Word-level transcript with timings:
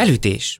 Felütés. 0.00 0.58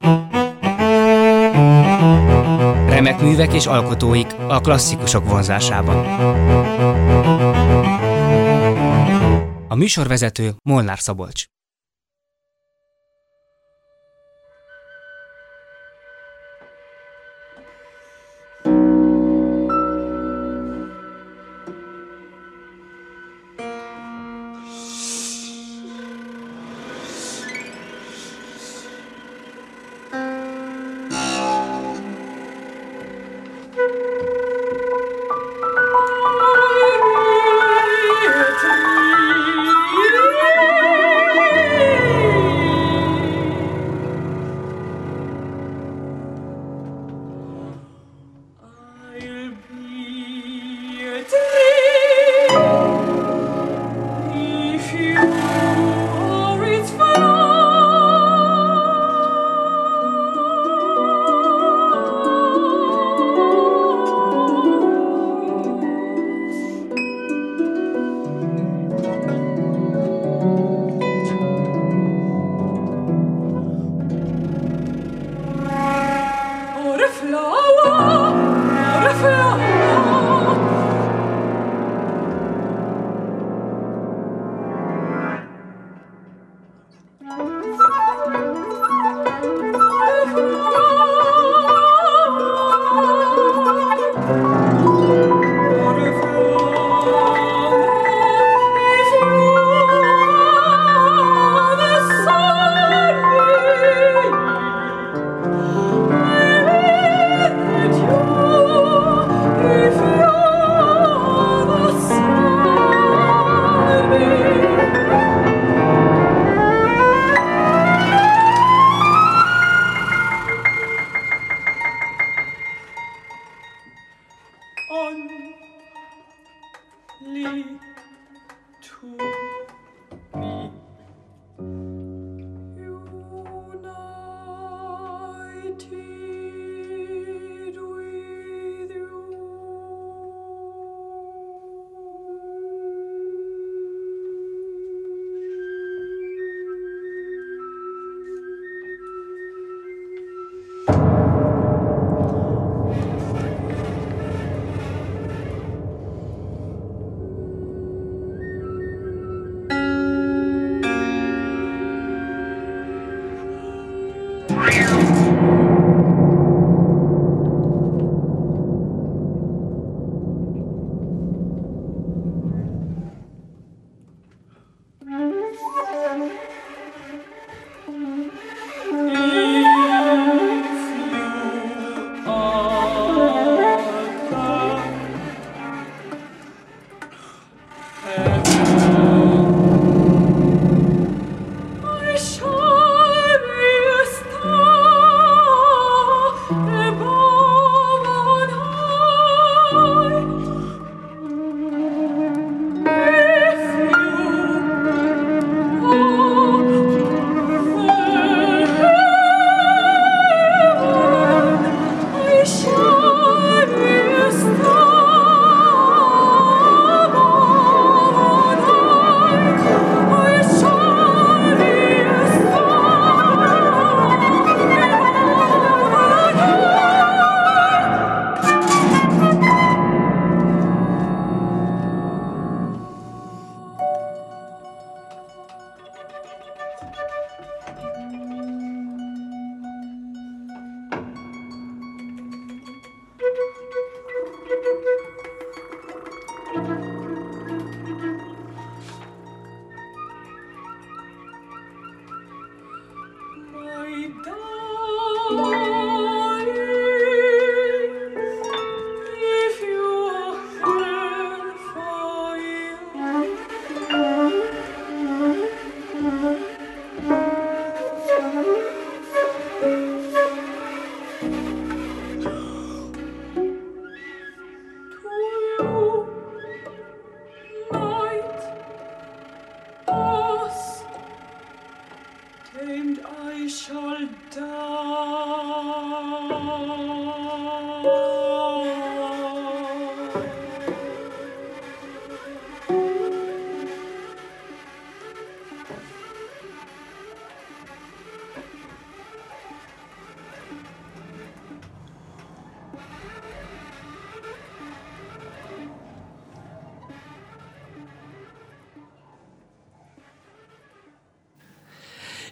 Remek 2.88 3.20
művek 3.20 3.54
és 3.54 3.66
alkotóik 3.66 4.26
a 4.48 4.60
klasszikusok 4.60 5.28
vonzásában. 5.28 6.06
A 9.68 9.74
műsorvezető 9.74 10.54
Molnár 10.62 10.98
Szabolcs. 10.98 11.44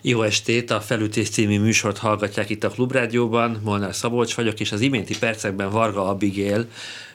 Jó 0.09 0.23
estét! 0.23 0.71
A 0.71 0.81
Felütés 0.81 1.31
című 1.31 1.61
műsort 1.61 1.99
hallgatják 1.99 2.51
itt 2.51 2.65
a 2.65 2.69
Klubrádióban. 2.69 3.61
Molnár 3.65 3.95
Szabolcs 3.95 4.35
vagyok, 4.35 4.61
és 4.61 4.73
az 4.73 4.81
iménti 4.81 5.19
percekben 5.19 5.71
Varga 5.71 6.09
Abigail 6.09 6.67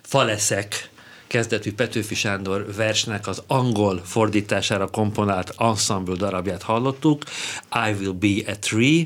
Faleszek 0.01 0.89
kezdetű 1.27 1.73
Petőfi 1.73 2.15
Sándor 2.15 2.73
versnek 2.75 3.27
az 3.27 3.43
angol 3.47 4.01
fordítására 4.05 4.87
komponált 4.87 5.53
ensemble 5.57 6.15
darabját 6.15 6.61
hallottuk, 6.61 7.23
I 7.87 7.91
Will 7.99 8.11
Be 8.11 8.51
a 8.51 8.55
Tree, 8.59 9.05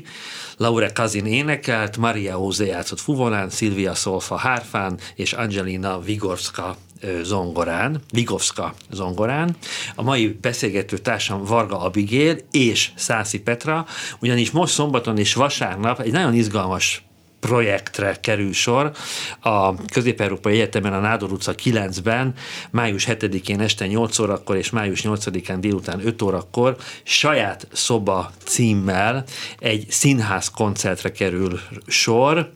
Laura 0.56 0.92
Kazin 0.92 1.26
énekelt, 1.26 1.96
Maria 1.96 2.40
Óze 2.40 2.64
játszott 2.64 3.00
fuvolán, 3.00 3.50
Silvia 3.50 3.94
Szolfa 3.94 4.36
hárfán, 4.36 4.98
és 5.14 5.32
Angelina 5.32 6.00
Vigorska 6.00 6.76
zongorán, 7.22 8.02
Vigovska 8.12 8.74
zongorán. 8.90 9.56
A 9.94 10.02
mai 10.02 10.38
beszélgető 10.40 10.98
társam 10.98 11.44
Varga 11.44 11.80
Abigail 11.80 12.38
és 12.50 12.90
Szászi 12.94 13.40
Petra, 13.40 13.86
ugyanis 14.20 14.50
most 14.50 14.72
szombaton 14.72 15.18
és 15.18 15.34
vasárnap 15.34 16.00
egy 16.00 16.12
nagyon 16.12 16.34
izgalmas 16.34 17.02
projektre 17.40 18.16
kerül 18.20 18.52
sor. 18.52 18.92
A 19.40 19.74
Közép-Európai 19.84 20.54
Egyetemen 20.54 20.92
a 20.92 21.00
Nádor 21.00 21.32
utca 21.32 21.54
9-ben 21.64 22.34
május 22.70 23.06
7-én 23.08 23.60
este 23.60 23.86
8 23.86 24.18
órakor 24.18 24.56
és 24.56 24.70
május 24.70 25.00
8-án 25.04 25.56
délután 25.60 26.06
5 26.06 26.22
órakor 26.22 26.76
saját 27.02 27.68
szoba 27.72 28.30
címmel 28.44 29.24
egy 29.58 29.86
színház 29.88 30.50
koncertre 30.50 31.12
kerül 31.12 31.60
sor, 31.86 32.50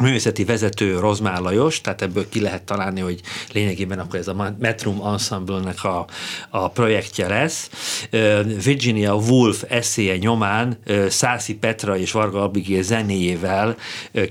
művészeti 0.00 0.44
vezető 0.44 0.98
Rozmár 0.98 1.40
Lajos, 1.40 1.80
tehát 1.80 2.02
ebből 2.02 2.28
ki 2.28 2.40
lehet 2.40 2.62
találni, 2.62 3.00
hogy 3.00 3.20
lényegében 3.52 3.98
akkor 3.98 4.18
ez 4.18 4.28
a 4.28 4.54
Metrum 4.58 5.00
Ensemble-nek 5.06 5.84
a, 5.84 6.06
a 6.50 6.68
projektje 6.68 7.28
lesz. 7.28 7.70
Virginia 8.64 9.14
Woolf 9.14 9.64
eszéje 9.68 10.16
nyomán 10.16 10.78
Szászi 11.08 11.54
Petra 11.54 11.96
és 11.96 12.12
Varga 12.12 12.42
Abigail 12.42 12.82
zenéjével 12.82 13.76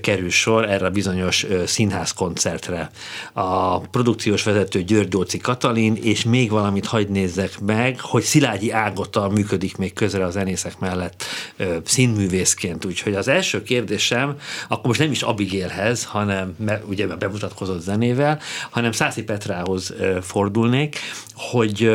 kerül 0.00 0.30
sor 0.30 0.70
erre 0.70 0.86
a 0.86 0.90
bizonyos 0.90 1.46
színház 1.66 2.12
koncertre. 2.12 2.90
A 3.32 3.78
produkciós 3.78 4.42
vezető 4.42 4.82
György 4.82 5.08
Dóci 5.08 5.38
Katalin, 5.38 5.96
és 6.02 6.24
még 6.24 6.50
valamit 6.50 6.86
hagy 6.86 7.08
nézzek 7.08 7.60
meg, 7.60 8.00
hogy 8.00 8.22
Szilágyi 8.22 8.70
Ágottal 8.70 9.30
működik 9.30 9.76
még 9.76 9.92
közre 9.92 10.24
a 10.24 10.30
zenészek 10.30 10.78
mellett 10.78 11.24
színművészként. 11.84 12.84
Úgyhogy 12.84 13.14
az 13.14 13.28
első 13.28 13.62
kérdésem, 13.62 14.36
akkor 14.68 14.86
most 14.86 15.00
nem 15.00 15.10
is 15.10 15.22
Abigail 15.22 15.51
Abigailhez, 15.52 16.04
hanem 16.04 16.56
ugye 16.86 17.06
bemutatkozott 17.06 17.80
zenével, 17.80 18.38
hanem 18.70 18.92
Szászi 18.92 19.22
Petrához 19.22 19.94
fordulnék, 20.20 20.98
hogy 21.34 21.90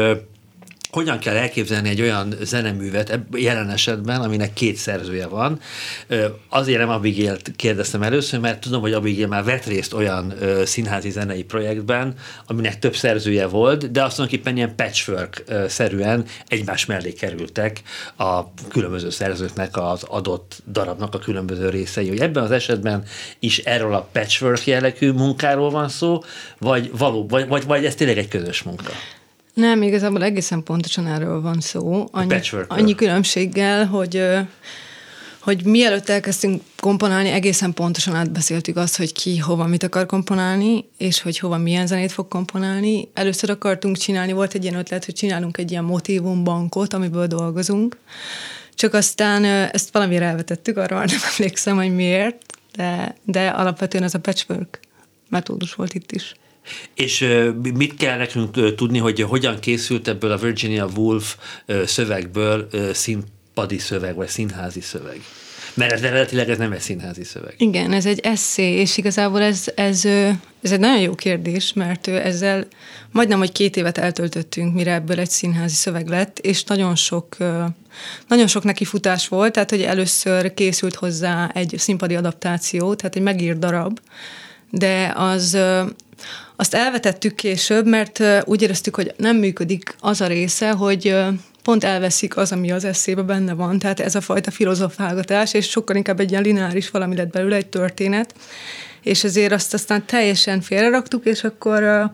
hogyan 0.98 1.20
kell 1.20 1.36
elképzelni 1.36 1.90
egy 1.90 2.02
olyan 2.02 2.36
zeneművet 2.42 3.20
jelen 3.32 3.70
esetben, 3.70 4.22
aminek 4.22 4.54
két 4.54 4.76
szerzője 4.76 5.28
van. 5.28 5.60
Azért 6.50 6.80
nem 6.80 6.90
Abigail 6.90 7.38
kérdeztem 7.56 8.02
először, 8.02 8.40
mert 8.40 8.60
tudom, 8.60 8.82
hogy 8.82 8.94
Abigail 8.94 9.28
már 9.28 9.44
vett 9.44 9.66
részt 9.66 9.94
olyan 9.94 10.34
színházi 10.66 11.10
zenei 11.10 11.44
projektben, 11.44 12.14
aminek 12.48 12.80
több 12.80 12.96
szerzője 12.96 13.48
volt, 13.48 13.92
de 13.92 14.04
azt 14.04 14.16
tulajdonképpen 14.16 14.56
ilyen 14.56 14.76
patchwork-szerűen 14.76 16.26
egymás 16.48 16.86
mellé 16.86 17.14
kerültek 17.14 17.82
a 18.18 18.54
különböző 18.68 19.10
szerzőknek 19.10 19.78
az 19.78 20.04
adott 20.04 20.64
darabnak 20.72 21.14
a 21.14 21.20
különböző 21.20 21.70
részei. 21.70 22.08
Hogy 22.08 22.20
ebben 22.20 22.44
az 22.44 22.52
esetben 22.52 23.04
is 23.40 23.58
erről 23.58 23.94
a 23.94 24.10
patchwork 24.12 24.66
jellegű 24.66 25.12
munkáról 25.12 25.70
van 25.70 25.90
szó, 25.90 26.24
vagy, 26.60 26.92
való, 26.98 27.28
vagy, 27.28 27.48
vagy, 27.48 27.66
vagy 27.66 27.86
ez 27.86 27.96
tényleg 27.96 28.18
egy 28.18 28.28
közös 28.28 28.64
munka? 28.64 28.92
Nem, 29.58 29.82
igazából 29.82 30.24
egészen 30.24 30.64
pontosan 30.64 31.08
erről 31.08 31.42
van 31.42 31.60
szó. 31.60 32.08
Annyi, 32.12 32.40
annyi 32.68 32.96
különbséggel, 32.96 33.86
hogy 33.86 34.24
hogy 35.40 35.66
mielőtt 35.66 36.10
elkezdtünk 36.10 36.62
komponálni, 36.80 37.30
egészen 37.30 37.74
pontosan 37.74 38.16
átbeszéltük 38.16 38.78
azt, 38.78 38.98
hogy 38.98 39.14
ki 39.14 39.38
hova 39.38 39.68
mit 39.68 39.84
akar 39.84 40.06
komponálni, 40.06 40.86
és 40.98 41.22
hogy 41.22 41.40
hova 41.40 41.58
milyen 41.58 41.88
zenét 41.88 42.12
fog 42.12 42.28
komponálni. 42.28 43.10
Először 43.14 43.50
akartunk 43.50 43.98
csinálni, 43.98 44.32
volt 44.32 44.54
egy 44.54 44.64
ilyen 44.64 44.76
ötlet, 44.76 45.06
hogy 45.06 45.14
csinálunk 45.14 45.58
egy 45.58 45.72
ilyen 45.72 45.84
motivumbankot, 45.84 46.94
amiből 46.94 47.28
dolgozunk, 47.28 47.98
csak 48.76 48.94
aztán 48.94 49.44
ezt 49.44 49.94
valamire 49.94 50.26
elvetettük, 50.26 50.78
arra 50.78 50.96
már 50.96 51.08
nem 51.08 51.20
emlékszem, 51.38 51.76
hogy 51.76 51.96
miért, 51.96 52.38
de, 52.76 53.16
de 53.24 53.48
alapvetően 53.48 54.04
ez 54.04 54.14
a 54.14 54.20
patchwork 54.20 54.80
metódus 55.30 55.74
volt 55.74 55.94
itt 55.94 56.12
is. 56.12 56.36
És 56.94 57.28
mit 57.74 57.96
kell 57.96 58.18
nekünk 58.18 58.76
tudni, 58.76 58.98
hogy 58.98 59.22
hogyan 59.22 59.60
készült 59.60 60.08
ebből 60.08 60.32
a 60.32 60.38
Virginia 60.38 60.88
Woolf 60.96 61.36
szövegből 61.86 62.68
színpadi 62.94 63.78
szöveg, 63.78 64.16
vagy 64.16 64.28
színházi 64.28 64.82
szöveg? 64.82 65.22
Mert 65.78 65.92
ez 65.92 66.02
eredetileg 66.02 66.50
ez 66.50 66.58
nem 66.58 66.72
egy 66.72 66.80
színházi 66.80 67.24
szöveg. 67.24 67.54
Igen, 67.58 67.94
ez 67.94 68.06
egy 68.06 68.20
eszé, 68.20 68.72
és 68.74 68.98
igazából 68.98 69.42
ez, 69.42 69.64
ez, 69.76 70.06
ez 70.62 70.72
egy 70.72 70.80
nagyon 70.80 71.00
jó 71.00 71.16
kérdés, 71.16 71.74
mert 71.74 72.08
ezzel 72.08 72.68
majdnem, 73.12 73.38
hogy 73.38 73.52
két 73.52 73.78
évet 73.78 73.98
eltöltöttünk, 73.98 74.74
mire 74.74 74.94
ebből 74.94 75.20
egy 75.20 75.30
színházi 75.30 75.76
szöveg 75.76 76.08
lett, 76.08 76.40
és 76.40 76.64
nagyon 76.64 76.96
sok, 76.96 77.38
nagyon 78.28 78.48
sok 78.48 78.64
neki 78.64 78.86
futás 78.86 79.28
volt, 79.28 79.54
tehát 79.54 79.70
hogy 79.70 79.82
először 79.82 80.54
készült 80.54 80.96
hozzá 80.96 81.52
egy 81.54 81.74
színpadi 81.78 82.16
adaptáció, 82.16 82.96
tehát 82.96 83.16
egy 83.16 83.22
megírt 83.22 83.60
darab, 83.60 84.00
de 84.70 85.14
az 85.16 85.58
azt 86.60 86.74
elvetettük 86.74 87.36
később, 87.36 87.88
mert 87.88 88.24
úgy 88.46 88.62
éreztük, 88.62 88.96
hogy 88.96 89.14
nem 89.18 89.36
működik 89.36 89.96
az 90.00 90.22
a 90.22 90.28
része, 90.28 90.72
hogy 90.72 91.16
pont 91.64 91.84
elveszik 91.84 92.38
az, 92.38 92.52
ami 92.52 92.72
az 92.72 92.84
eszébe 92.84 93.22
benne 93.22 93.54
van, 93.54 93.80
tehát 93.80 94.00
ez 94.00 94.16
a 94.16 94.22
fajta 94.22 94.52
filozofálgatás, 94.52 95.54
és 95.54 95.70
sokkal 95.70 95.96
inkább 95.96 96.20
egy 96.20 96.32
ilyen 96.32 96.44
lineáris 96.44 96.90
valami 96.90 97.16
lett 97.16 97.32
belőle, 97.32 97.56
egy 97.56 97.68
történet, 97.68 98.34
és 99.04 99.24
ezért 99.24 99.52
azt 99.52 99.74
aztán 99.74 100.06
teljesen 100.06 100.62
félreraktuk, 100.62 101.26
és 101.26 101.44
akkor 101.44 102.12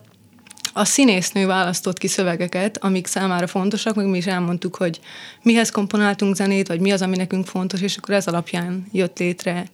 a 0.73 0.85
színésznő 0.85 1.45
választott 1.45 1.97
ki 1.97 2.07
szövegeket, 2.07 2.77
amik 2.83 3.07
számára 3.07 3.47
fontosak, 3.47 3.95
meg 3.95 4.05
mi 4.05 4.17
is 4.17 4.25
elmondtuk, 4.25 4.75
hogy 4.75 4.99
mihez 5.41 5.69
komponáltunk 5.69 6.35
zenét, 6.35 6.67
vagy 6.67 6.79
mi 6.79 6.91
az, 6.91 7.01
ami 7.01 7.15
nekünk 7.15 7.45
fontos, 7.45 7.81
és 7.81 7.97
akkor 7.97 8.13
ez 8.13 8.27
alapján 8.27 8.87
jött 8.91 9.19
létre 9.19 9.65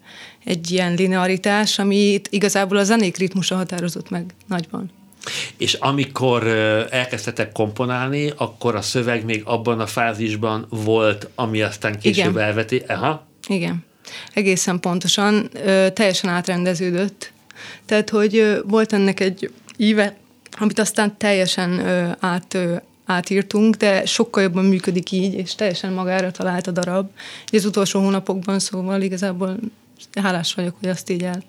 egy 0.45 0.71
ilyen 0.71 0.93
linearitás, 0.93 1.79
amit 1.79 2.27
igazából 2.31 2.77
a 2.77 2.83
zenék 2.83 3.17
ritmusa 3.17 3.55
határozott 3.55 4.09
meg 4.09 4.33
nagyban. 4.47 4.91
És 5.57 5.73
amikor 5.73 6.47
elkezdtetek 6.89 7.51
komponálni, 7.51 8.33
akkor 8.37 8.75
a 8.75 8.81
szöveg 8.81 9.25
még 9.25 9.41
abban 9.45 9.79
a 9.79 9.87
fázisban 9.87 10.65
volt, 10.69 11.29
ami 11.35 11.61
aztán 11.61 11.99
később 11.99 12.29
Igen. 12.29 12.43
elveti. 12.43 12.83
Aha. 12.87 13.27
Igen. 13.47 13.85
Egészen 14.33 14.79
pontosan, 14.79 15.49
teljesen 15.93 16.29
átrendeződött. 16.29 17.31
Tehát, 17.85 18.09
hogy 18.09 18.61
volt 18.65 18.93
ennek 18.93 19.19
egy 19.19 19.51
íve, 19.77 20.17
amit 20.57 20.79
aztán 20.79 21.17
teljesen 21.17 21.79
ö, 21.79 22.09
át, 22.19 22.53
ö, 22.53 22.75
átírtunk, 23.05 23.75
de 23.75 24.05
sokkal 24.05 24.43
jobban 24.43 24.65
működik 24.65 25.11
így, 25.11 25.33
és 25.33 25.55
teljesen 25.55 25.93
magára 25.93 26.31
talált 26.31 26.67
a 26.67 26.71
darab. 26.71 27.09
Az 27.51 27.65
utolsó 27.65 27.99
hónapokban 27.99 28.59
szóval 28.59 29.01
igazából 29.01 29.57
hálás 30.21 30.53
vagyok, 30.53 30.75
hogy 30.79 30.89
azt 30.89 31.09
így 31.09 31.23
el, 31.23 31.43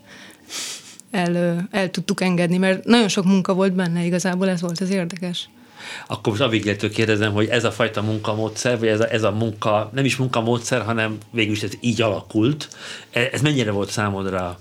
el, 1.10 1.68
el 1.70 1.90
tudtuk 1.90 2.20
engedni, 2.20 2.56
mert 2.56 2.84
nagyon 2.84 3.08
sok 3.08 3.24
munka 3.24 3.54
volt 3.54 3.72
benne, 3.72 4.04
igazából 4.04 4.48
ez 4.48 4.60
volt 4.60 4.80
az 4.80 4.90
érdekes. 4.90 5.48
Akkor 6.06 6.32
most 6.32 6.44
Aviglétől 6.44 6.90
kérdezem, 6.90 7.32
hogy 7.32 7.46
ez 7.48 7.64
a 7.64 7.70
fajta 7.70 8.02
munkamódszer, 8.02 8.78
vagy 8.78 8.88
ez 8.88 9.00
a, 9.00 9.12
ez 9.12 9.22
a 9.22 9.30
munka, 9.30 9.90
nem 9.94 10.04
is 10.04 10.16
munkamódszer, 10.16 10.82
hanem 10.82 11.18
végül 11.30 11.52
is 11.52 11.62
ez 11.62 11.72
így 11.80 12.02
alakult. 12.02 12.68
E, 13.10 13.28
ez 13.32 13.40
mennyire 13.40 13.70
volt 13.70 13.90
számodra 13.90 14.60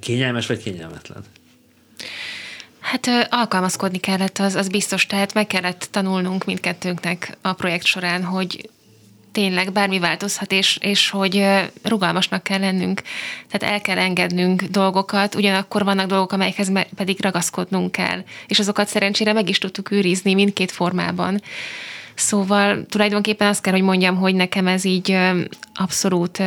kényelmes, 0.00 0.46
vagy 0.46 0.62
kényelmetlen? 0.62 1.24
Hát 2.92 3.28
alkalmazkodni 3.30 3.98
kellett, 3.98 4.38
az, 4.38 4.54
az 4.54 4.68
biztos, 4.68 5.06
tehát 5.06 5.34
meg 5.34 5.46
kellett 5.46 5.88
tanulnunk 5.90 6.44
mindkettőnknek 6.44 7.36
a 7.42 7.52
projekt 7.52 7.84
során, 7.84 8.24
hogy 8.24 8.70
tényleg 9.32 9.72
bármi 9.72 9.98
változhat, 9.98 10.52
és, 10.52 10.78
és 10.80 11.10
hogy 11.10 11.44
rugalmasnak 11.82 12.42
kell 12.42 12.58
lennünk. 12.58 13.02
Tehát 13.48 13.74
el 13.74 13.80
kell 13.80 13.98
engednünk 13.98 14.62
dolgokat, 14.62 15.34
ugyanakkor 15.34 15.84
vannak 15.84 16.06
dolgok, 16.06 16.32
amelyekhez 16.32 16.72
pedig 16.96 17.20
ragaszkodnunk 17.20 17.92
kell. 17.92 18.24
És 18.46 18.58
azokat 18.58 18.88
szerencsére 18.88 19.32
meg 19.32 19.48
is 19.48 19.58
tudtuk 19.58 19.90
őrizni 19.90 20.34
mindkét 20.34 20.70
formában. 20.70 21.42
Szóval 22.14 22.86
tulajdonképpen 22.86 23.48
azt 23.48 23.62
kell, 23.62 23.72
hogy 23.72 23.82
mondjam, 23.82 24.16
hogy 24.16 24.34
nekem 24.34 24.66
ez 24.66 24.84
így 24.84 25.18
abszolút 25.74 26.42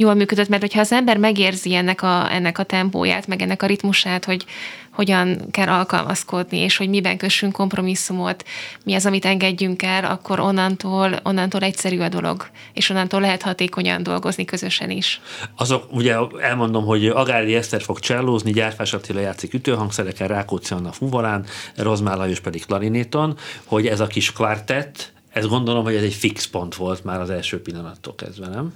jól 0.00 0.14
működött, 0.14 0.48
mert 0.48 0.62
hogyha 0.62 0.80
az 0.80 0.92
ember 0.92 1.16
megérzi 1.16 1.74
ennek 1.74 2.02
a, 2.02 2.32
ennek 2.32 2.58
a 2.58 2.62
tempóját, 2.62 3.26
meg 3.26 3.42
ennek 3.42 3.62
a 3.62 3.66
ritmusát, 3.66 4.24
hogy 4.24 4.44
hogyan 4.90 5.50
kell 5.50 5.68
alkalmazkodni, 5.68 6.58
és 6.58 6.76
hogy 6.76 6.88
miben 6.88 7.16
kössünk 7.16 7.52
kompromisszumot, 7.52 8.44
mi 8.84 8.94
az, 8.94 9.06
amit 9.06 9.24
engedjünk 9.24 9.82
el, 9.82 10.04
akkor 10.04 10.40
onnantól, 10.40 11.18
onnantól 11.22 11.60
egyszerű 11.60 11.98
a 11.98 12.08
dolog, 12.08 12.48
és 12.72 12.90
onnantól 12.90 13.20
lehet 13.20 13.42
hatékonyan 13.42 14.02
dolgozni 14.02 14.44
közösen 14.44 14.90
is. 14.90 15.20
Azok, 15.56 15.92
ugye 15.92 16.16
elmondom, 16.40 16.84
hogy 16.84 17.06
Agári 17.06 17.54
Eszter 17.54 17.82
fog 17.82 17.98
csellózni, 17.98 18.52
Gyárfás 18.52 18.92
Attila 18.92 19.20
játszik 19.20 19.54
ütőhangszereken, 19.54 20.28
Rákóczi 20.28 20.74
Anna 20.74 20.92
fuvalán, 20.92 21.44
Rozmár 21.76 22.16
Lajos 22.16 22.40
pedig 22.40 22.66
klarinéton, 22.66 23.36
hogy 23.64 23.86
ez 23.86 24.00
a 24.00 24.06
kis 24.06 24.32
kvartett, 24.32 25.12
Ez 25.32 25.46
gondolom, 25.46 25.84
hogy 25.84 25.94
ez 25.94 26.02
egy 26.02 26.14
fix 26.14 26.46
pont 26.46 26.74
volt 26.74 27.04
már 27.04 27.20
az 27.20 27.30
első 27.30 27.62
pillanattól 27.62 28.14
kezdve, 28.14 28.48
nem? 28.48 28.72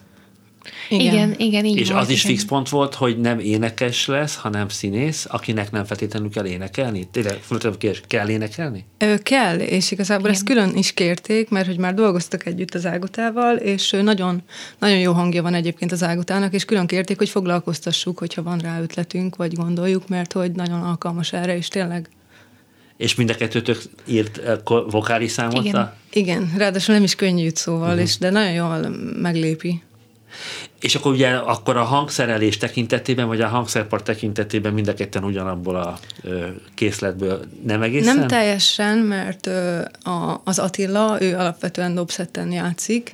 Igen, 0.88 1.12
igen, 1.12 1.34
igen 1.38 1.64
így 1.64 1.76
És 1.76 1.88
volt, 1.88 2.02
az 2.02 2.08
is 2.08 2.24
igen. 2.24 2.36
fix 2.36 2.48
pont 2.48 2.68
volt, 2.68 2.94
hogy 2.94 3.20
nem 3.20 3.38
énekes 3.38 4.06
lesz, 4.06 4.36
hanem 4.36 4.68
színész, 4.68 5.26
akinek 5.28 5.70
nem 5.70 5.84
feltétlenül 5.84 6.30
kell 6.30 6.46
énekelni? 6.46 7.08
Tényleg, 7.10 7.40
kérdés, 7.78 8.00
kell 8.06 8.28
énekelni? 8.28 8.84
Ő 8.98 9.18
kell, 9.18 9.58
és 9.58 9.90
igazából 9.90 10.28
Igen. 10.28 10.34
ezt 10.34 10.44
külön 10.44 10.76
is 10.76 10.92
kérték, 10.92 11.48
mert 11.48 11.66
hogy 11.66 11.78
már 11.78 11.94
dolgoztak 11.94 12.46
együtt 12.46 12.74
az 12.74 12.86
Ágotával, 12.86 13.56
és 13.56 13.96
nagyon, 14.02 14.42
nagyon 14.78 14.98
jó 14.98 15.12
hangja 15.12 15.42
van 15.42 15.54
egyébként 15.54 15.92
az 15.92 16.02
Ágotának, 16.02 16.52
és 16.52 16.64
külön 16.64 16.86
kérték, 16.86 17.18
hogy 17.18 17.28
foglalkoztassuk, 17.28 18.18
hogyha 18.18 18.42
van 18.42 18.58
rá 18.58 18.80
ötletünk, 18.80 19.36
vagy 19.36 19.54
gondoljuk, 19.54 20.08
mert 20.08 20.32
hogy 20.32 20.52
nagyon 20.52 20.82
alkalmas 20.82 21.32
erre, 21.32 21.56
és 21.56 21.68
tényleg 21.68 22.08
És 22.96 23.14
mind 23.14 23.30
a 23.30 23.34
kettőtök 23.34 23.82
írt 24.06 24.38
eh, 24.38 24.56
vokális 24.90 25.30
számot? 25.30 25.64
Igen. 25.64 25.92
igen, 26.12 26.52
ráadásul 26.56 26.94
nem 26.94 27.02
is 27.02 27.14
könnyű 27.14 27.48
szóval, 27.54 27.88
uh-huh. 27.88 28.02
és 28.02 28.18
de 28.18 28.30
nagyon 28.30 28.52
jól 28.52 28.88
meglépi. 29.20 29.82
És 30.80 30.94
akkor 30.94 31.12
ugye 31.12 31.28
akkor 31.28 31.76
a 31.76 31.82
hangszerelés 31.82 32.56
tekintetében, 32.56 33.26
vagy 33.26 33.40
a 33.40 33.48
hangszerpart 33.48 34.04
tekintetében 34.04 34.72
mind 34.72 34.88
a 34.88 34.94
ketten 34.94 35.24
ugyanabból 35.24 35.76
a 35.76 35.98
ö, 36.22 36.46
készletből 36.74 37.44
nem 37.66 37.82
egészen? 37.82 38.16
Nem 38.16 38.26
teljesen, 38.26 38.98
mert 38.98 39.46
ö, 39.46 39.80
a, 40.02 40.40
az 40.44 40.58
Attila, 40.58 41.16
ő 41.20 41.36
alapvetően 41.36 41.94
dobszetten 41.94 42.52
játszik, 42.52 43.12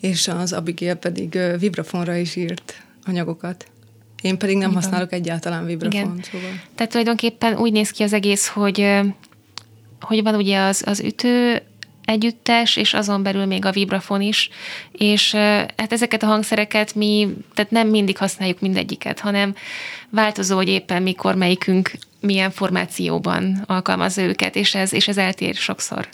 és 0.00 0.28
az 0.28 0.52
Abigail 0.52 0.94
pedig 0.94 1.34
ö, 1.34 1.56
vibrafonra 1.58 2.16
is 2.16 2.36
írt 2.36 2.82
anyagokat. 3.04 3.66
Én 4.22 4.38
pedig 4.38 4.56
nem 4.56 4.72
van. 4.72 4.82
használok 4.82 5.12
egyáltalán 5.12 5.66
vibrafont, 5.66 6.26
Igen. 6.26 6.40
szóval. 6.40 6.60
Tehát 6.74 6.90
tulajdonképpen 6.90 7.56
úgy 7.56 7.72
néz 7.72 7.90
ki 7.90 8.02
az 8.02 8.12
egész, 8.12 8.46
hogy, 8.46 9.00
hogy 10.00 10.22
van 10.22 10.34
ugye 10.34 10.60
az, 10.60 10.82
az 10.86 11.00
ütő 11.00 11.62
együttes, 12.08 12.76
és 12.76 12.94
azon 12.94 13.22
belül 13.22 13.44
még 13.44 13.64
a 13.64 13.72
vibrafon 13.72 14.20
is, 14.20 14.50
és 14.92 15.32
hát 15.76 15.92
ezeket 15.92 16.22
a 16.22 16.26
hangszereket 16.26 16.94
mi, 16.94 17.28
tehát 17.54 17.70
nem 17.70 17.88
mindig 17.88 18.16
használjuk 18.16 18.60
mindegyiket, 18.60 19.20
hanem 19.20 19.54
változó, 20.10 20.56
hogy 20.56 20.68
éppen 20.68 21.02
mikor 21.02 21.34
melyikünk 21.34 21.90
milyen 22.20 22.50
formációban 22.50 23.64
alkalmazza 23.66 24.22
őket, 24.22 24.56
és 24.56 24.74
ez, 24.74 24.92
és 24.92 25.08
ez 25.08 25.16
eltér 25.16 25.54
sokszor. 25.54 26.08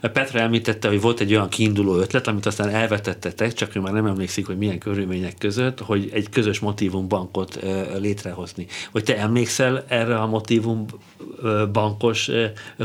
Petra 0.00 0.38
említette, 0.38 0.88
hogy 0.88 1.00
volt 1.00 1.20
egy 1.20 1.34
olyan 1.34 1.48
kiinduló 1.48 1.96
ötlet, 1.96 2.26
amit 2.26 2.46
aztán 2.46 2.68
elvetettetek, 2.68 3.52
csak 3.52 3.76
ő 3.76 3.80
már 3.80 3.92
nem 3.92 4.06
emlékszik, 4.06 4.46
hogy 4.46 4.58
milyen 4.58 4.78
körülmények 4.78 5.38
között, 5.38 5.80
hogy 5.80 6.10
egy 6.12 6.28
közös 6.28 6.58
motivumbankot 6.58 7.58
létrehozni. 7.98 8.66
Hogy 8.90 9.04
te 9.04 9.18
emlékszel 9.18 9.84
erre 9.88 10.18
a 10.18 10.26
motivumbankos 10.26 12.30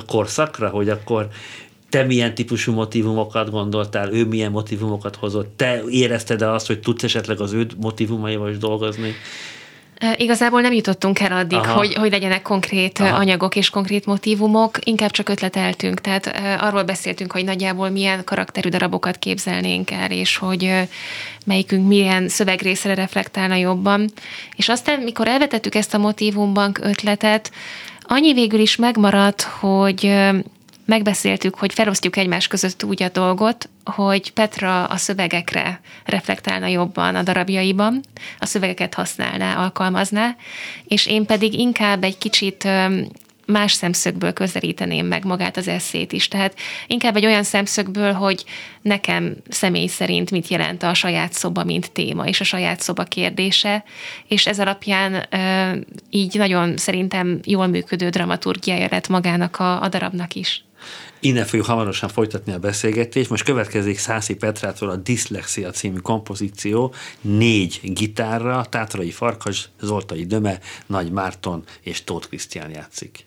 korszakra, 0.08 0.70
hogy 0.70 0.89
akkor 0.89 1.27
te 1.96 2.04
milyen 2.04 2.36
típusú 2.36 2.74
motivumokat 2.74 3.50
gondoltál, 3.50 4.14
ő 4.14 4.25
milyen 4.25 4.52
motivumokat 4.52 5.16
hozott, 5.16 5.58
te 5.58 5.82
érezted-e 5.90 6.52
azt, 6.52 6.68
hogy 6.68 6.80
tudsz 6.80 7.04
esetleg 7.04 7.40
az 7.40 7.54
ő 7.54 7.68
motivumaival 7.82 8.50
is 8.50 8.58
dolgozni? 8.58 9.14
Igazából 10.16 10.62
nem 10.62 10.74
jutottunk 10.74 11.20
el 11.20 11.32
addig, 11.32 11.58
Aha. 11.58 11.74
hogy, 11.74 11.94
hogy 11.94 12.12
legyenek 12.12 12.42
konkrét 12.42 13.00
Aha. 13.00 13.16
Anyagok 13.16 13.56
és 13.56 13.70
konkrét 13.70 14.06
motivumok, 14.06 14.78
inkább 14.84 15.12
csak 15.12 15.30
ötleteltünk. 15.30 16.02
Tehát 16.02 16.32
arról 16.62 16.84
beszéltünk, 16.84 17.32
hogy 17.32 17.44
nagyjából 17.44 17.90
milyen 17.90 18.24
karakterű 18.24 18.70
darabokat 18.70 19.18
képzelnénk 19.18 19.92
el, 19.92 20.12
és 20.12 20.38
hogy 20.38 20.74
melyikünk 21.46 21.88
milyen 21.88 22.30
szövegrészre 22.30 22.94
reflektálna 22.94 23.56
jobban. 23.56 24.12
És 24.56 24.70
aztán, 24.70 25.00
mikor 25.00 25.28
elvetettük 25.28 25.75
ezt 25.75 25.94
a 25.94 25.98
motivumbank 25.98 26.80
ötletet, 26.84 27.52
annyi 28.02 28.34
végül 28.34 28.60
is 28.60 28.75
megmaradt, 28.75 29.42
hogy 29.42 30.14
megbeszéltük, 30.86 31.56
hogy 31.56 31.74
felosztjuk 31.74 32.18
egymás 32.18 32.48
között 32.48 32.84
úgy 32.84 33.04
a 33.04 33.10
dolgot, 33.10 33.70
hogy 33.84 34.32
Petra 34.32 34.86
a 34.86 34.98
szövegekre 34.98 35.82
reflektálna 36.06 36.68
jobban 36.68 37.15
a 37.15 37.24
darabjaiban, 37.24 38.04
a 38.39 38.46
szövegeket 38.46 38.94
használná, 38.94 39.56
alkalmazná, 39.56 40.36
és 40.88 41.06
én 41.06 41.25
pedig 41.25 41.54
inkább 41.54 42.04
egy 42.04 42.18
kicsit 42.18 42.68
más 43.46 43.72
szemszögből 43.72 44.34
közelíteném 44.34 45.06
meg 45.06 45.25
magát 45.25 45.58
az 45.58 45.68
eszét 45.68 46.12
is. 46.12 46.27
Tehát 46.27 46.56
inkább 46.88 47.15
egy 47.15 47.25
olyan 47.25 47.44
szemszögből, 47.44 48.13
hogy 48.13 48.44
nekem 48.82 49.36
személy 49.50 49.88
szerint 49.88 50.32
mit 50.32 50.48
jelent 50.48 50.84
a 50.84 50.94
saját 50.94 51.34
szoba, 51.34 51.63
mint 51.63 51.92
téma, 51.92 52.25
és 52.27 52.39
a 52.39 52.44
saját 52.44 52.82
szoba 52.82 53.04
kérdése, 53.04 53.84
és 54.27 54.48
ez 54.48 54.60
alapján 54.60 55.25
ö, 55.30 55.77
így 56.10 56.38
nagyon 56.38 56.77
szerintem 56.77 57.39
jól 57.44 57.68
működő 57.68 58.10
dramaturgiája 58.10 58.88
lett 58.92 59.08
magának 59.08 59.60
a, 59.60 59.82
a 59.82 59.88
darabnak 59.88 60.34
is. 60.34 60.65
Innen 61.25 61.46
fogjuk 61.46 61.65
hamarosan 61.65 62.10
folytatni 62.10 62.53
a 62.53 62.60
beszélgetést. 62.60 63.29
Most 63.29 63.44
következik 63.44 63.98
Szászi 63.98 64.36
Petrától 64.36 64.89
a 64.89 64.96
Diszlexia 64.96 65.72
című 65.72 65.98
kompozíció 65.98 66.94
négy 67.22 67.79
gitárra, 67.84 68.65
Tátrai 68.70 69.12
Farkas, 69.12 69.70
Zoltai 69.82 70.25
Döme, 70.25 70.60
Nagy 70.86 71.12
Márton 71.12 71.63
és 71.82 72.03
Tóth 72.03 72.27
Krisztián 72.27 72.70
játszik. 72.70 73.25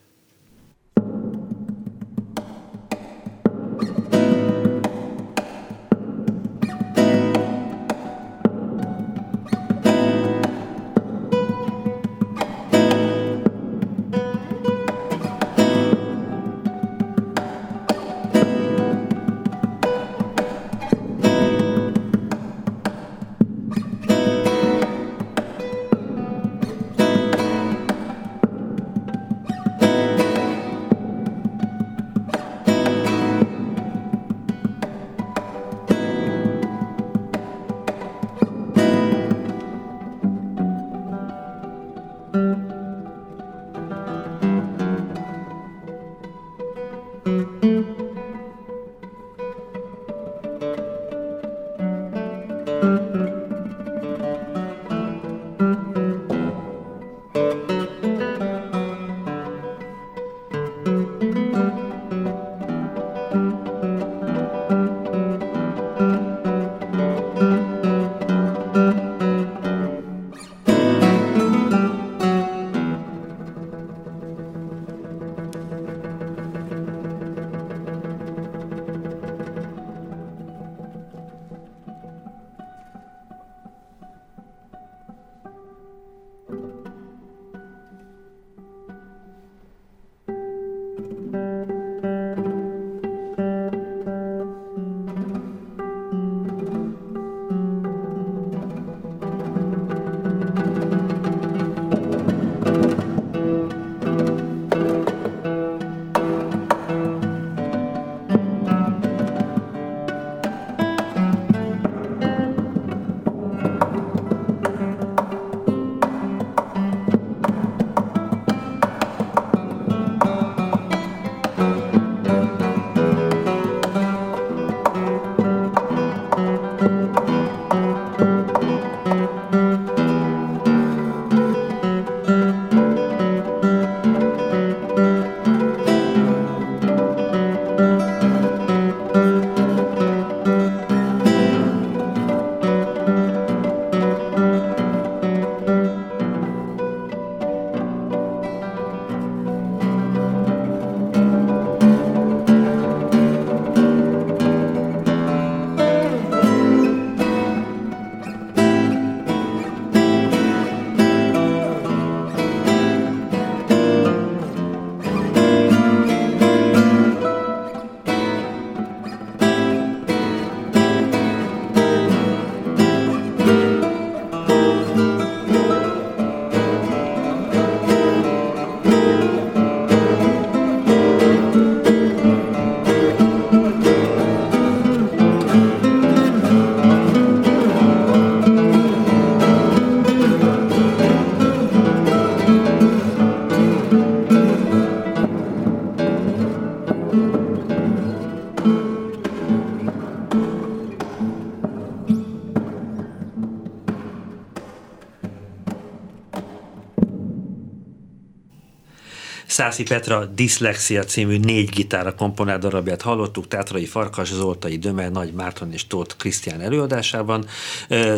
Szászi 209.78 209.90
Petra 209.94 210.24
Diszlexia 210.24 211.04
című 211.04 211.38
négy 211.38 211.68
gitára 211.68 212.14
komponált 212.14 212.60
darabját 212.60 213.02
hallottuk, 213.02 213.48
Tátrai 213.48 213.86
Farkas, 213.86 214.32
Zoltai 214.32 214.78
Dömer, 214.78 215.10
Nagy 215.10 215.32
Márton 215.32 215.72
és 215.72 215.86
Tóth 215.86 216.16
Krisztián 216.16 216.60
előadásában. 216.60 217.46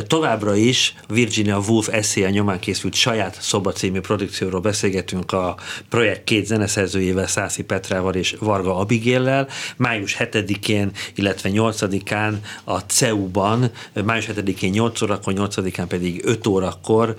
Továbbra 0.06 0.54
is 0.54 0.94
Virginia 1.08 1.58
Woolf 1.58 1.88
eszéje 1.88 2.30
nyomán 2.30 2.58
készült 2.58 2.94
saját 2.94 3.38
szoba 3.40 3.72
című 3.72 4.00
produkcióról 4.00 4.60
beszélgetünk 4.60 5.32
a 5.32 5.56
projekt 5.88 6.24
két 6.24 6.46
zeneszerzőjével, 6.46 7.26
Szászi 7.26 7.62
Petrával 7.62 8.14
és 8.14 8.36
Varga 8.38 8.76
Abigéllel. 8.76 9.48
Május 9.76 10.16
7-én, 10.18 10.90
illetve 11.14 11.50
8-án 11.52 12.34
a 12.64 12.78
CEU-ban, 12.78 13.70
május 14.04 14.28
7-én 14.32 14.70
8 14.70 15.02
órakor, 15.02 15.32
8-án 15.36 15.86
pedig 15.88 16.22
5 16.24 16.46
órakor 16.46 17.14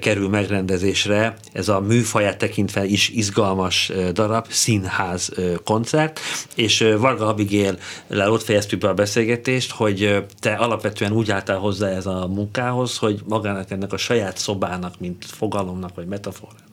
kerül 0.00 0.28
megrendezésre 0.28 1.36
ez 1.52 1.68
a 1.68 1.80
műfaját 1.80 2.38
tekintve 2.38 2.84
is 2.84 3.08
izgalmas 3.08 3.70
darab, 4.12 4.46
színház 4.50 5.32
koncert, 5.64 6.20
és 6.54 6.84
Varga 6.98 7.26
Abigail 7.26 7.78
ott 8.08 8.42
fejeztük 8.42 8.80
be 8.80 8.88
a 8.88 8.94
beszélgetést, 8.94 9.70
hogy 9.70 10.24
te 10.40 10.52
alapvetően 10.52 11.12
úgy 11.12 11.30
álltál 11.30 11.58
hozzá 11.58 11.88
ez 11.88 12.06
a 12.06 12.26
munkához, 12.26 12.98
hogy 12.98 13.20
magának 13.28 13.70
ennek 13.70 13.92
a 13.92 13.96
saját 13.96 14.38
szobának, 14.38 15.00
mint 15.00 15.24
fogalomnak, 15.24 15.94
vagy 15.94 16.06
metaforának 16.06 16.70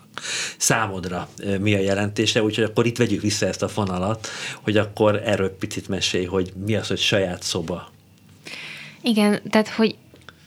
számodra 0.57 1.27
mi 1.59 1.75
a 1.75 1.79
jelentése, 1.79 2.43
úgyhogy 2.43 2.63
akkor 2.63 2.85
itt 2.85 2.97
vegyük 2.97 3.21
vissza 3.21 3.45
ezt 3.45 3.61
a 3.61 3.67
fonalat, 3.67 4.27
hogy 4.61 4.77
akkor 4.77 5.21
erről 5.25 5.57
picit 5.57 5.87
mesélj, 5.87 6.25
hogy 6.25 6.53
mi 6.65 6.75
az, 6.75 6.87
hogy 6.87 6.99
saját 6.99 7.43
szoba. 7.43 7.91
Igen, 9.01 9.41
tehát, 9.49 9.69
hogy 9.69 9.95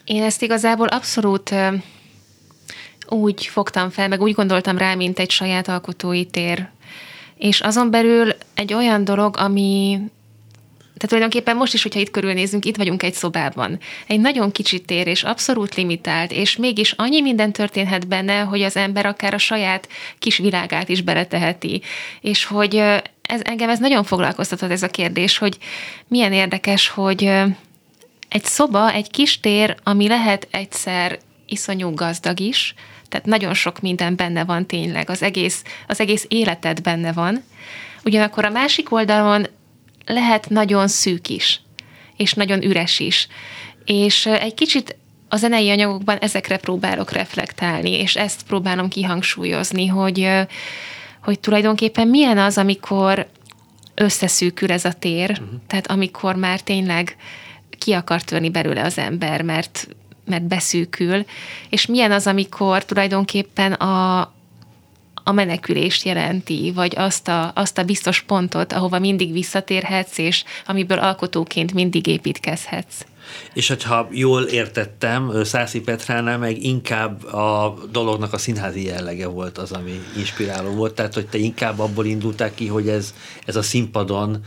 én 0.05 0.23
ezt 0.23 0.43
igazából 0.43 0.87
abszolút 0.87 1.55
úgy 3.13 3.47
fogtam 3.47 3.91
fel, 3.91 4.09
meg 4.09 4.21
úgy 4.21 4.33
gondoltam 4.33 4.79
rá, 4.79 4.95
mint 4.95 5.19
egy 5.19 5.31
saját 5.31 5.69
alkotói 5.69 6.25
tér. 6.25 6.69
És 7.37 7.61
azon 7.61 7.91
belül 7.91 8.33
egy 8.55 8.75
olyan 8.75 9.05
dolog, 9.05 9.37
ami 9.39 10.01
tehát 11.03 11.17
tulajdonképpen 11.17 11.57
most 11.57 11.75
is, 11.75 11.83
hogyha 11.83 12.01
itt 12.01 12.11
körülnézünk, 12.11 12.65
itt 12.65 12.77
vagyunk 12.77 13.03
egy 13.03 13.15
szobában. 13.15 13.79
Egy 14.07 14.21
nagyon 14.21 14.53
kicsi 14.53 14.81
tér, 14.81 15.07
és 15.07 15.23
abszolút 15.23 15.75
limitált, 15.75 16.33
és 16.33 16.57
mégis 16.57 16.93
annyi 16.93 17.21
minden 17.21 17.53
történhet 17.53 18.09
benne, 18.09 18.41
hogy 18.41 18.63
az 18.63 18.77
ember 18.77 19.07
akár 19.07 19.35
a 19.35 19.39
saját 19.39 19.89
kis 20.19 20.37
világát 20.37 20.89
is 20.89 21.01
beleteheti. 21.01 21.83
És 22.21 22.45
hogy 22.45 22.77
ez, 23.23 23.41
engem 23.43 23.69
ez 23.69 23.79
nagyon 23.79 24.05
foglalkoztatott 24.05 24.71
ez 24.71 24.83
a 24.83 24.89
kérdés, 24.89 25.39
hogy 25.39 25.59
milyen 26.09 26.33
érdekes, 26.33 26.89
hogy 26.89 27.25
egy 28.29 28.45
szoba, 28.45 28.93
egy 28.93 29.11
kis 29.11 29.41
tér, 29.41 29.77
ami 29.83 30.09
lehet 30.09 30.49
egyszer 30.51 31.19
iszonyú 31.53 31.95
gazdag 31.95 32.41
is, 32.41 32.75
tehát 33.09 33.27
nagyon 33.27 33.55
sok 33.55 33.81
minden 33.81 34.17
benne 34.17 34.45
van 34.45 34.67
tényleg, 34.67 35.11
az 35.11 35.23
egész, 35.23 35.63
az 35.87 36.01
egész 36.01 36.25
életed 36.29 36.81
benne 36.81 37.13
van. 37.13 37.43
Ugyanakkor 38.05 38.45
a 38.45 38.51
másik 38.51 38.93
oldalon 38.93 39.47
lehet 40.07 40.49
nagyon 40.49 40.89
szűk 40.89 41.29
is, 41.29 41.61
és 42.17 42.33
nagyon 42.33 42.63
üres 42.63 43.01
is. 43.01 43.29
És 43.85 44.27
egy 44.27 44.55
kicsit 44.55 44.97
a 45.29 45.37
zenei 45.37 45.71
anyagokban 45.71 46.19
ezekre 46.19 46.57
próbálok 46.57 47.13
reflektálni, 47.13 47.91
és 47.91 48.17
ezt 48.17 48.43
próbálom 48.43 48.89
kihangsúlyozni, 48.89 49.87
hogy, 49.87 50.29
hogy 51.23 51.41
tulajdonképpen 51.41 52.09
milyen 52.09 52.39
az, 52.39 52.59
amikor 52.59 53.29
összeszűkül 53.95 54.73
ez 54.73 54.85
a 54.85 54.93
tér, 54.93 55.31
uh-huh. 55.31 55.49
tehát 55.67 55.87
amikor 55.87 56.37
már 56.37 56.61
tényleg 56.61 57.17
ki 57.79 57.93
akar 57.93 58.23
törni 58.23 58.51
belőle 58.51 58.83
az 58.83 58.99
ember, 58.99 59.43
mert 59.43 59.89
mert 60.25 60.43
beszűkül, 60.43 61.25
és 61.71 61.87
milyen 61.87 62.13
az, 62.13 62.27
amikor 62.27 62.85
tulajdonképpen 62.85 63.73
a, 63.73 64.21
a 65.25 65.33
menekülést 65.33 66.05
jelenti, 66.05 66.73
vagy 66.75 66.95
azt 66.97 67.29
a, 67.29 67.53
azt 67.55 67.79
a 67.79 67.85
biztos 67.85 68.21
pontot, 68.21 68.73
ahova 68.73 68.99
mindig 68.99 69.33
visszatérhetsz, 69.33 70.19
és 70.19 70.45
amiből 70.67 70.99
alkotóként 70.99 71.75
mindig 71.75 72.07
építkezhetsz. 72.07 73.05
És 73.55 73.69
hogyha 73.69 74.09
jól 74.11 74.43
értettem, 74.43 75.45
Szászi 75.45 75.81
Petránál 75.81 76.39
meg 76.39 76.63
inkább 76.63 77.25
a 77.25 77.79
dolognak 77.91 78.33
a 78.33 78.39
színházi 78.39 78.85
jellege 78.85 79.27
volt 79.27 79.59
az, 79.59 79.73
ami 79.73 80.01
inspiráló 80.17 80.71
volt, 80.71 80.95
tehát 80.95 81.15
hogy 81.15 81.27
te 81.27 81.39
inkább 81.39 81.79
abból 81.79 82.07
indultál 82.07 82.55
ki, 82.55 82.67
hogy 82.67 82.89
ez, 82.89 83.15
ez 83.47 83.57
a 83.57 83.63
színpadon 83.63 84.45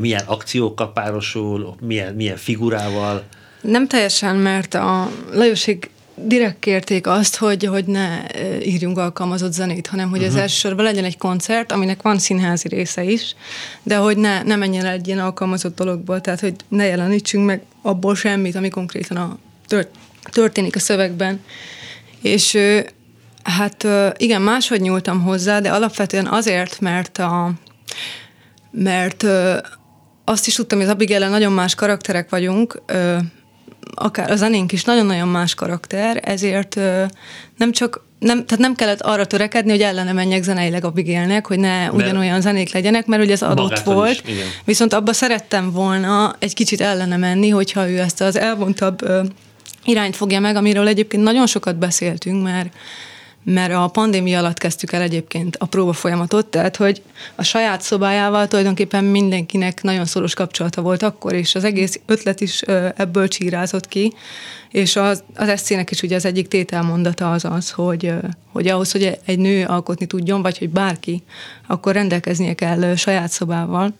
milyen 0.00 0.24
akciókkal 0.26 0.92
párosul, 0.92 1.76
milyen, 1.80 2.14
milyen 2.14 2.36
figurával. 2.36 3.24
Nem 3.60 3.86
teljesen, 3.86 4.36
mert 4.36 4.74
a 4.74 5.10
Lajosék 5.32 5.90
direkt 6.14 6.58
kérték 6.58 7.06
azt, 7.06 7.36
hogy, 7.36 7.64
hogy 7.64 7.84
ne 7.84 8.20
írjunk 8.64 8.98
alkalmazott 8.98 9.52
zenét, 9.52 9.86
hanem 9.86 10.08
hogy 10.08 10.18
uh-huh. 10.18 10.28
az 10.28 10.34
mhm. 10.34 10.42
elsősorban 10.42 10.84
legyen 10.84 11.04
egy 11.04 11.18
koncert, 11.18 11.72
aminek 11.72 12.02
van 12.02 12.18
színházi 12.18 12.68
része 12.68 13.02
is, 13.02 13.34
de 13.82 13.96
hogy 13.96 14.16
ne, 14.16 14.42
ne 14.42 14.56
menjen 14.56 14.84
el 14.84 14.92
egy 14.92 15.06
ilyen 15.06 15.18
alkalmazott 15.18 15.76
dologból, 15.76 16.20
tehát 16.20 16.40
hogy 16.40 16.54
ne 16.68 16.84
jelenítsünk 16.84 17.46
meg 17.46 17.62
abból 17.82 18.14
semmit, 18.14 18.56
ami 18.56 18.68
konkrétan 18.68 19.16
a, 19.16 19.38
tört, 19.66 19.88
történik 20.22 20.76
a 20.76 20.78
szövegben. 20.78 21.40
És 22.22 22.58
hát 23.42 23.86
igen, 24.16 24.42
máshogy 24.42 24.80
nyúltam 24.80 25.22
hozzá, 25.22 25.60
de 25.60 25.70
alapvetően 25.70 26.26
azért, 26.26 26.80
mert 26.80 27.18
a 27.18 27.52
mert 28.70 29.24
azt 30.24 30.46
is 30.46 30.54
tudtam, 30.54 30.78
hogy 30.78 30.86
az 30.86 30.92
abigail 30.92 31.28
nagyon 31.28 31.52
más 31.52 31.74
karakterek 31.74 32.30
vagyunk, 32.30 32.82
akár 33.94 34.30
a 34.30 34.36
zenénk 34.36 34.72
is 34.72 34.84
nagyon-nagyon 34.84 35.28
más 35.28 35.54
karakter, 35.54 36.20
ezért 36.24 36.80
nem 37.56 37.72
csak 37.72 38.06
nem, 38.18 38.46
tehát 38.46 38.58
nem 38.58 38.74
kellett 38.74 39.00
arra 39.00 39.26
törekedni, 39.26 39.70
hogy 39.70 39.80
ellene 39.80 40.12
menjek 40.12 40.42
zeneileg 40.42 40.84
a 40.84 40.90
bigélnek, 40.90 41.46
hogy 41.46 41.58
ne 41.58 41.90
ugyanolyan 41.90 42.40
zenék 42.40 42.72
legyenek, 42.72 43.06
mert 43.06 43.22
ugye 43.22 43.32
ez 43.32 43.42
adott 43.42 43.78
volt. 43.78 44.22
Is, 44.26 44.34
viszont 44.64 44.92
abba 44.92 45.12
szerettem 45.12 45.72
volna 45.72 46.36
egy 46.38 46.54
kicsit 46.54 46.80
ellene 46.80 47.16
menni, 47.16 47.48
hogyha 47.48 47.90
ő 47.90 47.98
ezt 47.98 48.20
az 48.20 48.36
elvontabb 48.36 48.98
irányt 49.84 50.16
fogja 50.16 50.40
meg, 50.40 50.56
amiről 50.56 50.88
egyébként 50.88 51.22
nagyon 51.22 51.46
sokat 51.46 51.76
beszéltünk, 51.76 52.42
mert 52.42 52.74
mert 53.42 53.72
a 53.72 53.88
pandémia 53.88 54.38
alatt 54.38 54.58
kezdtük 54.58 54.92
el 54.92 55.02
egyébként 55.02 55.56
a 55.56 55.66
próba 55.66 55.92
folyamatot, 55.92 56.46
tehát 56.46 56.76
hogy 56.76 57.02
a 57.34 57.42
saját 57.42 57.82
szobájával 57.82 58.48
tulajdonképpen 58.48 59.04
mindenkinek 59.04 59.82
nagyon 59.82 60.04
szoros 60.04 60.34
kapcsolata 60.34 60.82
volt 60.82 61.02
akkor, 61.02 61.32
és 61.32 61.54
az 61.54 61.64
egész 61.64 62.00
ötlet 62.06 62.40
is 62.40 62.62
ebből 62.96 63.28
csírázott 63.28 63.88
ki, 63.88 64.12
és 64.70 64.96
az, 64.96 65.22
az 65.34 65.48
eszének 65.48 65.90
is 65.90 66.02
ugye 66.02 66.16
az 66.16 66.24
egyik 66.24 66.48
tételmondata 66.48 67.32
az 67.32 67.44
az, 67.44 67.70
hogy, 67.70 68.12
hogy 68.52 68.68
ahhoz, 68.68 68.92
hogy 68.92 69.18
egy 69.24 69.38
nő 69.38 69.64
alkotni 69.64 70.06
tudjon, 70.06 70.42
vagy 70.42 70.58
hogy 70.58 70.70
bárki, 70.70 71.22
akkor 71.66 71.92
rendelkeznie 71.92 72.54
kell 72.54 72.94
saját 72.94 73.30
szobával. 73.30 73.94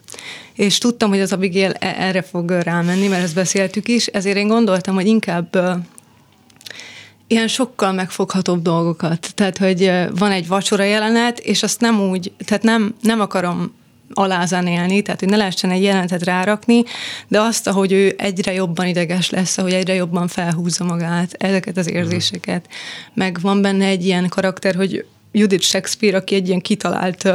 És 0.54 0.78
tudtam, 0.78 1.08
hogy 1.08 1.20
az 1.20 1.32
Abigail 1.32 1.72
e, 1.78 1.94
erre 1.98 2.22
fog 2.22 2.50
rámenni, 2.50 3.06
mert 3.06 3.22
ezt 3.22 3.34
beszéltük 3.34 3.88
is, 3.88 4.06
ezért 4.06 4.36
én 4.36 4.48
gondoltam, 4.48 4.94
hogy 4.94 5.06
inkább 5.06 5.58
ilyen 7.28 7.48
sokkal 7.48 7.92
megfoghatóbb 7.92 8.62
dolgokat. 8.62 9.34
Tehát, 9.34 9.58
hogy 9.58 9.92
van 10.18 10.30
egy 10.30 10.46
vacsora 10.46 10.82
jelenet, 10.82 11.38
és 11.38 11.62
azt 11.62 11.80
nem 11.80 12.00
úgy, 12.00 12.32
tehát 12.44 12.62
nem, 12.62 12.94
nem 13.00 13.20
akarom 13.20 13.76
élni, 14.66 15.02
tehát 15.02 15.20
hogy 15.20 15.28
ne 15.28 15.36
lehessen 15.36 15.70
egy 15.70 15.82
jelenetet 15.82 16.24
rárakni, 16.24 16.82
de 17.28 17.40
azt, 17.40 17.66
ahogy 17.66 17.92
ő 17.92 18.14
egyre 18.18 18.52
jobban 18.52 18.86
ideges 18.86 19.30
lesz, 19.30 19.58
ahogy 19.58 19.72
egyre 19.72 19.94
jobban 19.94 20.28
felhúzza 20.28 20.84
magát, 20.84 21.32
ezeket 21.32 21.76
az 21.76 21.90
érzéseket. 21.90 22.68
Meg 23.14 23.38
van 23.40 23.62
benne 23.62 23.84
egy 23.84 24.04
ilyen 24.04 24.28
karakter, 24.28 24.74
hogy 24.74 25.04
Judith 25.32 25.64
Shakespeare, 25.64 26.16
aki 26.16 26.34
egy 26.34 26.48
ilyen 26.48 26.60
kitalált 26.60 27.32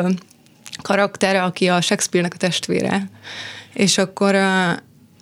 karakter, 0.82 1.36
aki 1.36 1.68
a 1.68 1.82
Shakespeare-nek 1.82 2.34
a 2.34 2.38
testvére. 2.38 3.10
És 3.74 3.98
akkor 3.98 4.36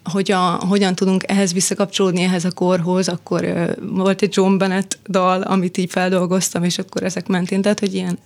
hogy 0.04 0.32
a, 0.32 0.40
hogyan 0.68 0.96
tudunk 0.96 1.24
ehhez 1.28 1.54
visszakapcsolódni, 1.54 2.22
ehhez 2.22 2.46
a 2.46 2.52
korhoz, 2.52 3.08
akkor 3.08 3.44
uh, 3.44 3.72
volt 3.82 4.22
egy 4.22 4.36
John 4.36 4.58
Bennett 4.58 5.00
dal, 5.08 5.42
amit 5.42 5.78
így 5.78 5.92
feldolgoztam, 5.92 6.64
és 6.64 6.78
akkor 6.78 7.04
ezek 7.04 7.28
mentén, 7.28 7.62
tehát 7.62 7.80
hogy 7.80 7.94
ilyen, 7.94 8.18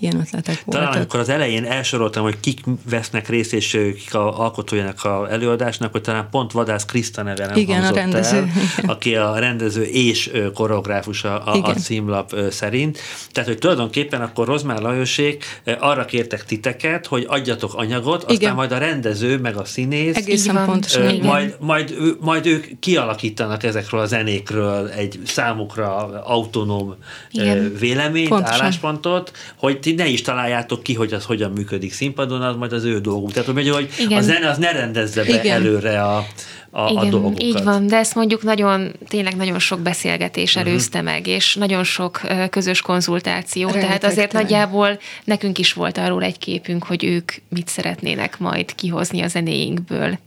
ilyen 0.00 0.16
ötletek 0.16 0.64
voltak. 0.64 0.82
Talán 0.82 0.96
amikor 0.96 1.20
az 1.20 1.28
elején 1.28 1.64
elsoroltam, 1.64 2.22
hogy 2.22 2.40
kik 2.40 2.60
vesznek 2.90 3.28
részt, 3.28 3.52
és 3.52 3.70
kik 3.70 4.14
a 4.14 4.40
alkotójának 4.40 5.04
a 5.04 5.26
előadásnak, 5.30 5.92
hogy 5.92 6.00
talán 6.00 6.28
pont 6.30 6.52
Vadász 6.52 6.84
Kriszta 6.84 7.22
neve 7.22 7.46
nem 7.46 7.56
igen, 7.56 7.84
a 7.84 7.90
rendező. 7.90 8.36
El, 8.36 8.48
igen. 8.78 8.90
aki 8.90 9.16
a 9.16 9.38
rendező 9.38 9.82
és 9.82 10.30
koreográfus 10.54 11.24
a, 11.24 11.46
a, 11.46 11.62
a 11.62 11.72
címlap 11.72 12.34
szerint. 12.50 12.98
Tehát, 13.32 13.48
hogy 13.48 13.58
tulajdonképpen 13.58 14.20
akkor 14.20 14.46
Rozmár 14.46 14.80
Lajosék 14.80 15.60
arra 15.78 16.04
kértek 16.04 16.44
titeket, 16.44 17.06
hogy 17.06 17.24
adjatok 17.28 17.74
anyagot, 17.74 18.20
aztán 18.20 18.34
igen. 18.34 18.54
majd 18.54 18.72
a 18.72 18.78
rendező 18.78 19.38
meg 19.38 19.56
a 19.56 19.64
színész 19.64 20.16
Egészen 20.16 20.64
pontosan, 20.64 21.16
majd, 21.22 21.56
majd, 21.60 21.94
majd 22.20 22.46
ők 22.46 22.78
kialakítanak 22.78 23.62
ezekről 23.62 24.00
a 24.00 24.06
zenékről 24.06 24.88
egy 24.88 25.18
számukra 25.24 25.96
autonóm 26.24 26.94
igen. 27.30 27.74
véleményt, 27.78 28.28
pontosan. 28.28 28.60
álláspontot, 28.60 29.32
hogy 29.56 29.80
ti 29.80 29.89
ne 29.96 30.06
is 30.06 30.22
találjátok 30.22 30.82
ki, 30.82 30.94
hogy 30.94 31.12
az 31.12 31.24
hogyan 31.24 31.50
működik 31.50 31.92
színpadon, 31.92 32.42
az 32.42 32.56
majd 32.56 32.72
az 32.72 32.84
ő 32.84 32.98
dolguk. 32.98 33.32
Tehát, 33.32 33.48
hogy, 33.48 33.68
hogy 33.68 33.88
a 34.12 34.20
zene 34.20 34.48
az 34.48 34.58
ne 34.58 34.72
rendezze 34.72 35.24
be 35.24 35.38
Igen. 35.38 35.54
előre 35.56 36.02
a, 36.02 36.26
a, 36.70 36.90
Igen, 36.90 37.04
a 37.04 37.08
dolgokat. 37.08 37.42
így 37.42 37.62
van, 37.64 37.86
de 37.86 37.96
ezt 37.96 38.14
mondjuk 38.14 38.42
nagyon, 38.42 38.92
tényleg 39.08 39.36
nagyon 39.36 39.58
sok 39.58 39.80
beszélgetés 39.80 40.54
Mhm. 40.56 40.66
előzte 40.66 40.98
uh-huh. 40.98 41.12
meg, 41.14 41.26
és 41.26 41.54
nagyon 41.54 41.84
sok 41.84 42.20
közös 42.50 42.80
konzultáció, 42.80 43.66
Rengeteg 43.66 43.86
tehát 43.88 44.04
azért 44.04 44.30
tényleg. 44.30 44.50
nagyjából 44.50 44.98
nekünk 45.24 45.58
is 45.58 45.72
volt 45.72 45.98
arról 45.98 46.22
egy 46.22 46.38
képünk, 46.38 46.84
hogy 46.84 47.04
ők 47.04 47.32
mit 47.48 47.68
szeretnének 47.68 48.38
majd 48.38 48.74
kihozni 48.74 49.20
a 49.20 49.28
zenéinkből. 49.28 50.18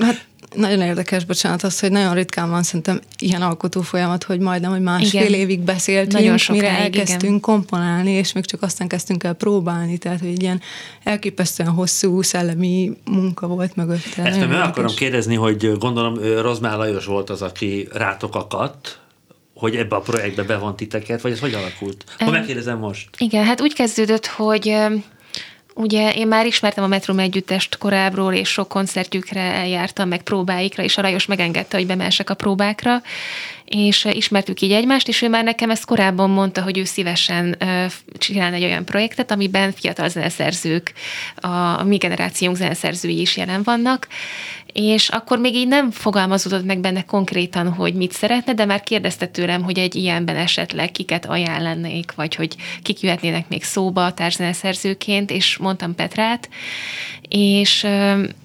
Hát 0.00 0.24
nagyon 0.54 0.80
érdekes, 0.80 1.24
bocsánat, 1.24 1.62
az, 1.62 1.80
hogy 1.80 1.90
nagyon 1.90 2.14
ritkán 2.14 2.50
van 2.50 2.62
szerintem 2.62 3.00
ilyen 3.18 3.42
alkotó 3.42 3.80
folyamat, 3.80 4.24
hogy 4.24 4.38
majdnem, 4.38 4.70
hogy 4.70 4.80
másfél 4.80 5.20
Igen. 5.20 5.40
évig 5.40 5.60
beszéltünk, 5.60 6.12
Nagyon 6.12 6.28
mire 6.30 6.42
sokáig, 6.42 6.64
elkezdtünk 6.64 7.22
igen. 7.22 7.40
komponálni, 7.40 8.10
és 8.10 8.32
még 8.32 8.44
csak 8.44 8.62
aztán 8.62 8.88
kezdtünk 8.88 9.24
el 9.24 9.32
próbálni, 9.32 9.98
tehát 9.98 10.20
hogy 10.20 10.28
egy 10.28 10.42
ilyen 10.42 10.60
elképesztően 11.02 11.70
hosszú 11.70 12.22
szellemi 12.22 12.92
munka 13.04 13.46
volt 13.46 13.76
mögötte. 13.76 14.22
Ezt 14.22 14.38
Nagyon 14.38 14.48
meg 14.48 14.60
akarom 14.60 14.94
kérdezni, 14.94 15.34
hogy 15.34 15.78
gondolom 15.78 16.18
Rozmár 16.40 16.76
Lajos 16.76 17.04
volt 17.04 17.30
az, 17.30 17.42
aki 17.42 17.88
rátok 17.92 18.34
akadt, 18.34 19.00
hogy 19.54 19.76
ebbe 19.76 19.96
a 19.96 20.00
projektbe 20.00 20.42
bevont 20.42 20.76
titeket, 20.76 21.20
vagy 21.20 21.32
ez 21.32 21.40
hogy 21.40 21.54
alakult? 21.54 22.04
Ha 22.18 22.24
Em, 22.24 22.30
megkérdezem 22.30 22.78
most. 22.78 23.08
Igen, 23.18 23.44
hát 23.44 23.60
úgy 23.60 23.74
kezdődött, 23.74 24.26
hogy 24.26 24.76
ugye 25.74 26.12
én 26.12 26.26
már 26.26 26.46
ismertem 26.46 26.84
a 26.84 26.86
Metrum 26.86 27.18
együttest 27.18 27.78
korábbról, 27.78 28.32
és 28.32 28.48
sok 28.48 28.68
koncertjükre 28.68 29.40
eljártam, 29.40 30.08
meg 30.08 30.22
próbáikra, 30.22 30.82
és 30.82 30.98
a 30.98 31.02
Rajos 31.02 31.26
megengedte, 31.26 31.76
hogy 31.76 31.86
bemelsek 31.86 32.30
a 32.30 32.34
próbákra, 32.34 33.02
és 33.64 34.04
ö, 34.04 34.10
ismertük 34.10 34.60
így 34.60 34.72
egymást, 34.72 35.08
és 35.08 35.22
ő 35.22 35.28
már 35.28 35.44
nekem 35.44 35.70
ezt 35.70 35.84
korábban 35.84 36.30
mondta, 36.30 36.62
hogy 36.62 36.78
ő 36.78 36.84
szívesen 36.84 37.56
ö, 37.58 37.84
csinálna 38.18 38.56
egy 38.56 38.64
olyan 38.64 38.84
projektet, 38.84 39.30
amiben 39.30 39.72
fiatal 39.72 40.08
zeneszerzők, 40.08 40.92
a, 41.36 41.48
a 41.48 41.84
mi 41.84 41.96
generációnk 41.96 42.56
zeneszerzői 42.56 43.20
is 43.20 43.36
jelen 43.36 43.62
vannak, 43.62 44.08
és 44.72 45.08
akkor 45.08 45.38
még 45.38 45.54
így 45.54 45.68
nem 45.68 45.90
fogalmazódott 45.90 46.64
meg 46.64 46.78
benne 46.78 47.04
konkrétan, 47.04 47.72
hogy 47.72 47.94
mit 47.94 48.12
szeretne, 48.12 48.54
de 48.54 48.64
már 48.64 48.82
kérdezte 48.82 49.26
tőlem, 49.26 49.62
hogy 49.62 49.78
egy 49.78 49.94
ilyenben 49.94 50.36
esetleg 50.36 50.90
kiket 50.90 51.26
ajánlanék, 51.26 52.12
vagy 52.14 52.34
hogy 52.34 52.56
kik 52.82 53.00
jöhetnének 53.00 53.48
még 53.48 53.64
szóba 53.64 54.12
társzeneszerzőként, 54.12 55.30
és 55.30 55.56
mondtam 55.56 55.94
Petrát, 55.94 56.48
és 57.34 57.86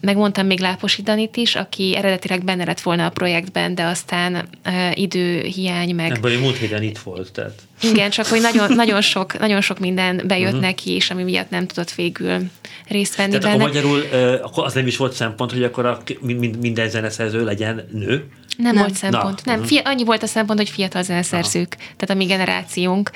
megmondtam 0.02 0.45
még 0.45 0.60
Láposi 0.60 1.02
Danit 1.02 1.38
is, 1.38 1.56
aki 1.56 1.95
eredetileg 1.95 2.43
benne 2.43 2.65
lett 2.65 2.82
volna 2.82 3.06
a 3.06 3.10
projektben, 3.10 3.76
de 3.76 3.84
aztán 3.84 4.50
időhiány, 4.93 5.95
meg 5.95 6.12
Ebből 6.12 6.39
múlt 6.39 6.58
héten 6.58 6.84
itt 6.84 6.97
volt, 6.97 7.32
tehát. 7.32 7.62
Igen, 7.81 8.09
csak 8.09 8.25
hogy 8.25 8.41
nagyon, 8.41 8.73
nagyon, 8.83 9.01
sok, 9.01 9.39
nagyon 9.39 9.61
sok 9.61 9.79
minden 9.79 10.21
bejött 10.27 10.47
uh-huh. 10.47 10.61
neki, 10.61 10.91
és 10.91 11.09
ami 11.09 11.23
miatt 11.23 11.49
nem 11.49 11.67
tudott 11.67 11.91
végül 11.91 12.39
részt 12.87 13.15
venni 13.15 13.37
Tehát 13.37 13.43
benne. 13.45 13.63
akkor 13.63 13.67
magyarul 13.67 14.03
akkor 14.41 14.65
az 14.65 14.73
nem 14.73 14.87
is 14.87 14.97
volt 14.97 15.13
szempont, 15.13 15.51
hogy 15.51 15.63
akkor 15.63 15.85
a, 15.85 16.01
mind, 16.19 16.39
mind- 16.39 16.59
minden 16.61 16.89
zeneszerző 16.89 17.43
legyen 17.43 17.87
nő. 17.91 18.29
Nem, 18.57 18.73
Nem. 18.73 18.83
volt 18.83 18.95
szempont. 18.95 19.45
Na, 19.45 19.55
nem, 19.55 19.63
fia, 19.63 19.81
annyi 19.81 20.03
volt 20.03 20.23
a 20.23 20.27
szempont, 20.27 20.59
hogy 20.59 20.69
fiatal 20.69 21.03
zeneszerzők, 21.03 21.75
tehát 21.75 22.09
a 22.09 22.13
mi 22.13 22.25
generációnk. 22.25 23.11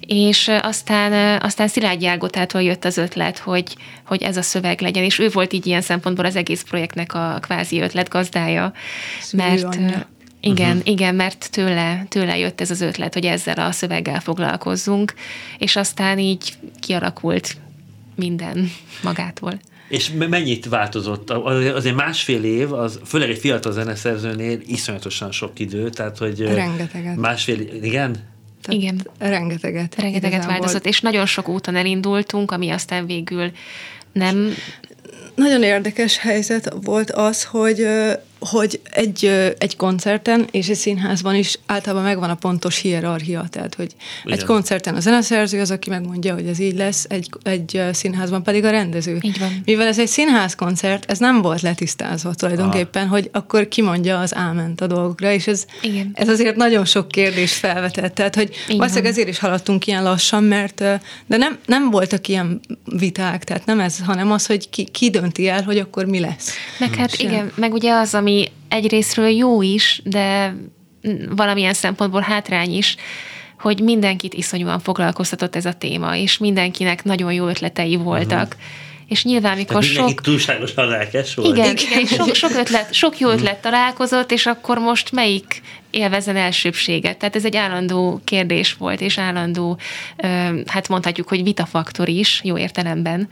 És 0.00 0.50
aztán, 0.62 1.40
aztán 1.40 1.68
Szilágyi 1.68 2.06
Ágotától 2.06 2.62
jött 2.62 2.84
az 2.84 2.96
ötlet, 2.96 3.38
hogy, 3.38 3.76
hogy 4.06 4.22
ez 4.22 4.36
a 4.36 4.42
szöveg 4.42 4.80
legyen, 4.80 5.04
és 5.04 5.18
ő 5.18 5.28
volt 5.28 5.52
így 5.52 5.66
ilyen 5.66 5.80
szempontból 5.80 6.24
az 6.24 6.36
egész 6.36 6.62
projektnek 6.62 7.14
a 7.14 7.38
kvázi 7.40 7.80
ötletgazdája. 7.80 8.72
Mert 9.32 9.58
Szülőanyja. 9.58 10.06
Igen, 10.46 10.76
uh-huh. 10.76 10.88
igen, 10.92 11.14
mert 11.14 11.50
tőle, 11.50 12.06
tőle 12.08 12.38
jött 12.38 12.60
ez 12.60 12.70
az 12.70 12.80
ötlet, 12.80 13.14
hogy 13.14 13.24
ezzel 13.24 13.54
a 13.58 13.72
szöveggel 13.72 14.20
foglalkozzunk, 14.20 15.14
és 15.58 15.76
aztán 15.76 16.18
így 16.18 16.52
kialakult 16.80 17.56
minden 18.14 18.70
magától. 19.02 19.58
És 19.88 20.10
me- 20.10 20.28
mennyit 20.28 20.68
változott? 20.68 21.30
Az- 21.30 21.72
Azért 21.74 21.94
másfél 21.94 22.44
év, 22.44 22.72
az 22.72 23.00
főleg 23.04 23.30
egy 23.30 23.38
fiatal 23.38 23.72
zeneszerzőnél 23.72 24.58
iszonyatosan 24.66 25.32
sok 25.32 25.58
idő, 25.58 25.90
tehát 25.90 26.18
hogy 26.18 26.40
Rengeteget. 26.40 27.16
másfél, 27.16 27.60
igen? 27.60 28.12
Tehát 28.62 28.80
Igen. 28.82 29.06
Rengeteget. 29.18 29.94
Rengeteget 29.94 30.32
igazából. 30.32 30.46
változott, 30.46 30.86
és 30.86 31.00
nagyon 31.00 31.26
sok 31.26 31.48
úton 31.48 31.76
elindultunk, 31.76 32.50
ami 32.50 32.70
aztán 32.70 33.06
végül 33.06 33.50
nem 34.12 34.54
Nagyon 35.34 35.62
érdekes 35.62 36.18
helyzet 36.18 36.74
volt 36.82 37.10
az, 37.10 37.44
hogy, 37.44 37.86
hogy 38.44 38.80
egy, 38.90 39.24
egy 39.58 39.76
koncerten 39.76 40.46
és 40.50 40.68
egy 40.68 40.76
színházban 40.76 41.34
is 41.34 41.58
általában 41.66 42.04
megvan 42.04 42.30
a 42.30 42.34
pontos 42.34 42.78
hierarchia, 42.78 43.46
tehát 43.50 43.74
hogy 43.74 43.90
Igen. 44.24 44.38
egy 44.38 44.44
koncerten 44.44 44.94
a 44.94 45.00
zeneszerző 45.00 45.60
az, 45.60 45.70
aki 45.70 45.90
megmondja, 45.90 46.34
hogy 46.34 46.46
ez 46.46 46.58
így 46.58 46.76
lesz, 46.76 47.06
egy, 47.08 47.28
egy 47.42 47.82
színházban 47.92 48.42
pedig 48.42 48.64
a 48.64 48.70
rendező. 48.70 49.18
Így 49.20 49.38
van. 49.38 49.62
Mivel 49.64 49.86
ez 49.86 49.98
egy 49.98 50.08
színházkoncert, 50.08 51.10
ez 51.10 51.18
nem 51.18 51.42
volt 51.42 51.60
letisztázva 51.60 52.34
tulajdonképpen, 52.34 53.06
hogy 53.06 53.28
akkor 53.32 53.68
ki 53.68 53.82
mondja 53.82 54.20
az 54.20 54.34
áment 54.34 54.80
a 54.80 54.86
dolgokra, 54.86 55.32
és 55.32 55.46
ez, 55.46 55.64
Igen. 55.80 56.10
ez 56.14 56.28
azért 56.28 56.56
nagyon 56.56 56.84
sok 56.84 57.08
kérdést 57.08 57.54
felvetett, 57.54 58.14
tehát 58.14 58.34
hogy 58.34 58.50
Így 58.68 58.76
valószínűleg 58.76 59.10
ezért 59.10 59.28
is 59.28 59.38
haladtunk 59.38 59.86
ilyen 59.86 60.02
lassan, 60.02 60.44
mert 60.44 60.78
de 61.26 61.36
nem, 61.36 61.58
nem 61.66 61.90
voltak 61.90 62.28
ilyen 62.28 62.60
viták, 62.84 63.44
tehát 63.44 63.66
nem 63.66 63.80
ez, 63.80 63.98
hanem 64.04 64.32
az, 64.32 64.46
hogy 64.46 64.70
ki, 64.70 64.84
ki 64.84 65.10
dönti 65.10 65.48
el, 65.48 65.62
hogy 65.62 65.78
akkor 65.78 66.04
mi 66.04 66.20
lesz. 66.20 66.52
Meg 66.78 66.94
hát 66.94 67.16
Sem. 67.16 67.28
igen, 67.28 67.52
meg 67.54 67.72
ugye 67.72 67.92
az, 67.92 68.14
ami 68.14 68.33
egyrésztről 68.68 69.28
jó 69.28 69.62
is, 69.62 70.00
de 70.04 70.54
valamilyen 71.28 71.74
szempontból 71.74 72.20
hátrány 72.20 72.76
is, 72.76 72.96
hogy 73.58 73.80
mindenkit 73.80 74.34
iszonyúan 74.34 74.80
foglalkoztatott 74.80 75.56
ez 75.56 75.66
a 75.66 75.72
téma, 75.72 76.16
és 76.16 76.38
mindenkinek 76.38 77.04
nagyon 77.04 77.32
jó 77.32 77.46
ötletei 77.46 77.96
voltak. 77.96 78.46
Uh-huh. 78.46 78.62
És 79.08 79.24
nyilván, 79.24 79.56
mikor 79.56 79.84
Tehát 79.84 80.08
sok... 80.08 80.20
túlságosan 80.20 80.86
lelkes 80.86 81.34
volt. 81.34 81.56
Igen, 81.56 81.76
igen, 81.76 82.00
és 82.00 82.08
sok, 82.08 82.34
sok, 82.34 82.50
ötlet, 82.50 82.92
sok 82.92 83.18
jó 83.18 83.30
ötlet 83.30 83.60
találkozott, 83.60 84.32
és 84.32 84.46
akkor 84.46 84.78
most 84.78 85.12
melyik 85.12 85.62
élvezen 85.90 86.36
elsőbséget? 86.36 87.18
Tehát 87.18 87.36
ez 87.36 87.44
egy 87.44 87.56
állandó 87.56 88.20
kérdés 88.24 88.72
volt, 88.72 89.00
és 89.00 89.18
állandó, 89.18 89.78
hát 90.66 90.88
mondhatjuk, 90.88 91.28
hogy 91.28 91.42
vitafaktor 91.42 92.08
is, 92.08 92.40
jó 92.44 92.58
értelemben, 92.58 93.28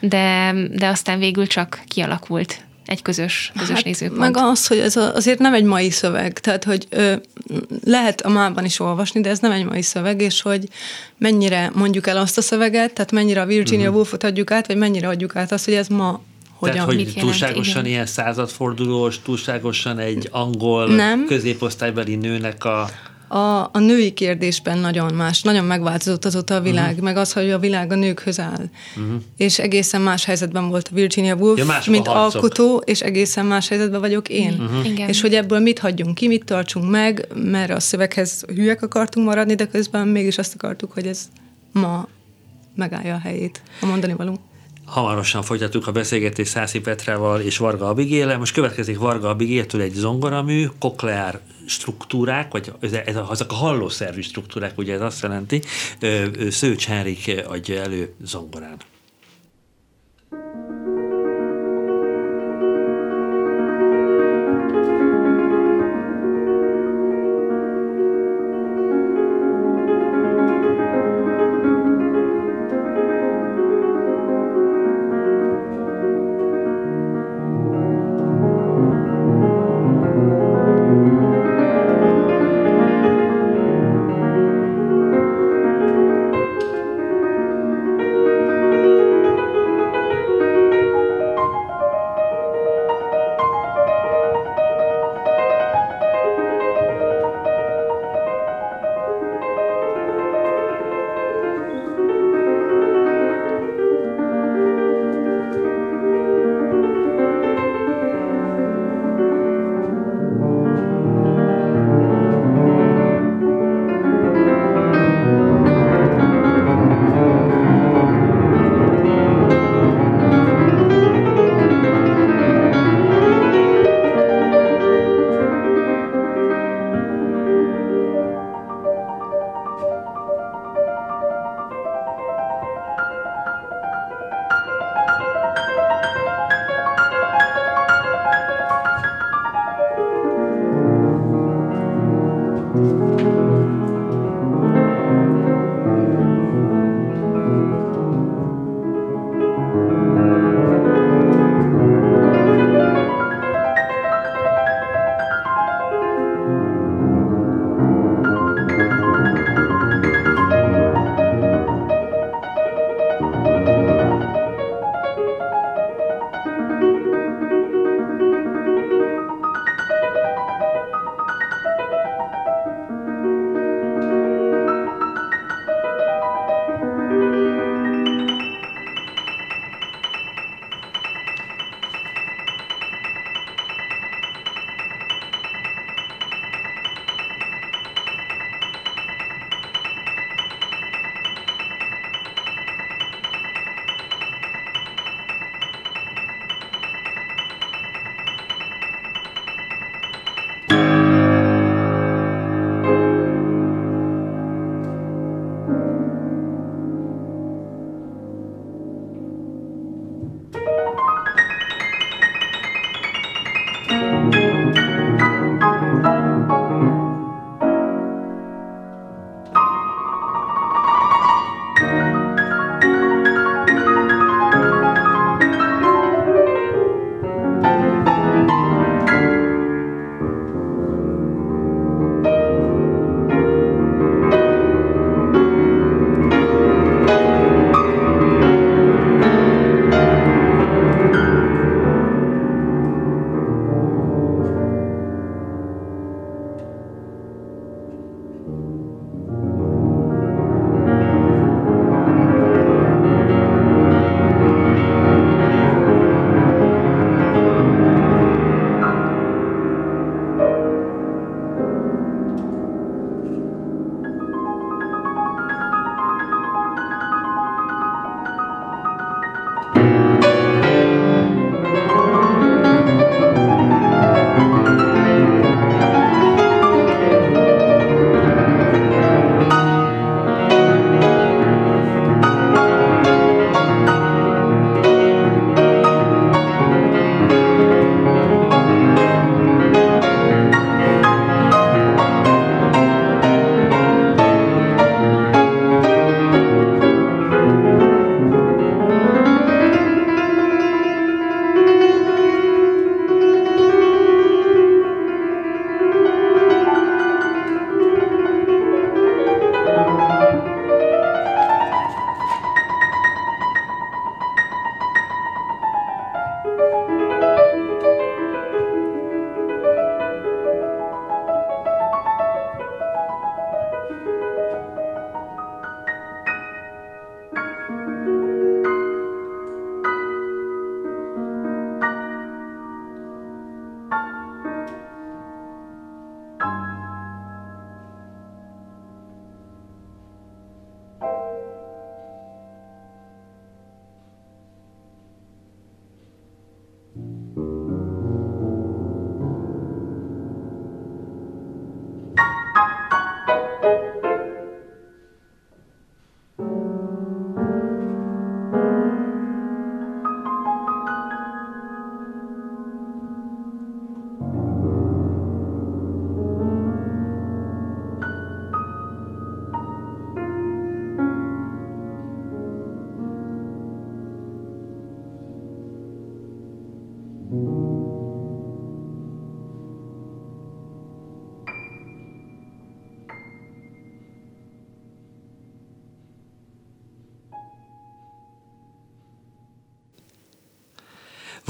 de, 0.00 0.54
de 0.70 0.86
aztán 0.86 1.18
végül 1.18 1.46
csak 1.46 1.80
kialakult 1.88 2.64
egy 2.92 3.02
közös, 3.02 3.52
közös 3.58 3.74
hát, 3.74 3.84
nézőpont. 3.84 4.20
Meg 4.20 4.36
az, 4.36 4.66
hogy 4.66 4.78
ez 4.78 4.96
a, 4.96 5.14
azért 5.14 5.38
nem 5.38 5.54
egy 5.54 5.64
mai 5.64 5.90
szöveg, 5.90 6.38
tehát 6.38 6.64
hogy 6.64 6.86
ö, 6.88 7.14
lehet 7.84 8.20
a 8.20 8.28
mában 8.28 8.64
is 8.64 8.80
olvasni, 8.80 9.20
de 9.20 9.30
ez 9.30 9.38
nem 9.38 9.50
egy 9.50 9.64
mai 9.64 9.82
szöveg, 9.82 10.20
és 10.20 10.42
hogy 10.42 10.68
mennyire 11.18 11.70
mondjuk 11.74 12.06
el 12.06 12.16
azt 12.16 12.38
a 12.38 12.42
szöveget, 12.42 12.92
tehát 12.92 13.12
mennyire 13.12 13.40
a 13.40 13.46
Virginia 13.46 13.80
uh-huh. 13.80 13.94
Woolfot 13.94 14.24
adjuk 14.24 14.50
át, 14.50 14.66
vagy 14.66 14.76
mennyire 14.76 15.08
adjuk 15.08 15.36
át 15.36 15.52
azt, 15.52 15.64
hogy 15.64 15.74
ez 15.74 15.88
ma 15.88 16.20
hogyan. 16.54 16.74
Tehát, 16.74 16.88
hogy 16.88 16.96
mit 16.96 17.14
jelent, 17.14 17.24
túlságosan 17.24 17.80
igen. 17.80 17.92
ilyen 17.92 18.06
századfordulós, 18.06 19.22
túlságosan 19.22 19.98
egy 19.98 20.28
angol 20.30 20.86
Nem. 20.86 21.24
középosztálybeli 21.26 22.14
nőnek 22.14 22.64
a... 22.64 22.90
A, 23.32 23.62
a 23.72 23.78
női 23.78 24.12
kérdésben 24.12 24.78
nagyon 24.78 25.14
más, 25.14 25.42
nagyon 25.42 25.64
megváltozott 25.64 26.24
azóta 26.24 26.54
a 26.54 26.60
világ, 26.60 26.80
Mhm. 26.82 26.90
uh-huh. 26.90 27.04
meg 27.04 27.16
az, 27.16 27.32
hogy 27.32 27.50
a 27.50 27.58
világ 27.58 27.92
a 27.92 27.94
nőkhöz 27.94 28.40
áll. 28.40 28.68
Uh-huh. 28.96 29.20
És 29.36 29.58
egészen 29.58 30.00
más 30.00 30.24
helyzetben 30.24 30.68
volt 30.68 30.88
a 30.92 30.94
Virginia 30.94 31.34
Woolf, 31.34 31.58
Ja, 31.58 31.64
mások 31.64 31.88
a 31.88 31.90
mint 31.90 32.06
harcok. 32.06 32.42
alkotó, 32.42 32.82
és 32.84 33.00
egészen 33.00 33.46
más 33.46 33.68
helyzetben 33.68 34.00
vagyok 34.00 34.28
én. 34.28 34.52
Uh-huh. 34.52 34.86
Igen. 34.88 35.08
És 35.08 35.20
hogy 35.20 35.34
ebből 35.34 35.58
mit 35.60 35.78
hagyjunk 35.78 36.14
ki, 36.14 36.26
mit 36.26 36.44
tartsunk 36.44 36.90
meg, 36.90 37.26
mert 37.34 37.70
a 37.70 37.80
szöveghez 37.80 38.44
hülyek 38.54 38.82
akartunk 38.82 39.26
maradni, 39.26 39.54
de 39.54 39.66
közben 39.66 40.08
mégis 40.08 40.38
azt 40.38 40.54
akartuk, 40.54 40.92
hogy 40.92 41.06
ez 41.06 41.28
ma 41.72 42.08
megállja 42.74 43.14
a 43.14 43.18
helyét, 43.18 43.62
a 43.80 43.86
mondani 43.86 44.12
valunk. 44.12 44.38
Hamarosan 44.86 45.42
folytatjuk 45.42 45.86
a 45.86 45.92
beszélgetést 45.92 46.50
Szászi 46.50 46.80
Petrával 46.80 47.40
és 47.40 47.56
Varga 47.56 47.88
Abigéle. 47.88 48.36
Most 48.36 48.54
következik 48.54 48.98
Varga 48.98 49.28
Abigéltől 49.28 49.80
egy 49.80 49.92
zongoramű, 49.92 50.66
kokleár 50.78 51.40
struktúrák, 51.66 52.52
vagy 52.52 52.72
ez, 52.80 52.92
ez, 52.92 53.16
azok 53.16 53.50
a 53.50 53.54
hallószervű 53.54 54.20
struktúrák, 54.20 54.78
ugye 54.78 54.94
ez 54.94 55.00
azt 55.00 55.22
jelenti, 55.22 55.62
Szőcs 56.50 56.86
Henrik 56.86 57.42
adja 57.46 57.80
elő 57.80 58.14
zongorán. 58.22 58.76
Thank 60.32 60.71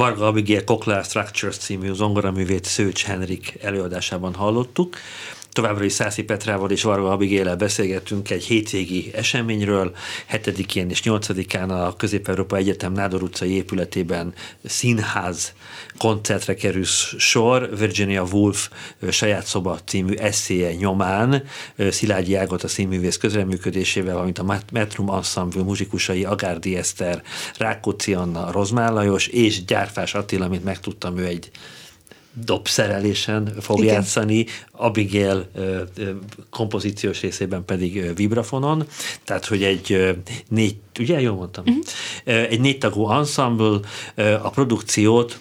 Varga 0.02 0.26
Abigail 0.26 0.64
Cochlear 0.64 1.04
Structures 1.04 1.56
című 1.56 1.92
zongoraművét 1.92 2.64
Szőcs 2.64 3.04
Henrik 3.04 3.58
előadásában 3.60 4.34
hallottuk. 4.34 4.96
Továbbra 5.52 5.84
is 5.84 5.92
Szászi 5.92 6.22
Petrával 6.22 6.70
és 6.70 6.82
Varga 6.82 7.10
Abigéllel 7.10 7.56
beszélgettünk 7.56 8.30
egy 8.30 8.44
hétvégi 8.44 9.10
eseményről. 9.14 9.94
7-én 10.32 10.90
és 10.90 11.00
8-án 11.04 11.68
a 11.68 11.96
Közép-Európa 11.96 12.56
Egyetem 12.56 12.92
Nádor 12.92 13.22
utcai 13.22 13.54
épületében 13.54 14.34
színház 14.64 15.54
koncertre 15.98 16.54
kerül 16.54 16.84
sor. 17.18 17.78
Virginia 17.78 18.22
Woolf 18.22 18.70
saját 19.10 19.46
szoba 19.46 19.78
című 19.84 20.14
eszéje 20.14 20.74
nyomán 20.74 21.42
Szilágyi 21.90 22.34
Ágot 22.34 22.62
a 22.62 22.68
színművész 22.68 23.16
közreműködésével, 23.16 24.12
valamint 24.12 24.38
a 24.38 24.60
Metrum 24.72 25.08
Ensemble 25.08 25.62
muzsikusai 25.62 26.24
Agárdi 26.24 26.76
Eszter, 26.76 27.22
Rákóczi 27.58 28.14
Anna, 28.14 28.52
Rozmán 28.52 28.92
Lajos 28.92 29.26
és 29.26 29.64
Gyárfás 29.64 30.14
Attila, 30.14 30.44
amit 30.44 30.64
megtudtam, 30.64 31.18
ő 31.18 31.26
egy 31.26 31.50
dobszerelésen 32.34 33.54
fog 33.60 33.78
Igen. 33.78 33.94
játszani, 33.94 34.46
Abigail 34.70 35.50
kompozíciós 36.50 37.20
részében 37.20 37.64
pedig 37.64 38.14
vibrafonon, 38.14 38.86
tehát 39.24 39.46
hogy 39.46 39.62
egy 39.62 40.16
négy, 40.48 40.76
ugye 40.98 41.20
jól 41.20 41.34
mondtam? 41.34 41.64
Uh-huh. 41.66 41.84
Egy 42.50 42.60
négy 42.60 42.78
tagú 42.78 43.10
ensemble 43.10 43.80
a 44.42 44.50
produkciót 44.50 45.40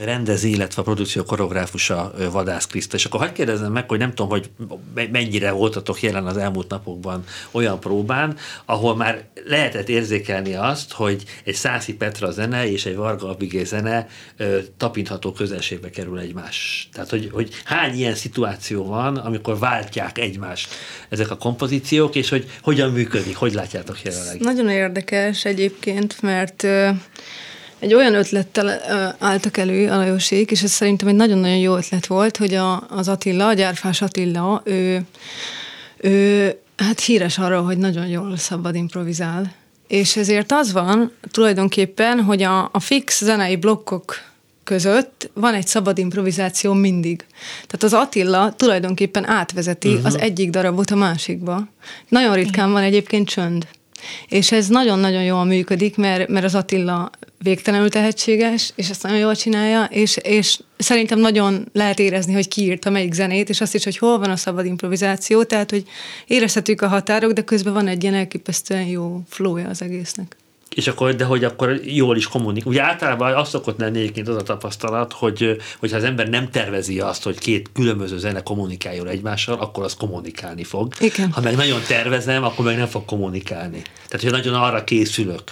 rendezi, 0.00 0.50
illetve 0.50 0.80
a 0.80 0.84
produkció 0.84 1.22
koreográfusa 1.22 2.12
Vadász 2.30 2.66
Kriszta. 2.66 2.96
És 2.96 3.04
akkor 3.04 3.20
hagyd 3.20 3.32
kérdezzem 3.32 3.72
meg, 3.72 3.88
hogy 3.88 3.98
nem 3.98 4.14
tudom, 4.14 4.28
hogy 4.28 4.50
mennyire 5.12 5.50
voltatok 5.50 6.02
jelen 6.02 6.26
az 6.26 6.36
elmúlt 6.36 6.68
napokban 6.68 7.24
olyan 7.50 7.80
próbán, 7.80 8.36
ahol 8.64 8.96
már 8.96 9.24
lehetett 9.46 9.88
érzékelni 9.88 10.54
azt, 10.54 10.92
hogy 10.92 11.24
egy 11.44 11.54
Szászi 11.54 11.94
Petra 11.94 12.30
zene 12.30 12.70
és 12.70 12.86
egy 12.86 12.96
Varga 12.96 13.28
Abigé 13.28 13.64
zene 13.64 14.06
tapintható 14.76 15.32
közelségbe 15.32 15.90
kerül 15.90 16.18
egymás. 16.18 16.88
Tehát, 16.92 17.10
hogy, 17.10 17.30
hogy 17.32 17.50
hány 17.64 17.94
ilyen 17.94 18.14
szituáció 18.14 18.84
van, 18.84 19.16
amikor 19.16 19.58
váltják 19.58 20.18
egymást 20.18 20.74
ezek 21.08 21.30
a 21.30 21.36
kompozíciók, 21.36 22.14
és 22.14 22.28
hogy 22.28 22.50
hogyan 22.62 22.90
működik, 22.90 23.36
hogy 23.36 23.52
látjátok 23.52 24.02
jelenleg? 24.02 24.40
Nagyon 24.40 24.68
érdekes 24.68 25.44
egyébként, 25.44 26.22
mert 26.22 26.66
egy 27.82 27.94
olyan 27.94 28.14
ötlettel 28.14 28.80
álltak 29.18 29.56
elő 29.56 29.88
a 29.88 29.96
Lajosék, 29.96 30.50
és 30.50 30.62
ez 30.62 30.70
szerintem 30.70 31.08
egy 31.08 31.14
nagyon-nagyon 31.14 31.56
jó 31.56 31.76
ötlet 31.76 32.06
volt, 32.06 32.36
hogy 32.36 32.54
a, 32.54 32.86
az 32.88 33.08
Attila, 33.08 33.46
a 33.46 33.52
gyárfás 33.52 34.02
Attila, 34.02 34.62
ő, 34.64 35.00
ő 35.96 36.54
hát 36.76 37.00
híres 37.00 37.38
arról, 37.38 37.62
hogy 37.62 37.78
nagyon 37.78 38.06
jól 38.06 38.36
szabad 38.36 38.74
improvizál. 38.74 39.54
És 39.86 40.16
ezért 40.16 40.52
az 40.52 40.72
van 40.72 41.12
tulajdonképpen, 41.30 42.20
hogy 42.20 42.42
a, 42.42 42.68
a 42.72 42.80
fix 42.80 43.24
zenei 43.24 43.56
blokkok 43.56 44.20
között 44.64 45.30
van 45.34 45.54
egy 45.54 45.66
szabad 45.66 45.98
improvizáció 45.98 46.72
mindig. 46.72 47.24
Tehát 47.66 47.82
az 47.82 47.92
Attila 47.92 48.52
tulajdonképpen 48.56 49.28
átvezeti 49.28 49.88
uh-huh. 49.88 50.06
az 50.06 50.18
egyik 50.18 50.50
darabot 50.50 50.90
a 50.90 50.96
másikba. 50.96 51.68
Nagyon 52.08 52.34
ritkán 52.34 52.72
van 52.72 52.82
egyébként 52.82 53.28
csönd. 53.28 53.66
És 54.28 54.52
ez 54.52 54.68
nagyon-nagyon 54.68 55.22
jól 55.22 55.44
működik, 55.44 55.96
mert, 55.96 56.28
mert 56.28 56.44
az 56.44 56.54
Attila 56.54 57.10
végtelenül 57.42 57.88
tehetséges, 57.88 58.72
és 58.74 58.88
ezt 58.88 59.02
nagyon 59.02 59.18
jól 59.18 59.36
csinálja, 59.36 59.84
és, 59.84 60.16
és 60.16 60.58
szerintem 60.76 61.18
nagyon 61.18 61.68
lehet 61.72 61.98
érezni, 61.98 62.32
hogy 62.32 62.48
kiírta 62.48 62.90
melyik 62.90 63.12
zenét, 63.12 63.48
és 63.48 63.60
azt 63.60 63.74
is, 63.74 63.84
hogy 63.84 63.98
hol 63.98 64.18
van 64.18 64.30
a 64.30 64.36
szabad 64.36 64.66
improvizáció, 64.66 65.42
tehát, 65.42 65.70
hogy 65.70 65.84
érezhetők 66.26 66.82
a 66.82 66.88
határok, 66.88 67.32
de 67.32 67.42
közben 67.42 67.72
van 67.72 67.88
egy 67.88 68.02
ilyen 68.02 68.14
elképesztően 68.14 68.86
jó 68.86 69.22
flója 69.28 69.68
az 69.68 69.82
egésznek 69.82 70.36
és 70.74 70.86
akkor, 70.86 71.14
de 71.14 71.24
hogy 71.24 71.44
akkor 71.44 71.80
jól 71.84 72.16
is 72.16 72.28
kommunikál. 72.28 72.68
Ugye 72.68 72.82
általában 72.82 73.34
azt 73.34 73.50
szokott 73.50 73.78
lenni 73.78 73.98
egyébként 73.98 74.28
az 74.28 74.36
a 74.36 74.42
tapasztalat, 74.42 75.12
hogy 75.12 75.56
hogyha 75.78 75.96
az 75.96 76.04
ember 76.04 76.28
nem 76.28 76.50
tervezi 76.50 77.00
azt, 77.00 77.22
hogy 77.22 77.38
két 77.38 77.70
különböző 77.72 78.18
zene 78.18 78.40
kommunikáljon 78.42 79.08
egymással, 79.08 79.58
akkor 79.58 79.84
az 79.84 79.94
kommunikálni 79.94 80.64
fog. 80.64 80.92
Igen. 81.00 81.32
Ha 81.32 81.40
meg 81.40 81.56
nagyon 81.56 81.80
tervezem, 81.86 82.44
akkor 82.44 82.64
meg 82.64 82.76
nem 82.76 82.86
fog 82.86 83.04
kommunikálni. 83.04 83.82
Tehát, 84.08 84.22
hogy 84.22 84.30
nagyon 84.30 84.54
arra 84.54 84.84
készülök, 84.84 85.42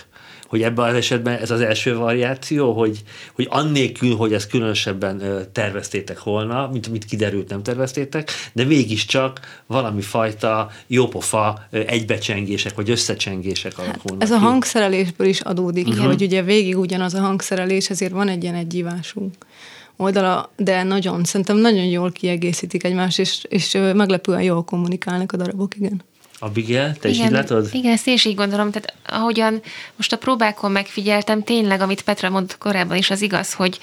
hogy 0.51 0.63
ebben 0.63 0.89
az 0.89 0.95
esetben 0.95 1.39
ez 1.39 1.51
az 1.51 1.61
első 1.61 1.97
variáció, 1.97 2.73
hogy, 2.73 3.03
hogy 3.35 3.47
annélkül, 3.51 4.17
hogy 4.17 4.33
ezt 4.33 4.51
különösebben 4.51 5.23
terveztétek 5.53 6.23
volna, 6.23 6.69
mint 6.73 6.89
mit 6.89 7.05
kiderült, 7.05 7.49
nem 7.49 7.63
terveztétek, 7.63 8.31
de 8.53 8.65
mégiscsak 8.65 9.41
valami 9.67 10.01
fajta 10.01 10.71
jópofa 10.87 11.67
egybecsengések, 11.71 12.75
vagy 12.75 12.91
összecsengések 12.91 13.77
hát 13.77 13.87
alakulnak. 13.87 14.23
Ez 14.23 14.31
a 14.31 14.39
hangszerelésből 14.39 15.27
is 15.27 15.41
adódik, 15.41 15.89
uh-huh. 15.89 16.07
hogy 16.07 16.23
ugye 16.23 16.43
végig 16.43 16.79
ugyanaz 16.79 17.15
a 17.15 17.21
hangszerelés, 17.21 17.91
ezért 17.91 18.13
van 18.13 18.29
egy 18.29 18.43
ilyen 18.43 18.55
egyívású 18.55 19.31
oldala, 19.97 20.51
de 20.57 20.83
nagyon, 20.83 21.25
szerintem 21.25 21.57
nagyon 21.57 21.85
jól 21.85 22.13
kiegészítik 22.13 22.85
egymást, 22.85 23.19
és, 23.19 23.45
és 23.49 23.79
meglepően 23.95 24.43
jól 24.43 24.65
kommunikálnak 24.65 25.33
a 25.33 25.37
darabok, 25.37 25.77
igen. 25.77 26.03
Abigail, 26.43 26.97
te 26.97 27.09
igen, 27.09 27.21
is 27.21 27.27
így 27.27 27.31
látod? 27.31 27.69
Igen, 27.73 27.93
ezt 27.93 28.07
én 28.07 28.15
is 28.15 28.25
így 28.25 28.35
gondolom. 28.35 28.71
Tehát 28.71 28.95
ahogyan 29.07 29.61
most 29.97 30.13
a 30.13 30.19
próbákon 30.19 30.71
megfigyeltem, 30.71 31.43
tényleg, 31.43 31.81
amit 31.81 32.03
Petra 32.03 32.31
mondott 32.31 32.59
korábban 32.59 32.97
is, 32.97 33.11
az 33.11 33.23
igaz, 33.23 33.53
hogy 33.53 33.79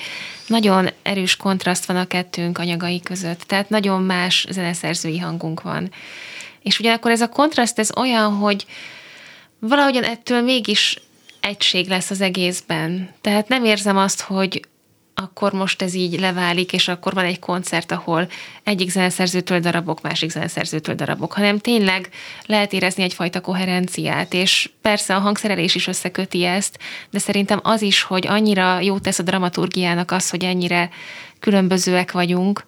nagyon 0.47 0.89
erős 1.01 1.35
kontraszt 1.35 1.85
van 1.85 1.95
a 1.95 2.07
kettőnk 2.07 2.57
anyagai 2.57 2.99
között. 2.99 3.41
Tehát 3.41 3.69
nagyon 3.69 4.01
más 4.01 4.47
zeneszerzői 4.49 5.19
hangunk 5.19 5.61
van. 5.61 5.91
És 6.61 6.79
ugyanakkor 6.79 7.11
ez 7.11 7.21
a 7.21 7.29
kontraszt, 7.29 7.79
ez 7.79 7.89
olyan, 7.97 8.33
hogy 8.33 8.65
valahogyan 9.59 10.03
ettől 10.03 10.41
mégis 10.41 10.99
egység 11.39 11.87
lesz 11.87 12.09
az 12.09 12.21
egészben. 12.21 13.09
Tehát 13.21 13.47
nem 13.47 13.65
érzem 13.65 13.97
azt, 13.97 14.21
hogy 14.21 14.61
akkor 15.21 15.53
most 15.53 15.81
ez 15.81 15.93
így 15.93 16.19
leválik, 16.19 16.73
és 16.73 16.87
akkor 16.87 17.13
van 17.13 17.25
egy 17.25 17.39
koncert, 17.39 17.91
ahol 17.91 18.27
egyik 18.63 18.89
zeneszerzőtől 18.89 19.59
darabok, 19.59 20.01
másik 20.01 20.29
zeneszerzőtől 20.29 20.95
darabok, 20.95 21.33
hanem 21.33 21.59
tényleg 21.59 22.09
lehet 22.45 22.73
érezni 22.73 23.03
egyfajta 23.03 23.41
koherenciát, 23.41 24.33
és 24.33 24.69
persze 24.81 25.15
a 25.15 25.19
hangszerelés 25.19 25.75
is 25.75 25.87
összeköti 25.87 26.45
ezt, 26.45 26.79
de 27.09 27.19
szerintem 27.19 27.59
az 27.63 27.81
is, 27.81 28.01
hogy 28.01 28.27
annyira 28.27 28.79
jót 28.79 29.01
tesz 29.01 29.19
a 29.19 29.23
dramaturgiának 29.23 30.11
az, 30.11 30.29
hogy 30.29 30.43
ennyire 30.43 30.89
különbözőek 31.39 32.11
vagyunk, 32.11 32.65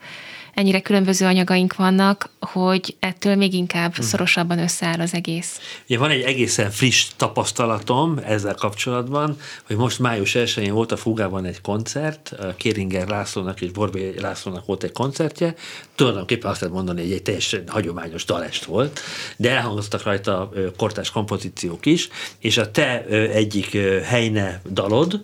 ennyire 0.59 0.79
különböző 0.81 1.25
anyagaink 1.25 1.75
vannak, 1.75 2.29
hogy 2.39 2.95
ettől 2.99 3.35
még 3.35 3.53
inkább 3.53 3.95
hmm. 3.95 4.05
szorosabban 4.05 4.59
összeáll 4.59 4.99
az 4.99 5.13
egész. 5.13 5.59
Ugye 5.87 5.97
van 5.97 6.09
egy 6.09 6.21
egészen 6.21 6.71
friss 6.71 7.07
tapasztalatom 7.15 8.19
ezzel 8.25 8.55
kapcsolatban, 8.55 9.37
hogy 9.67 9.75
most 9.75 9.99
május 9.99 10.31
1-én 10.35 10.73
volt 10.73 10.91
a 10.91 10.97
Fugában 10.97 11.45
egy 11.45 11.61
koncert, 11.61 12.35
Kéringer 12.57 13.07
Lászlónak 13.07 13.61
és 13.61 13.71
Borbé 13.71 14.15
Lászlónak 14.19 14.65
volt 14.65 14.83
egy 14.83 14.91
koncertje, 14.91 15.55
tulajdonképpen 15.95 16.51
azt 16.51 16.61
lehet 16.61 16.75
mondani, 16.75 17.01
hogy 17.01 17.11
egy 17.11 17.23
teljesen 17.23 17.63
hagyományos 17.67 18.25
dalest 18.25 18.65
volt, 18.65 18.99
de 19.37 19.51
elhangoztak 19.51 20.03
rajta 20.03 20.51
kortás 20.77 21.11
kompozíciók 21.11 21.85
is, 21.85 22.07
és 22.39 22.57
a 22.57 22.71
te 22.71 23.05
egyik 23.31 23.77
helyne 24.03 24.61
dalod, 24.71 25.23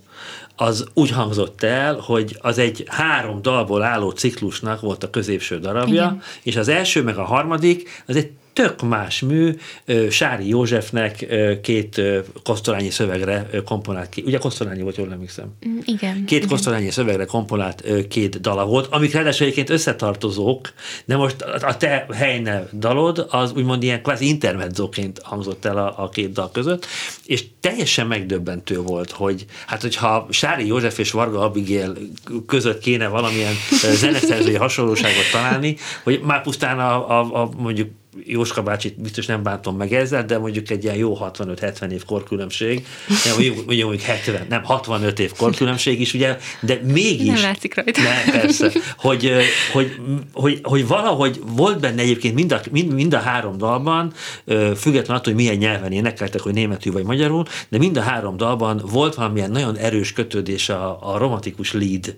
az 0.56 0.86
úgy 0.94 1.10
hangzott 1.10 1.64
el, 1.64 1.96
hogy 1.96 2.38
az 2.42 2.58
egy 2.58 2.84
három 2.88 3.42
dalból 3.42 3.84
álló 3.84 4.10
ciklusnak 4.10 4.82
volt 4.82 5.04
a 5.04 5.10
középső 5.10 5.60
darabja, 5.60 5.94
Igen. 5.94 6.22
és 6.44 6.56
az 6.56 6.68
első 6.68 7.04
meg 7.04 7.18
a 7.18 7.24
harmadik, 7.24 8.04
az 8.06 8.16
egy 8.16 8.32
tök 8.56 8.82
más 8.82 9.20
mű, 9.20 9.56
Sári 10.10 10.48
Józsefnek 10.48 11.26
két 11.62 12.02
kosztolányi 12.44 12.90
szövegre 12.90 13.48
komponált 13.66 14.10
ki. 14.10 14.24
Ugye 14.26 14.38
kosztolányi 14.38 14.82
volt, 14.82 14.96
jól 14.96 15.12
emlékszem? 15.12 15.46
Mm, 15.68 15.78
igen. 15.86 16.26
Két 16.26 16.46
kosztolányi 16.46 16.90
szövegre 16.90 17.26
komponált 17.26 17.84
két 18.08 18.42
dala 18.42 18.66
volt, 18.66 18.88
amik 18.92 19.14
ráadásul 19.14 19.46
egyébként 19.46 19.70
összetartozók, 19.70 20.74
de 21.06 21.16
most 21.16 21.42
a 21.42 21.78
te 21.78 22.06
helyne 22.14 22.68
dalod, 22.74 23.28
az 23.30 23.52
úgymond 23.56 23.84
ilyen 23.84 24.02
kvázi 24.02 24.28
intermedzóként 24.28 25.22
hangzott 25.24 25.66
el 25.66 25.78
a, 25.78 26.04
a 26.04 26.10
két 26.10 26.32
dal 26.32 26.52
között, 26.52 26.86
és 27.26 27.44
teljesen 27.60 28.08
megdöbbentő 28.08 28.82
volt, 28.82 29.12
hogy 29.12 29.46
hát 29.68 29.82
hogyha 29.82 30.28
Sári 30.30 30.68
József 30.68 30.98
és 30.98 31.12
Varga 31.12 31.40
Abigail 31.40 31.98
között 32.48 32.80
kéne 32.80 33.08
valamilyen 33.08 33.54
zeneszerzői 33.94 34.56
hasonlóságot 34.56 35.32
találni, 35.32 35.78
hogy 36.04 36.20
már 36.24 36.42
pusztán 36.42 36.80
a, 36.80 37.20
a, 37.20 37.42
a 37.42 37.50
mondjuk 37.58 37.90
Jóska 38.24 38.64
bácsit 38.64 39.02
biztos 39.02 39.26
nem 39.26 39.44
bántom 39.44 39.78
meg 39.78 39.94
ezzel, 39.94 40.26
de 40.26 40.38
mondjuk 40.38 40.70
egy 40.70 40.84
ilyen 40.84 40.96
jó 40.96 41.18
65-70 41.22 41.92
év 41.92 42.06
korkülönbség, 42.06 42.86
mondjuk, 43.34 43.66
mondjuk 43.66 44.02
70, 44.02 44.46
nem 44.50 44.64
65 44.64 45.20
év 45.20 45.32
korkülönbség 45.38 46.02
is, 46.02 46.14
ugye, 46.14 46.38
de 46.62 46.80
mégis. 46.84 47.28
Nem 47.28 47.42
látszik 47.42 47.76
rajta. 47.76 48.02
Ne, 48.02 48.32
persze, 48.32 48.72
hogy, 48.98 49.32
hogy, 49.72 49.96
hogy, 50.34 50.60
hogy, 50.64 50.88
valahogy 50.88 51.40
volt 51.46 51.80
benne 51.80 52.02
egyébként 52.02 52.36
mind 52.36 52.52
a, 52.52 52.62
mind, 52.72 52.94
mind 52.94 53.14
a 53.14 53.20
három 53.20 53.58
dalban, 53.58 54.14
függetlenül 54.76 55.16
attól, 55.16 55.34
hogy 55.34 55.36
milyen 55.36 55.56
nyelven 55.56 55.92
énekeltek, 55.92 56.42
hogy 56.42 56.54
németül 56.54 56.94
vagy 56.94 57.04
magyarul, 57.04 57.46
de 57.70 57.78
mind 57.78 57.98
a 57.98 58.02
három 58.02 58.38
dalban 58.38 58.82
volt 58.92 59.16
valamilyen 59.16 59.52
nagyon 59.52 59.78
erős 59.78 60.14
kötődés 60.14 60.70
a, 60.70 61.14
a 61.14 61.18
romantikus 61.18 61.74
lead 61.74 62.16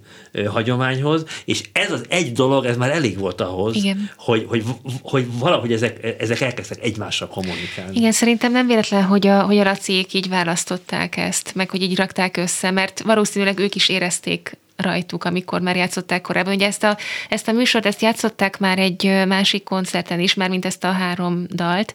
hagyományhoz, 0.47 1.25
és 1.45 1.63
ez 1.71 1.91
az 1.91 2.05
egy 2.09 2.31
dolog, 2.31 2.65
ez 2.65 2.77
már 2.77 2.89
elég 2.91 3.19
volt 3.19 3.41
ahhoz, 3.41 3.75
Igen. 3.75 4.09
hogy, 4.17 4.45
hogy, 4.49 4.63
hogy 5.01 5.27
valahogy 5.39 5.71
ez 5.71 5.81
ezek, 5.87 6.21
ezek 6.21 6.41
elkezdtek 6.41 6.83
egymással 6.83 7.27
kommunikálni. 7.27 7.97
Igen, 7.97 8.11
szerintem 8.11 8.51
nem 8.51 8.67
véletlen, 8.67 9.03
hogy 9.03 9.27
a, 9.27 9.41
hogy 9.41 9.57
a 9.57 9.63
raciék 9.63 10.13
így 10.13 10.29
választották 10.29 11.17
ezt, 11.17 11.55
meg 11.55 11.69
hogy 11.69 11.81
így 11.81 11.95
rakták 11.95 12.37
össze, 12.37 12.71
mert 12.71 13.01
valószínűleg 13.01 13.59
ők 13.59 13.75
is 13.75 13.89
érezték 13.89 14.57
rajtuk, 14.77 15.23
amikor 15.23 15.61
már 15.61 15.75
játszották 15.75 16.21
korábban. 16.21 16.53
Ugye 16.53 16.65
ezt 16.65 16.83
a, 16.83 16.97
ezt 17.29 17.47
a 17.47 17.51
műsort, 17.51 17.85
ezt 17.85 18.01
játszották 18.01 18.59
már 18.59 18.79
egy 18.79 19.23
másik 19.27 19.63
koncerten 19.63 20.19
is, 20.19 20.33
már 20.33 20.49
mint 20.49 20.65
ezt 20.65 20.83
a 20.83 20.91
három 20.91 21.45
dalt, 21.49 21.93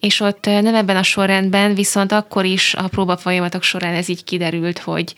és 0.00 0.20
ott 0.20 0.44
nem 0.44 0.74
ebben 0.74 0.96
a 0.96 1.02
sorrendben, 1.02 1.74
viszont 1.74 2.12
akkor 2.12 2.44
is 2.44 2.74
a 2.74 2.88
próba 2.88 3.16
folyamatok 3.16 3.62
során 3.62 3.94
ez 3.94 4.08
így 4.08 4.24
kiderült, 4.24 4.78
hogy, 4.78 5.14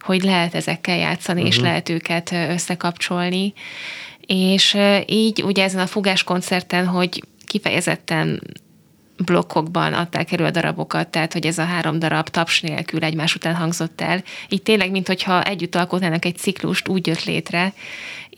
hogy 0.00 0.22
lehet 0.22 0.54
ezekkel 0.54 0.96
játszani, 0.96 1.38
uh-huh. 1.38 1.54
és 1.54 1.60
mhm. 1.60 1.68
lehet 1.68 1.88
őket 1.88 2.32
összekapcsolni. 2.32 3.52
És 4.26 4.76
így 5.06 5.42
ugye 5.42 5.62
ezen 5.62 5.80
a 5.80 5.86
fugás 5.86 6.22
koncerten, 6.22 6.86
hogy 6.86 7.22
kifejezetten 7.48 8.40
blokkokban 9.24 9.92
adták 9.92 10.32
elő 10.32 10.44
a 10.44 10.50
darabokat, 10.50 11.08
tehát 11.08 11.32
hogy 11.32 11.46
ez 11.46 11.58
a 11.58 11.64
három 11.64 11.98
darab 11.98 12.28
taps 12.28 12.60
nélkül 12.60 13.04
egymás 13.04 13.34
után 13.34 13.54
hangzott 13.54 14.00
el. 14.00 14.22
Így 14.48 14.62
tényleg, 14.62 14.90
mintha 14.90 15.42
együtt 15.42 15.74
alkotnának 15.74 16.24
egy 16.24 16.36
ciklust, 16.36 16.88
úgy 16.88 17.06
jött 17.06 17.24
létre, 17.24 17.72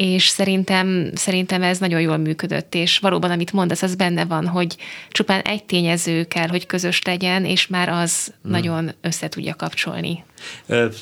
és 0.00 0.28
szerintem, 0.28 1.10
szerintem 1.14 1.62
ez 1.62 1.78
nagyon 1.78 2.00
jól 2.00 2.16
működött, 2.16 2.74
és 2.74 2.98
valóban, 2.98 3.30
amit 3.30 3.52
mondasz, 3.52 3.82
az 3.82 3.94
benne 3.94 4.24
van, 4.24 4.46
hogy 4.46 4.76
csupán 5.10 5.40
egy 5.40 5.64
tényező 5.64 6.24
kell, 6.24 6.48
hogy 6.48 6.66
közös 6.66 7.02
legyen, 7.02 7.44
és 7.44 7.66
már 7.66 7.88
az 7.88 8.32
hmm. 8.42 8.50
nagyon 8.50 8.92
össze 9.00 9.28
tudja 9.28 9.54
kapcsolni. 9.54 10.24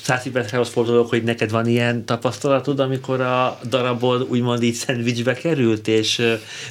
Szászi 0.03 0.29
Petrához 0.29 0.69
fordulok, 0.69 1.09
hogy 1.09 1.23
neked 1.23 1.51
van 1.51 1.67
ilyen 1.67 2.05
tapasztalatod, 2.05 2.79
amikor 2.79 3.21
a 3.21 3.59
darabod 3.69 4.27
úgymond 4.29 4.63
így 4.63 4.73
szendvicsbe 4.73 5.33
került, 5.33 5.87
és 5.87 6.21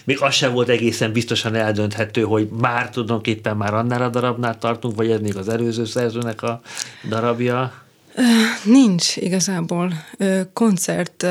még 0.04 0.20
az 0.20 0.34
sem 0.34 0.52
volt 0.52 0.68
egészen 0.68 1.12
biztosan 1.12 1.54
eldönthető, 1.54 2.22
hogy 2.22 2.48
már 2.60 2.90
tulajdonképpen 2.90 3.56
már 3.56 3.74
annál 3.74 4.02
a 4.02 4.08
darabnál 4.08 4.58
tartunk, 4.58 4.96
vagy 4.96 5.10
ez 5.10 5.20
még 5.20 5.36
az 5.36 5.48
előző 5.48 5.84
szerzőnek 5.84 6.42
a 6.42 6.60
darabja? 7.08 7.72
Nincs 8.64 9.16
igazából. 9.16 9.92
Koncert 10.52 11.26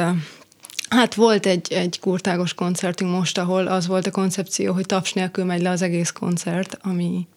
Hát 0.89 1.13
volt 1.13 1.45
egy, 1.45 1.73
egy 1.73 1.99
kurtágos 1.99 2.53
koncertünk 2.53 3.11
most, 3.11 3.37
ahol 3.37 3.67
az 3.67 3.87
volt 3.87 4.07
a 4.07 4.11
koncepció, 4.11 4.73
hogy 4.73 4.85
taps 4.85 5.13
nélkül 5.13 5.45
megy 5.45 5.61
le 5.61 5.69
az 5.69 5.81
egész 5.81 6.11
koncert, 6.11 6.77
ami 6.81 7.27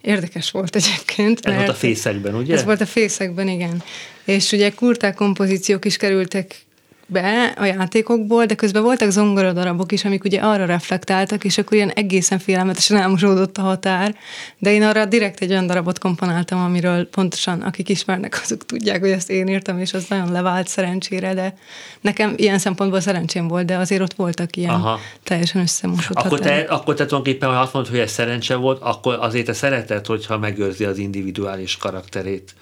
érdekes 0.00 0.50
volt 0.50 0.76
egyébként. 0.76 1.46
Ez 1.46 1.54
volt 1.54 1.68
a 1.68 1.74
fészekben, 1.74 2.34
ugye? 2.34 2.54
Ez 2.54 2.64
volt 2.64 2.80
a 2.80 2.86
fészekben, 2.86 3.48
igen. 3.48 3.82
És 4.24 4.52
ugye 4.52 4.70
kurták 4.70 5.14
kompozíciók 5.14 5.84
is 5.84 5.96
kerültek 5.96 6.66
be 7.10 7.54
a 7.56 7.64
játékokból, 7.64 8.46
de 8.46 8.54
közben 8.54 8.82
voltak 8.82 9.10
zongoradarabok 9.10 9.92
is, 9.92 10.04
amik 10.04 10.24
ugye 10.24 10.40
arra 10.40 10.64
reflektáltak, 10.64 11.44
és 11.44 11.58
akkor 11.58 11.72
ilyen 11.72 11.90
egészen 11.90 12.38
félelmetesen 12.38 12.96
elmosódott 12.96 13.58
a 13.58 13.62
határ, 13.62 14.14
de 14.58 14.72
én 14.72 14.82
arra 14.82 15.04
direkt 15.04 15.40
egy 15.40 15.50
olyan 15.50 15.66
darabot 15.66 15.98
komponáltam, 15.98 16.58
amiről 16.58 17.08
pontosan 17.08 17.60
akik 17.60 17.88
ismernek, 17.88 18.40
azok 18.42 18.66
tudják, 18.66 19.00
hogy 19.00 19.10
ezt 19.10 19.30
én 19.30 19.48
írtam, 19.48 19.78
és 19.78 19.92
az 19.92 20.06
nagyon 20.08 20.32
levált 20.32 20.68
szerencsére, 20.68 21.34
de 21.34 21.54
nekem 22.00 22.32
ilyen 22.36 22.58
szempontból 22.58 23.00
szerencsém 23.00 23.48
volt, 23.48 23.66
de 23.66 23.76
azért 23.76 24.02
ott 24.02 24.14
voltak 24.14 24.56
ilyen 24.56 24.70
Aha. 24.70 24.98
teljesen 25.22 25.62
összemosott 25.62 26.16
akkor 26.16 26.38
te, 26.38 26.58
akkor 26.68 26.94
te 26.94 27.06
tulajdonképpen, 27.06 27.48
ha 27.48 27.60
azt 27.60 27.72
mondod, 27.72 27.90
hogy 27.90 28.00
ez 28.00 28.10
szerencse 28.10 28.54
volt, 28.54 28.82
akkor 28.82 29.16
azért 29.20 29.46
te 29.46 29.52
szereted, 29.52 30.06
hogyha 30.06 30.38
megőrzi 30.38 30.84
az 30.84 30.98
individuális 30.98 31.76
karakterét 31.76 32.54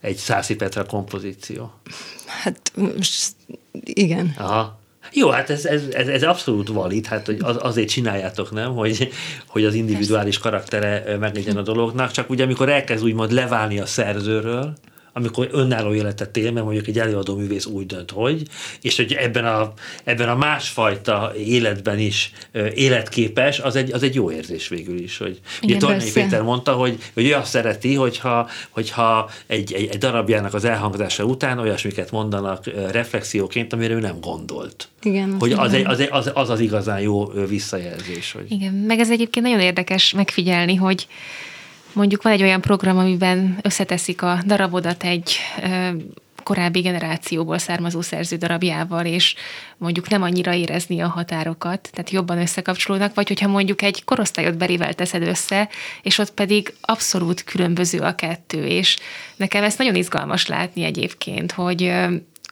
egy 0.00 0.16
Szászi 0.16 0.56
Petra 0.56 0.84
kompozíció. 0.84 1.72
Hát 2.26 2.72
igen. 3.82 4.34
Aha. 4.38 4.78
Jó, 5.12 5.28
hát 5.28 5.50
ez, 5.50 5.64
ez, 5.64 5.82
ez, 5.92 6.08
ez 6.08 6.22
abszolút 6.22 6.68
valid, 6.68 7.06
hát 7.06 7.26
hogy 7.26 7.38
az, 7.40 7.56
azért 7.60 7.88
csináljátok, 7.88 8.50
nem, 8.50 8.74
hogy, 8.74 9.12
hogy 9.46 9.64
az 9.64 9.74
individuális 9.74 10.38
karaktere 10.38 11.16
meglegyen 11.20 11.56
a 11.56 11.62
dolognak, 11.62 12.10
csak 12.10 12.30
ugye 12.30 12.44
amikor 12.44 12.68
elkezd 12.68 13.04
úgymond 13.04 13.32
leválni 13.32 13.78
a 13.78 13.86
szerzőről, 13.86 14.74
amikor 15.16 15.48
önálló 15.52 15.94
életet 15.94 16.36
él, 16.36 16.52
mert 16.52 16.64
mondjuk 16.64 16.86
egy 16.86 16.98
előadó 16.98 17.36
művész 17.36 17.66
úgy 17.66 17.86
dönt, 17.86 18.10
hogy, 18.10 18.42
és 18.80 18.96
hogy 18.96 19.12
ebben 19.12 19.44
a, 19.44 19.72
ebben 20.04 20.28
a 20.28 20.36
másfajta 20.36 21.32
életben 21.36 21.98
is 21.98 22.32
életképes, 22.74 23.58
az 23.58 23.76
egy, 23.76 23.92
az 23.92 24.02
egy 24.02 24.14
jó 24.14 24.30
érzés 24.30 24.68
végül 24.68 24.98
is. 24.98 25.18
Hogy, 25.18 25.40
Igen, 25.60 25.76
ugye 25.76 25.86
Tornai 25.86 26.12
Péter 26.12 26.42
mondta, 26.42 26.72
hogy, 26.72 26.98
hogy 27.14 27.26
ő 27.26 27.34
azt 27.34 27.50
szereti, 27.50 27.94
hogyha, 27.94 28.48
hogyha 28.70 29.30
egy, 29.46 29.72
egy, 29.72 29.88
egy 29.90 29.98
darabjának 29.98 30.54
az 30.54 30.64
elhangzása 30.64 31.24
után 31.24 31.58
olyasmiket 31.58 32.10
mondanak 32.10 32.64
reflexióként, 32.90 33.72
amire 33.72 33.94
ő 33.94 34.00
nem 34.00 34.20
gondolt. 34.20 34.88
Igen, 35.02 35.36
hogy 35.38 35.52
az, 35.52 35.72
egy, 35.72 35.84
az, 35.86 36.00
egy, 36.00 36.08
az, 36.10 36.30
az 36.34 36.50
az 36.50 36.60
igazán 36.60 37.00
jó 37.00 37.26
visszajelzés. 37.48 38.32
Hogy... 38.32 38.50
Igen, 38.52 38.72
meg 38.72 38.98
ez 38.98 39.10
egyébként 39.10 39.46
nagyon 39.46 39.60
érdekes 39.60 40.12
megfigyelni, 40.12 40.74
hogy 40.74 41.06
mondjuk 41.96 42.22
van 42.22 42.32
egy 42.32 42.42
olyan 42.42 42.60
program, 42.60 42.98
amiben 42.98 43.58
összeteszik 43.62 44.22
a 44.22 44.38
darabodat 44.46 45.04
egy 45.04 45.36
korábbi 46.42 46.80
generációból 46.80 47.58
származó 47.58 48.00
szerző 48.00 48.36
darabjával, 48.36 49.06
és 49.06 49.34
mondjuk 49.76 50.08
nem 50.08 50.22
annyira 50.22 50.54
érezni 50.54 51.00
a 51.00 51.08
határokat, 51.08 51.88
tehát 51.92 52.10
jobban 52.10 52.38
összekapcsolódnak, 52.38 53.14
vagy 53.14 53.28
hogyha 53.28 53.48
mondjuk 53.48 53.82
egy 53.82 54.04
korosztályot 54.04 54.56
berivel 54.56 54.94
teszed 54.94 55.22
össze, 55.22 55.68
és 56.02 56.18
ott 56.18 56.30
pedig 56.30 56.74
abszolút 56.80 57.44
különböző 57.44 57.98
a 57.98 58.14
kettő, 58.14 58.66
és 58.66 58.98
nekem 59.36 59.64
ezt 59.64 59.78
nagyon 59.78 59.94
izgalmas 59.94 60.46
látni 60.46 60.84
egyébként, 60.84 61.52
hogy, 61.52 61.92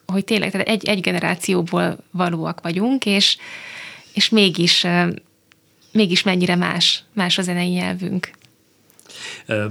hogy 0.06 0.24
tényleg 0.24 0.50
tehát 0.50 0.68
egy, 0.68 0.84
egy 0.84 1.00
generációból 1.00 1.96
valóak 2.10 2.60
vagyunk, 2.62 3.06
és, 3.06 3.36
és 4.12 4.28
mégis, 4.28 4.86
mégis 5.92 6.22
mennyire 6.22 6.56
más, 6.56 7.02
más 7.12 7.38
a 7.38 7.42
zenei 7.42 7.68
nyelvünk. 7.68 8.30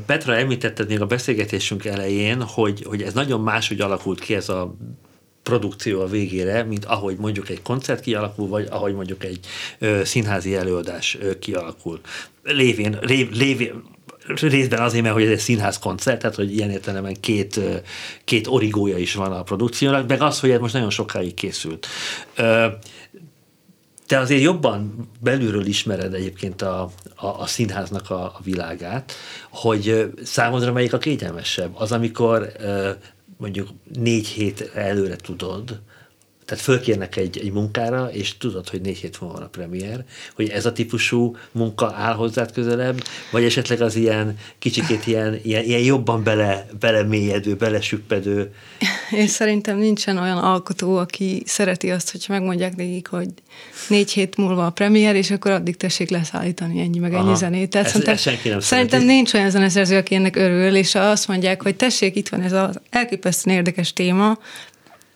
Petra, 0.06 0.36
említetted 0.36 0.88
még 0.88 1.02
a 1.02 1.06
beszélgetésünk 1.06 1.86
elején, 1.86 2.42
hogy, 2.42 2.84
hogy 2.88 3.02
ez 3.02 3.14
nagyon 3.14 3.42
máshogy 3.42 3.82
alakult 3.82 4.20
ki 4.20 4.36
ez 4.36 4.50
a 4.50 4.76
produkció 5.44 6.02
a 6.02 6.08
végére, 6.08 6.64
mint 6.64 6.86
ahogy 6.86 7.16
mondjuk 7.18 7.50
egy 7.50 7.62
koncert 7.62 8.02
kialakul, 8.02 8.48
vagy 8.48 8.68
ahogy 8.70 8.94
mondjuk 8.94 9.24
egy 9.24 9.40
ö, 9.80 10.02
színházi 10.04 10.56
előadás 10.56 11.18
ö, 11.22 11.40
kialakul. 11.40 12.00
Lévén, 12.44 12.98
lév, 13.02 13.32
lévén, 13.32 13.84
részben 14.28 14.82
azért, 14.82 15.04
mert 15.04 15.16
hogy 15.16 15.24
ez 15.24 15.32
egy 15.32 15.40
színház 15.40 15.80
koncert, 15.80 16.20
tehát 16.20 16.36
hogy 16.36 16.56
ilyen 16.56 16.70
értelemben 16.70 17.16
két, 17.20 17.60
két 18.24 18.48
origója 18.48 18.98
is 18.98 19.14
van 19.14 19.32
a 19.32 19.44
produkciónak, 19.44 20.08
meg 20.08 20.22
az, 20.22 20.40
hogy 20.40 20.50
ez 20.50 20.60
most 20.60 20.74
nagyon 20.74 20.90
sokáig 20.90 21.34
készült. 21.34 21.88
Ö, 22.36 22.66
te 24.14 24.20
azért 24.20 24.42
jobban 24.42 25.10
belülről 25.20 25.66
ismered 25.66 26.14
egyébként 26.14 26.62
a, 26.62 26.90
a, 27.16 27.26
a 27.26 27.46
színháznak 27.46 28.10
a, 28.10 28.24
a 28.24 28.40
világát, 28.44 29.14
hogy 29.50 30.12
számodra 30.24 30.72
melyik 30.72 30.94
a 30.94 30.98
kényelmesebb? 30.98 31.72
Az, 31.76 31.92
amikor 31.92 32.52
mondjuk 33.38 33.70
négy 33.94 34.28
hét 34.28 34.72
előre 34.74 35.16
tudod, 35.16 35.80
tehát 36.46 36.64
fölkérnek 36.64 37.16
egy, 37.16 37.38
egy 37.38 37.52
munkára, 37.52 38.12
és 38.12 38.38
tudod, 38.38 38.70
hogy 38.70 38.82
négy 38.82 38.98
hét 38.98 39.22
múlva 39.22 39.36
van 39.36 39.46
a 39.46 39.50
premier, 39.50 40.06
hogy 40.36 40.50
ez 40.50 40.66
a 40.66 40.72
típusú 40.72 41.36
munka 41.52 41.94
áll 41.98 42.14
hozzád 42.14 42.52
közelebb, 42.52 43.04
vagy 43.32 43.44
esetleg 43.44 43.82
az 43.82 43.96
ilyen 43.96 44.38
kicsikét 44.60 45.08
ilyen, 45.08 45.40
ilyen, 45.44 45.64
ilyen 45.64 45.82
jobban 45.82 46.24
bele, 46.24 46.68
belemélyedő, 46.80 47.56
belesüppedő. 47.56 48.54
Én 49.12 49.28
szerintem 49.28 49.78
nincsen 49.78 50.18
olyan 50.18 50.38
alkotó, 50.38 50.98
aki 50.98 51.44
szereti 51.46 51.92
azt, 51.92 52.12
hogy 52.12 52.26
megmondják 52.28 52.76
nekik, 52.76 53.08
hogy 53.08 53.28
négy 53.88 54.12
hét 54.12 54.38
múlva 54.38 54.66
a 54.66 54.70
premier, 54.70 55.16
és 55.16 55.32
akkor 55.32 55.52
addig 55.52 55.78
tessék 55.78 56.10
leszállítani 56.10 56.80
ennyi 56.80 57.00
meg 57.00 57.14
ennyi 57.14 57.24
Aha. 57.24 57.36
zenét. 57.36 57.70
Tehát 57.70 57.96
ezt, 57.96 58.08
ezt 58.08 58.22
senki 58.22 58.50
nem 58.50 58.60
szerintem 58.60 59.00
szereti. 59.00 59.16
nincs 59.16 59.34
olyan 59.34 59.50
zeneszerző, 59.50 59.98
aki 59.98 60.16
ennek 60.16 60.36
örül, 60.36 60.76
és 60.76 60.96
azt 60.96 61.28
mondják, 61.28 61.62
hogy 61.62 61.76
tessék, 61.76 62.16
itt 62.16 62.30
van 62.30 62.42
ez 62.42 62.52
az 62.52 62.80
elképesztően 62.90 63.56
érdekes 63.56 63.94
téma, 63.94 64.38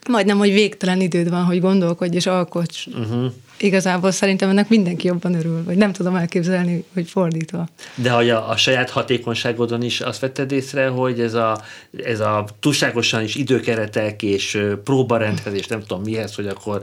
majdnem, 0.07 0.37
hogy 0.37 0.53
végtelen 0.53 1.01
időd 1.01 1.29
van, 1.29 1.43
hogy 1.43 1.59
gondolkodj 1.59 2.15
és 2.15 2.25
alkots. 2.25 2.85
Uh-huh. 2.85 3.31
Igazából 3.59 4.11
szerintem 4.11 4.49
ennek 4.49 4.69
mindenki 4.69 5.07
jobban 5.07 5.33
örül, 5.33 5.63
vagy 5.63 5.77
nem 5.77 5.91
tudom 5.91 6.15
elképzelni, 6.15 6.83
hogy 6.93 7.09
fordítva. 7.09 7.67
De 7.95 8.09
hogy 8.09 8.29
a, 8.29 8.49
a 8.49 8.57
saját 8.57 8.89
hatékonyságodon 8.89 9.81
is 9.83 10.01
azt 10.01 10.19
vetted 10.19 10.51
észre, 10.51 10.87
hogy 10.87 11.19
ez 11.19 11.33
a, 11.33 11.61
ez 12.03 12.19
a 12.19 12.45
túlságosan 12.59 13.23
is 13.23 13.35
időkeretek 13.35 14.23
és 14.23 14.61
próbarendezés, 14.83 15.67
nem 15.67 15.83
tudom 15.85 16.03
mihez, 16.03 16.35
hogy 16.35 16.47
akkor 16.47 16.81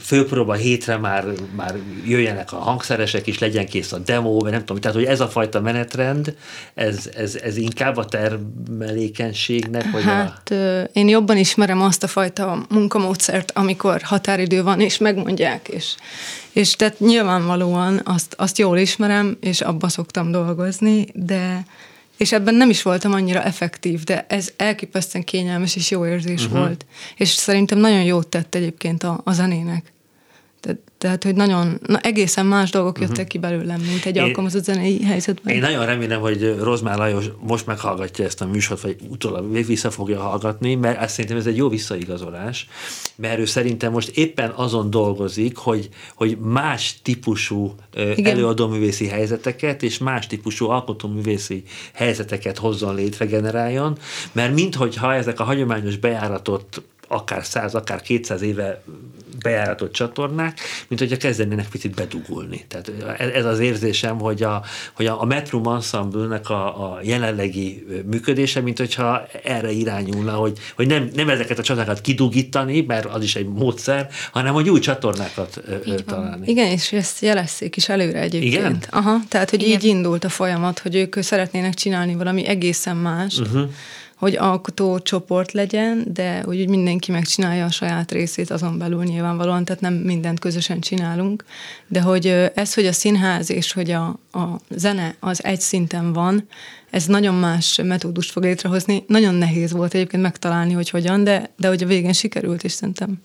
főpróba 0.00 0.54
hétre 0.54 0.96
már, 0.96 1.24
már 1.56 1.74
jöjjenek 2.06 2.52
a 2.52 2.56
hangszeresek, 2.56 3.26
és 3.26 3.38
legyen 3.38 3.66
kész 3.66 3.92
a 3.92 3.98
demo, 3.98 4.38
vagy 4.38 4.50
nem 4.50 4.60
tudom, 4.60 4.80
tehát 4.80 4.96
hogy 4.96 5.06
ez 5.06 5.20
a 5.20 5.28
fajta 5.28 5.60
menetrend, 5.60 6.36
ez, 6.74 7.10
ez, 7.16 7.34
ez 7.34 7.56
inkább 7.56 7.96
a 7.96 8.04
termelékenységnek, 8.04 9.90
vagy 9.90 10.02
Hát 10.02 10.50
a... 10.50 10.54
én 10.92 11.08
jobban 11.08 11.36
ismerem 11.36 11.80
azt 11.80 12.02
a 12.02 12.06
fajta 12.06 12.66
munkamódszert, 12.68 13.52
amikor 13.54 14.00
határidő 14.02 14.62
van, 14.62 14.80
és 14.80 14.98
megmondják, 14.98 15.68
és, 15.68 15.94
és 16.52 16.76
tehát 16.76 17.00
nyilvánvalóan 17.00 18.00
azt, 18.04 18.34
azt 18.38 18.58
jól 18.58 18.78
ismerem, 18.78 19.36
és 19.40 19.60
abba 19.60 19.88
szoktam 19.88 20.30
dolgozni, 20.30 21.06
de 21.12 21.64
és 22.16 22.32
ebben 22.32 22.54
nem 22.54 22.70
is 22.70 22.82
voltam 22.82 23.12
annyira 23.12 23.42
effektív, 23.42 24.04
de 24.04 24.26
ez 24.28 24.52
elképesztően 24.56 25.24
kényelmes 25.24 25.76
és 25.76 25.90
jó 25.90 26.06
érzés 26.06 26.44
uh-huh. 26.44 26.58
volt. 26.58 26.86
És 27.16 27.28
szerintem 27.28 27.78
nagyon 27.78 28.02
jót 28.02 28.28
tett 28.28 28.54
egyébként 28.54 29.02
a, 29.02 29.20
a 29.24 29.32
zenének. 29.32 29.92
Tehát, 30.98 31.24
hogy 31.24 31.34
nagyon, 31.34 31.78
na, 31.86 31.98
egészen 31.98 32.46
más 32.46 32.70
dolgok 32.70 32.98
jöttek 32.98 33.16
uh-huh. 33.16 33.26
ki 33.26 33.38
belőlem, 33.38 33.80
mint 33.80 34.04
egy 34.04 34.18
alkalmazott 34.18 34.64
zenei 34.64 35.04
helyzetben. 35.04 35.54
Én 35.54 35.60
nagyon 35.60 35.86
remélem, 35.86 36.20
hogy 36.20 36.56
Rozmár 36.60 36.98
Lajos 36.98 37.24
most 37.40 37.66
meghallgatja 37.66 38.24
ezt 38.24 38.40
a 38.40 38.46
műsort, 38.46 38.80
vagy 38.80 38.96
utólag 39.08 39.66
vissza 39.66 39.90
fogja 39.90 40.20
hallgatni, 40.20 40.74
mert 40.74 41.02
azt 41.02 41.10
szerintem 41.10 41.36
ez 41.36 41.46
egy 41.46 41.56
jó 41.56 41.68
visszaigazolás, 41.68 42.68
mert 43.16 43.38
ő 43.38 43.44
szerintem 43.44 43.92
most 43.92 44.08
éppen 44.08 44.50
azon 44.50 44.90
dolgozik, 44.90 45.56
hogy, 45.56 45.88
hogy 46.14 46.38
más 46.38 47.00
típusú 47.02 47.74
Igen. 47.94 48.26
előadóművészi 48.26 49.06
helyzeteket 49.06 49.82
és 49.82 49.98
más 49.98 50.26
típusú 50.26 50.68
alkotóművészi 50.68 51.62
helyzeteket 51.94 52.58
hozzon 52.58 52.94
létre, 52.94 53.24
generáljon, 53.24 53.98
mert 54.32 54.54
minthogyha 54.54 55.14
ezek 55.14 55.40
a 55.40 55.44
hagyományos 55.44 55.96
bejáratott 55.96 56.82
akár 57.08 57.44
száz, 57.44 57.74
akár 57.74 58.00
200 58.00 58.42
éve 58.42 58.82
bejáratott 59.42 59.92
csatornák, 59.92 60.60
mint 60.88 61.00
hogyha 61.00 61.16
kezdenének 61.16 61.68
picit 61.68 61.94
bedugulni. 61.94 62.64
Tehát 62.68 62.92
ez 63.34 63.44
az 63.44 63.58
érzésem, 63.58 64.18
hogy 64.18 64.42
a, 64.42 64.64
hogy 64.94 65.06
a 65.06 65.24
Metrum 65.24 65.66
Ensemble-nek 65.66 66.50
a, 66.50 66.92
a 66.92 66.98
jelenlegi 67.02 67.86
működése, 68.06 68.60
mint 68.60 68.78
hogyha 68.78 69.26
erre 69.42 69.70
irányulna, 69.70 70.32
hogy, 70.32 70.58
hogy 70.76 70.86
nem, 70.86 71.10
nem 71.14 71.28
ezeket 71.28 71.58
a 71.58 71.62
csatornákat 71.62 72.00
kidugítani, 72.00 72.80
mert 72.80 73.04
az 73.04 73.22
is 73.22 73.36
egy 73.36 73.48
módszer, 73.48 74.08
hanem 74.32 74.54
hogy 74.54 74.70
új 74.70 74.80
csatornákat 74.80 75.60
így 75.86 76.04
találni. 76.04 76.36
Van. 76.36 76.48
Igen, 76.48 76.66
és 76.66 76.92
ezt 76.92 77.22
jelezték 77.22 77.76
is 77.76 77.88
előre 77.88 78.20
egyébként. 78.20 78.54
Igen? 78.54 78.82
Aha, 78.90 79.16
tehát, 79.28 79.50
hogy 79.50 79.62
Igen. 79.62 79.74
így 79.74 79.84
indult 79.84 80.24
a 80.24 80.28
folyamat, 80.28 80.78
hogy 80.78 80.94
ők 80.94 81.16
szeretnének 81.20 81.74
csinálni 81.74 82.14
valami 82.14 82.46
egészen 82.46 82.96
más, 82.96 83.38
uh-huh 83.38 83.68
hogy 84.16 84.36
alkotó 84.36 84.98
csoport 84.98 85.52
legyen, 85.52 86.04
de 86.12 86.42
úgy 86.46 86.68
mindenki 86.68 87.10
megcsinálja 87.10 87.64
a 87.64 87.70
saját 87.70 88.12
részét 88.12 88.50
azon 88.50 88.78
belül 88.78 89.04
nyilvánvalóan, 89.04 89.64
tehát 89.64 89.82
nem 89.82 89.94
mindent 89.94 90.38
közösen 90.38 90.80
csinálunk, 90.80 91.44
de 91.86 92.00
hogy 92.00 92.26
ez, 92.54 92.74
hogy 92.74 92.86
a 92.86 92.92
színház 92.92 93.50
és 93.50 93.72
hogy 93.72 93.90
a, 93.90 94.06
a 94.32 94.60
zene 94.70 95.14
az 95.20 95.44
egy 95.44 95.60
szinten 95.60 96.12
van, 96.12 96.48
ez 96.90 97.06
nagyon 97.06 97.34
más 97.34 97.80
metódust 97.82 98.30
fog 98.30 98.42
létrehozni. 98.42 99.04
Nagyon 99.06 99.34
nehéz 99.34 99.72
volt 99.72 99.94
egyébként 99.94 100.22
megtalálni, 100.22 100.72
hogy 100.72 100.90
hogyan, 100.90 101.24
de, 101.24 101.50
de 101.56 101.68
hogy 101.68 101.82
a 101.82 101.86
végén 101.86 102.12
sikerült, 102.12 102.64
és 102.64 102.72
szerintem. 102.72 103.22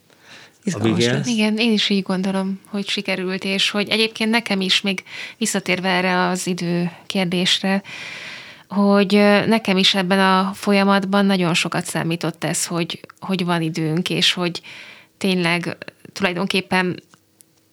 Igen, 1.27 1.57
én 1.57 1.71
is 1.71 1.89
így 1.89 2.03
gondolom, 2.03 2.59
hogy 2.65 2.87
sikerült, 2.87 3.43
és 3.43 3.69
hogy 3.69 3.89
egyébként 3.89 4.29
nekem 4.29 4.61
is 4.61 4.81
még 4.81 5.03
visszatérve 5.37 5.89
erre 5.89 6.27
az 6.27 6.47
idő 6.47 6.91
kérdésre, 7.05 7.81
hogy 8.71 9.13
nekem 9.47 9.77
is 9.77 9.95
ebben 9.95 10.19
a 10.19 10.51
folyamatban 10.53 11.25
nagyon 11.25 11.53
sokat 11.53 11.85
számított 11.85 12.43
ez, 12.43 12.65
hogy, 12.65 12.99
hogy 13.19 13.45
van 13.45 13.61
időnk, 13.61 14.09
és 14.09 14.33
hogy 14.33 14.61
tényleg 15.17 15.77
tulajdonképpen 16.13 17.03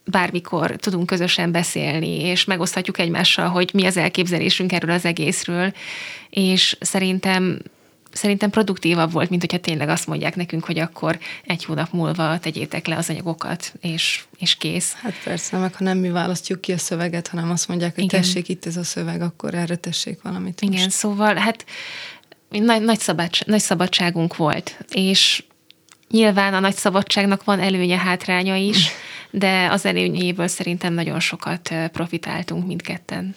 bármikor 0.04 0.70
tudunk 0.70 1.06
közösen 1.06 1.52
beszélni, 1.52 2.20
és 2.20 2.44
megoszthatjuk 2.44 2.98
egymással, 2.98 3.48
hogy 3.48 3.70
mi 3.72 3.86
az 3.86 3.96
elképzelésünk 3.96 4.72
erről 4.72 4.90
az 4.90 5.04
egészről, 5.04 5.72
és 6.30 6.76
szerintem 6.80 7.58
szerintem 8.18 8.50
produktívabb 8.50 9.12
volt, 9.12 9.30
mint 9.30 9.40
hogyha 9.40 9.58
tényleg 9.58 9.88
azt 9.88 10.06
mondják 10.06 10.36
nekünk, 10.36 10.64
hogy 10.64 10.78
akkor 10.78 11.18
egy 11.44 11.64
hónap 11.64 11.92
múlva 11.92 12.38
tegyétek 12.38 12.86
le 12.86 12.96
az 12.96 13.10
anyagokat, 13.10 13.72
és, 13.80 14.24
és 14.38 14.56
kész. 14.56 14.92
Hát 14.92 15.14
persze, 15.24 15.58
meg 15.58 15.74
ha 15.74 15.84
nem 15.84 15.98
mi 15.98 16.08
választjuk 16.08 16.60
ki 16.60 16.72
a 16.72 16.78
szöveget, 16.78 17.28
hanem 17.28 17.50
azt 17.50 17.68
mondják, 17.68 17.94
hogy 17.94 18.04
Igen. 18.04 18.20
tessék 18.20 18.48
itt 18.48 18.66
ez 18.66 18.76
a 18.76 18.84
szöveg, 18.84 19.22
akkor 19.22 19.54
erre 19.54 19.76
tessék 19.76 20.22
valamit. 20.22 20.60
Igen, 20.60 20.82
most. 20.82 20.90
szóval 20.90 21.34
hát 21.34 21.64
nagy, 22.48 22.82
nagy, 22.82 22.98
szabadság, 22.98 23.48
nagy 23.48 23.60
szabadságunk 23.60 24.36
volt, 24.36 24.84
és 24.92 25.44
nyilván 26.10 26.54
a 26.54 26.60
nagy 26.60 26.74
szabadságnak 26.74 27.44
van 27.44 27.60
előnye, 27.60 27.98
hátránya 27.98 28.56
is, 28.56 28.88
de 29.30 29.68
az 29.70 29.84
előnyéből 29.84 30.48
szerintem 30.48 30.92
nagyon 30.92 31.20
sokat 31.20 31.74
profitáltunk 31.92 32.66
mindketten. 32.66 33.34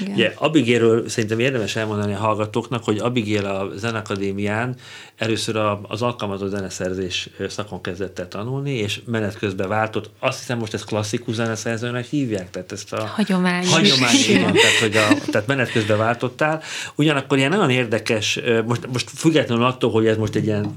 Igen. 0.00 0.12
Ugye, 0.12 0.32
Abigéről 0.34 1.08
szerintem 1.08 1.38
érdemes 1.38 1.76
elmondani 1.76 2.12
a 2.12 2.18
hallgatóknak, 2.18 2.84
hogy 2.84 2.98
Abigél 2.98 3.46
a 3.46 3.68
Zenakadémián 3.76 4.76
először 5.16 5.56
az 5.82 6.02
alkalmazott 6.02 6.50
zeneszerzés 6.50 7.28
szakon 7.48 7.80
kezdett 7.80 8.18
el 8.18 8.28
tanulni, 8.28 8.74
és 8.74 9.00
menet 9.06 9.38
közben 9.38 9.68
váltott. 9.68 10.10
Azt 10.18 10.38
hiszem, 10.38 10.58
most 10.58 10.74
ezt 10.74 10.84
klasszikus 10.84 11.34
zeneszerzőnek 11.34 12.06
hívják, 12.06 12.50
tehát 12.50 12.72
ezt 12.72 12.92
a 12.92 13.06
hagyományos. 13.06 13.72
Hagyomány, 13.72 14.16
tehát, 14.52 14.78
hogy 14.80 14.96
a, 14.96 15.30
tehát 15.30 15.46
menet 15.46 15.72
közben 15.72 15.98
váltottál. 15.98 16.62
Ugyanakkor 16.94 17.38
ilyen 17.38 17.50
nagyon 17.50 17.70
érdekes, 17.70 18.40
most, 18.66 18.86
most 18.92 19.10
függetlenül 19.14 19.64
attól, 19.64 19.90
hogy 19.90 20.06
ez 20.06 20.16
most 20.16 20.34
egy 20.34 20.44
ilyen 20.44 20.76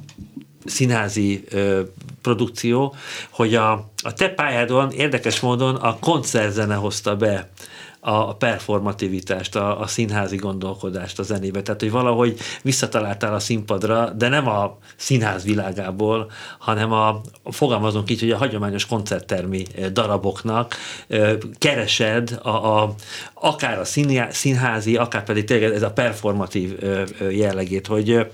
színházi 0.66 1.44
ö, 1.50 1.82
produkció, 2.22 2.96
hogy 3.30 3.56
a, 3.56 3.72
a 4.04 4.14
te 4.14 4.30
pályádon 4.30 4.92
érdekes 4.92 5.40
módon 5.40 5.76
a 5.76 6.00
koncertzene 6.00 6.76
hozta 6.76 7.16
be 7.16 7.50
a 8.04 8.36
performativitást, 8.36 9.56
a, 9.56 9.80
a 9.80 9.88
színházi 9.88 10.36
gondolkodást 10.36 11.20
a 11.20 11.24
zenébe. 11.24 11.62
Tehát, 11.62 11.82
hogy 11.82 11.92
valahogy 11.92 12.40
visszataláltál 12.62 13.34
a 13.34 13.40
színpadra, 13.40 14.10
de 14.10 14.28
nem 14.28 14.48
a 14.48 14.78
színház 14.96 15.44
világából, 15.44 16.32
hanem 16.60 16.92
a, 16.92 17.22
fogalmazunk 17.44 18.10
így, 18.10 18.20
hogy 18.20 18.32
a 18.32 18.38
hagyományos 18.38 18.86
koncerttermi 18.86 19.64
daraboknak 19.92 20.76
keresed 21.58 22.40
a, 22.42 22.50
a, 22.50 22.94
akár 23.34 23.80
a 23.80 23.86
színházi, 24.30 24.98
akár 24.98 25.24
pedig 25.24 25.44
tényleg 25.44 25.72
ez 25.72 25.84
a 25.84 25.92
performatív 25.92 26.78
jellegét, 27.30 27.88
hogy 27.88 28.28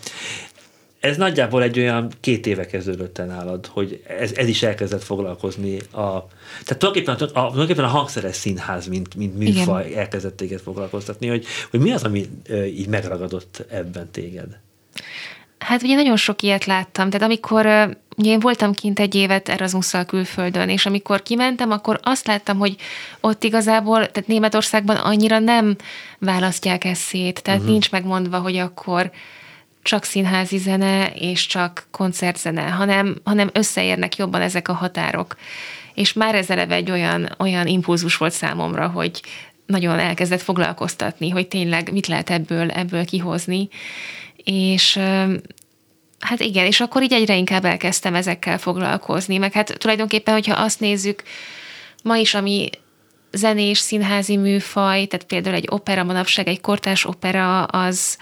ez 1.00 1.18
nagyjából 1.18 1.64
egy 1.64 1.80
olyan 1.80 2.12
két 2.20 2.46
éve 2.46 2.66
kezdődött 2.66 3.18
el 3.18 3.26
nálad, 3.26 3.66
hogy 3.66 4.04
ez, 4.08 4.32
ez 4.36 4.48
is 4.48 4.64
elkezdett 4.64 5.04
foglalkozni 5.04 5.78
a... 5.80 6.28
Tehát 6.64 6.78
tulajdonképpen 6.78 7.16
a, 7.16 7.24
a, 7.24 7.28
tulajdonképpen 7.28 7.84
a 7.84 7.88
hangszeres 7.88 8.36
színház, 8.36 8.88
mint, 8.88 9.16
mint 9.16 9.38
műfaj 9.38 9.86
Igen. 9.88 10.00
elkezdett 10.00 10.38
téged 10.38 10.60
foglalkoztatni, 10.60 11.28
hogy, 11.28 11.46
hogy 11.70 11.80
mi 11.80 11.92
az, 11.92 12.04
ami 12.04 12.26
így 12.66 12.88
megragadott 12.88 13.66
ebben 13.70 14.12
téged? 14.12 14.58
Hát 15.60 15.84
ugye 15.84 15.96
nagyon 15.96 16.16
sok 16.16 16.42
ilyet 16.42 16.66
láttam, 16.66 17.10
tehát 17.10 17.28
amikor 17.28 17.66
ugye 18.18 18.32
én 18.32 18.40
voltam 18.40 18.74
kint 18.74 19.00
egy 19.00 19.16
évet 19.16 19.50
Erasmusszal 19.50 20.06
külföldön, 20.06 20.70
és 20.70 20.86
amikor 20.86 21.24
kimentem, 21.24 21.72
akkor 21.72 22.00
azt 22.04 22.28
láttam, 22.28 22.58
hogy 22.58 22.76
ott 23.22 23.44
igazából, 23.44 23.96
tehát 23.96 24.28
Németországban 24.28 24.96
annyira 24.96 25.40
nem 25.40 25.76
választják 26.20 26.84
ezt 26.84 27.02
szét, 27.02 27.42
tehát 27.42 27.60
uh-huh. 27.60 27.74
nincs 27.74 27.92
megmondva, 27.92 28.40
hogy 28.40 28.58
akkor 28.58 29.12
csak 29.88 30.04
színházi 30.04 30.58
zene 30.58 31.12
és 31.14 31.46
csak 31.46 31.88
koncertzene, 31.92 32.62
hanem, 32.62 33.18
hanem 33.24 33.50
összeérnek 33.54 34.16
jobban 34.16 34.42
ezek 34.42 34.68
a 34.68 34.74
határok. 34.74 35.36
És 35.94 36.14
már 36.14 36.36
ez 36.36 36.50
eleve 36.50 36.76
egy 36.76 36.92
olyan, 36.92 37.36
olyan 37.40 37.68
impulzus 37.68 38.18
volt 38.18 38.34
számomra, 38.34 38.88
hogy 38.88 39.22
nagyon 39.66 40.00
elkezdett 40.00 40.42
foglalkoztatni, 40.42 41.30
hogy 41.30 41.48
tényleg 41.48 41.92
mit 41.92 42.08
lehet 42.08 42.30
ebből, 42.30 42.70
ebből 42.72 43.06
kihozni. 43.06 43.70
És 44.44 44.98
hát 46.20 46.40
igen, 46.40 46.66
és 46.66 46.80
akkor 46.80 47.04
így 47.04 47.14
egyre 47.14 47.36
inkább 47.36 47.66
elkezdtem 47.66 48.16
ezekkel 48.16 48.58
foglalkozni, 48.58 49.38
meg 49.38 49.52
hát 49.52 49.78
tulajdonképpen, 49.78 50.34
hogyha 50.34 50.62
azt 50.62 50.80
nézzük, 50.80 51.24
ma 52.04 52.18
is, 52.18 52.34
ami 52.34 52.70
zenés, 53.32 53.78
színházi 53.78 54.38
műfaj, 54.38 55.06
tehát 55.06 55.26
például 55.26 55.56
egy 55.56 55.68
opera 55.70 56.04
manapság, 56.04 56.48
egy 56.48 56.62
kortás 56.62 57.06
opera, 57.06 57.64
az, 57.64 58.18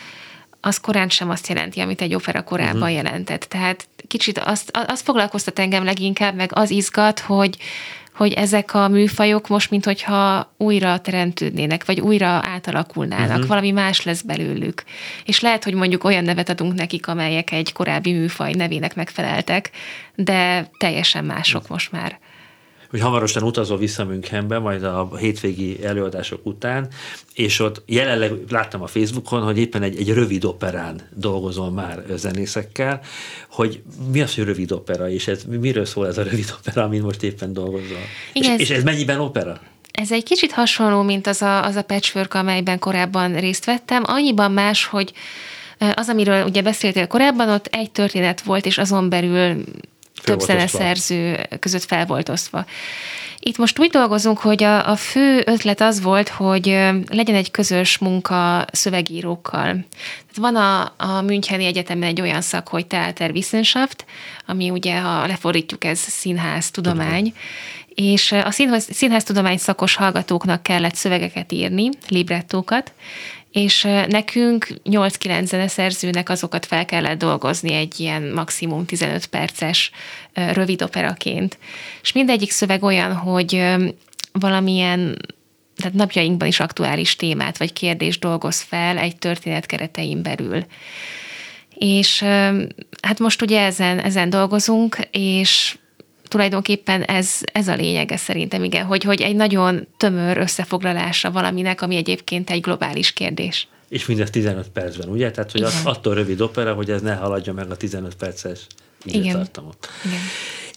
az 0.66 0.78
korán 0.78 1.10
sem 1.10 1.30
azt 1.30 1.48
jelenti, 1.48 1.80
amit 1.80 2.02
egy 2.02 2.16
opera 2.16 2.44
korábban 2.44 2.82
uh-huh. 2.82 2.94
jelentett. 2.94 3.42
Tehát 3.42 3.88
kicsit 4.08 4.38
azt, 4.38 4.78
azt 4.88 5.04
foglalkoztat 5.04 5.60
engem 5.60 5.84
leginkább, 5.84 6.36
meg 6.36 6.50
az 6.54 6.70
izgat, 6.70 7.20
hogy, 7.20 7.58
hogy 8.14 8.34
ezek 8.34 8.74
a 8.74 8.88
műfajok 8.88 9.48
most, 9.48 9.70
mint 9.70 9.86
hogyha 9.86 10.52
újra 10.58 11.00
teremtődnének, 11.00 11.86
vagy 11.86 12.00
újra 12.00 12.28
átalakulnának, 12.28 13.30
uh-huh. 13.30 13.48
valami 13.48 13.72
más 13.72 14.04
lesz 14.04 14.22
belőlük. 14.22 14.84
És 15.26 15.40
lehet, 15.40 15.64
hogy 15.64 15.74
mondjuk 15.74 16.04
olyan 16.04 16.24
nevet 16.24 16.50
adunk 16.50 16.74
nekik, 16.74 17.08
amelyek 17.08 17.52
egy 17.52 17.74
korábbi 17.74 18.14
műfaj 18.14 18.54
nevének 18.54 18.96
megfeleltek, 18.96 19.70
de 20.16 20.70
teljesen 20.78 21.26
mások 21.26 21.68
most 21.68 21.92
már 21.92 22.20
hogy 22.96 23.04
hamarosan 23.04 23.44
utazol 23.44 23.78
vissza 23.78 24.06
Münchenbe, 24.06 24.60
majd 24.60 24.84
a 24.84 25.10
hétvégi 25.18 25.84
előadások 25.84 26.46
után, 26.46 26.88
és 27.34 27.60
ott 27.60 27.82
jelenleg 27.86 28.34
láttam 28.50 28.82
a 28.82 28.88
Facebookon, 28.88 29.42
hogy 29.42 29.58
éppen 29.58 29.82
egy, 29.82 30.00
egy 30.00 30.14
rövid 30.14 30.46
operán 30.46 31.02
dolgozol 31.16 31.72
már 31.72 32.04
zenészekkel, 32.16 33.02
hogy 33.50 33.82
mi 34.12 34.22
az, 34.22 34.36
hogy 34.36 34.44
rövid 34.44 34.72
opera, 34.72 35.10
és 35.10 35.28
ez, 35.28 35.44
miről 35.60 35.86
szól 35.86 36.08
ez 36.08 36.18
a 36.18 36.24
rövid 36.24 36.56
opera, 36.60 36.84
amin 36.84 37.02
most 37.02 37.24
éppen 37.24 37.54
dolgozol? 37.54 37.98
Igen, 38.34 38.54
és, 38.54 38.70
és 38.70 38.70
ez 38.70 38.84
mennyiben 38.84 39.20
opera? 39.20 39.60
Ez 39.92 40.12
egy 40.12 40.24
kicsit 40.24 40.52
hasonló, 40.52 41.02
mint 41.02 41.28
az 41.28 41.42
a, 41.42 41.66
az 41.66 41.76
a 41.76 41.84
patchwork, 41.84 42.34
amelyben 42.34 42.80
korábban 42.80 43.40
részt 43.40 43.66
vettem, 43.66 44.04
annyiban 44.06 44.52
más, 44.52 44.86
hogy 44.86 45.14
az, 45.96 46.10
amiről 46.10 46.46
ugye 46.46 46.62
beszéltél 46.62 47.08
korábban, 47.08 47.50
ott 47.50 47.68
egy 47.72 47.92
történet 47.92 48.42
volt, 48.42 48.66
és 48.66 48.78
azon 48.78 49.10
belül 49.10 49.64
több 50.26 50.40
zeneszerző 50.40 51.48
között 51.60 51.84
fel 51.84 52.06
volt 52.06 52.30
osztva. 52.30 52.66
Itt 53.40 53.58
most 53.58 53.80
úgy 53.80 53.90
dolgozunk, 53.90 54.38
hogy 54.38 54.64
a, 54.64 54.90
a 54.90 54.96
fő 54.96 55.44
ötlet 55.46 55.82
az 55.82 56.02
volt, 56.02 56.30
hogy 56.30 56.66
legyen 57.10 57.36
egy 57.36 57.52
közös 57.52 57.98
munka 57.98 58.66
szövegírókkal. 58.72 59.62
Tehát 59.62 60.36
van 60.36 60.56
a, 60.56 60.94
a 60.98 61.22
Müncheni 61.22 61.66
Egyetemen 61.66 62.10
egy 62.10 62.22
olyan 62.22 62.42
szak, 62.42 62.68
hogy 62.68 62.88
Theater 62.88 63.32
Wissenschaft, 63.32 64.06
ami 64.46 64.70
ugye, 64.70 65.00
ha 65.00 65.28
lefordítjuk, 65.28 65.84
ez 65.84 66.00
színház 66.00 66.72
tudomány, 66.72 67.34
és 67.96 68.32
a 68.32 68.52
színház, 68.52 68.88
színháztudomány 68.92 69.58
szakos 69.58 69.96
hallgatóknak 69.96 70.64
kellett 70.64 70.96
szövegeket 70.96 71.52
írni, 71.52 71.90
librettókat, 72.08 72.94
és 73.56 73.82
nekünk 74.08 74.68
8-9 74.84 75.46
zeneszerzőnek 75.46 76.30
azokat 76.30 76.66
fel 76.66 76.86
kellett 76.86 77.18
dolgozni 77.18 77.74
egy 77.74 78.00
ilyen 78.00 78.24
maximum 78.24 78.86
15 78.86 79.26
perces 79.26 79.92
rövid 80.34 80.82
operaként. 80.82 81.58
És 82.02 82.12
mindegyik 82.12 82.52
szöveg 82.52 82.84
olyan, 82.84 83.14
hogy 83.14 83.64
valamilyen 84.32 85.18
tehát 85.76 85.94
napjainkban 85.94 86.48
is 86.48 86.60
aktuális 86.60 87.16
témát 87.16 87.58
vagy 87.58 87.74
kérdést 87.74 88.20
dolgoz 88.20 88.62
fel 88.62 88.98
egy 88.98 89.18
történet 89.18 89.66
keretein 89.66 90.22
belül. 90.22 90.66
És 91.74 92.22
hát 93.02 93.20
most 93.20 93.42
ugye 93.42 93.62
ezen, 93.62 94.00
ezen 94.00 94.30
dolgozunk, 94.30 94.98
és 95.12 95.78
tulajdonképpen 96.28 97.02
ez, 97.02 97.40
ez 97.44 97.68
a 97.68 97.76
lényege 97.76 98.18
szerintem, 98.18 98.64
igen, 98.64 98.86
hogy, 98.86 99.04
hogy 99.04 99.22
egy 99.22 99.36
nagyon 99.36 99.88
tömör 99.98 100.38
összefoglalása 100.38 101.32
valaminek, 101.32 101.82
ami 101.82 101.96
egyébként 101.96 102.50
egy 102.50 102.62
globális 102.62 103.14
kérdés. 103.14 103.68
És 103.90 104.06
mindez 104.06 104.30
15 104.30 104.70
percben, 104.70 105.10
ugye? 105.10 105.32
Tehát, 105.32 105.52
hogy 105.52 105.62
az, 105.62 105.82
attól 105.84 106.14
rövid 106.14 106.42
opera, 106.42 106.74
hogy 106.74 106.90
ez 106.90 107.02
ne 107.02 107.16
haladja 107.16 107.54
meg 107.54 107.72
a 107.72 107.76
15 107.76 108.16
perces 108.16 108.60
időtartamot. 109.04 109.90
Igen. 110.06 110.18
igen. 110.18 110.26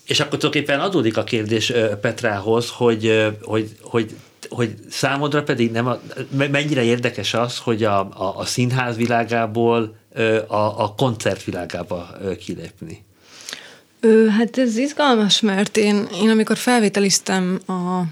És 0.04 0.20
akkor 0.20 0.38
tulajdonképpen 0.38 0.80
adódik 0.80 1.16
a 1.16 1.24
kérdés 1.24 1.72
Petrához, 2.00 2.70
hogy, 2.70 3.32
hogy, 3.42 3.76
hogy 3.82 4.14
hogy 4.48 4.74
számodra 4.90 5.42
pedig 5.42 5.70
nem 5.70 5.86
a, 5.86 6.00
mennyire 6.30 6.82
érdekes 6.82 7.34
az, 7.34 7.58
hogy 7.58 7.84
a, 7.84 7.98
a, 7.98 8.34
a 8.36 8.44
színház 8.44 8.96
világából 8.96 9.96
a, 10.46 10.56
a 10.56 10.94
koncert 10.96 11.44
világába 11.44 12.10
kilépni? 12.40 13.04
Ö, 14.00 14.28
hát 14.28 14.58
ez 14.58 14.76
izgalmas, 14.76 15.40
mert 15.40 15.76
én, 15.76 16.08
én 16.22 16.28
amikor 16.28 16.56
felvételiztem 16.56 17.60
a 17.66 18.02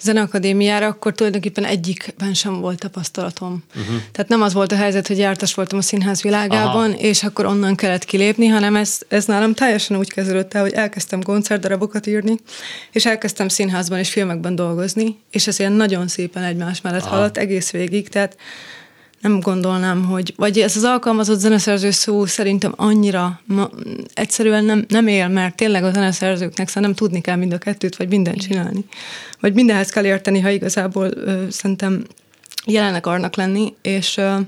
zeneakadémiára, 0.00 0.86
akkor 0.86 1.14
tulajdonképpen 1.14 1.64
egyikben 1.64 2.34
sem 2.34 2.60
volt 2.60 2.78
tapasztalatom. 2.78 3.64
Uh-huh. 3.68 3.96
Tehát 4.12 4.30
nem 4.30 4.42
az 4.42 4.52
volt 4.52 4.72
a 4.72 4.76
helyzet, 4.76 5.06
hogy 5.06 5.18
jártas 5.18 5.54
voltam 5.54 5.78
a 5.78 5.82
színház 5.82 6.22
világában, 6.22 6.90
Aha. 6.90 7.00
és 7.00 7.22
akkor 7.22 7.44
onnan 7.44 7.74
kellett 7.74 8.04
kilépni, 8.04 8.46
hanem 8.46 8.76
ez, 8.76 8.98
ez 9.08 9.24
nálam 9.24 9.54
teljesen 9.54 9.96
úgy 9.96 10.12
kezdődött 10.12 10.54
el, 10.54 10.62
hogy 10.62 10.72
elkezdtem 10.72 11.22
koncertdarabokat 11.22 12.06
írni, 12.06 12.36
és 12.92 13.06
elkezdtem 13.06 13.48
színházban 13.48 13.98
és 13.98 14.10
filmekben 14.10 14.54
dolgozni, 14.54 15.18
és 15.30 15.46
ez 15.46 15.58
ilyen 15.58 15.72
nagyon 15.72 16.08
szépen 16.08 16.42
egymás 16.42 16.80
mellett 16.80 17.02
Aha. 17.02 17.14
haladt 17.14 17.38
egész 17.38 17.70
végig, 17.70 18.08
tehát 18.08 18.36
nem 19.22 19.40
gondolnám, 19.40 20.04
hogy, 20.04 20.34
vagy 20.36 20.58
ez 20.58 20.76
az 20.76 20.84
alkalmazott 20.84 21.38
zeneszerző 21.38 21.90
szó 21.90 22.26
szerintem 22.26 22.72
annyira 22.76 23.40
ma, 23.44 23.70
egyszerűen 24.14 24.64
nem, 24.64 24.84
nem 24.88 25.06
él, 25.06 25.28
mert 25.28 25.56
tényleg 25.56 25.84
a 25.84 25.92
zeneszerzőknek 25.92 26.68
szerintem 26.68 26.94
tudni 26.94 27.20
kell 27.20 27.36
mind 27.36 27.52
a 27.52 27.58
kettőt, 27.58 27.96
vagy 27.96 28.08
mindent 28.08 28.40
csinálni. 28.40 28.84
Vagy 29.40 29.54
mindenhez 29.54 29.90
kell 29.90 30.04
érteni, 30.04 30.40
ha 30.40 30.50
igazából 30.50 31.10
ö, 31.14 31.44
szerintem 31.50 32.04
jelen 32.66 32.94
akarnak 32.94 33.36
lenni, 33.36 33.74
és 33.82 34.16
uh, 34.16 34.40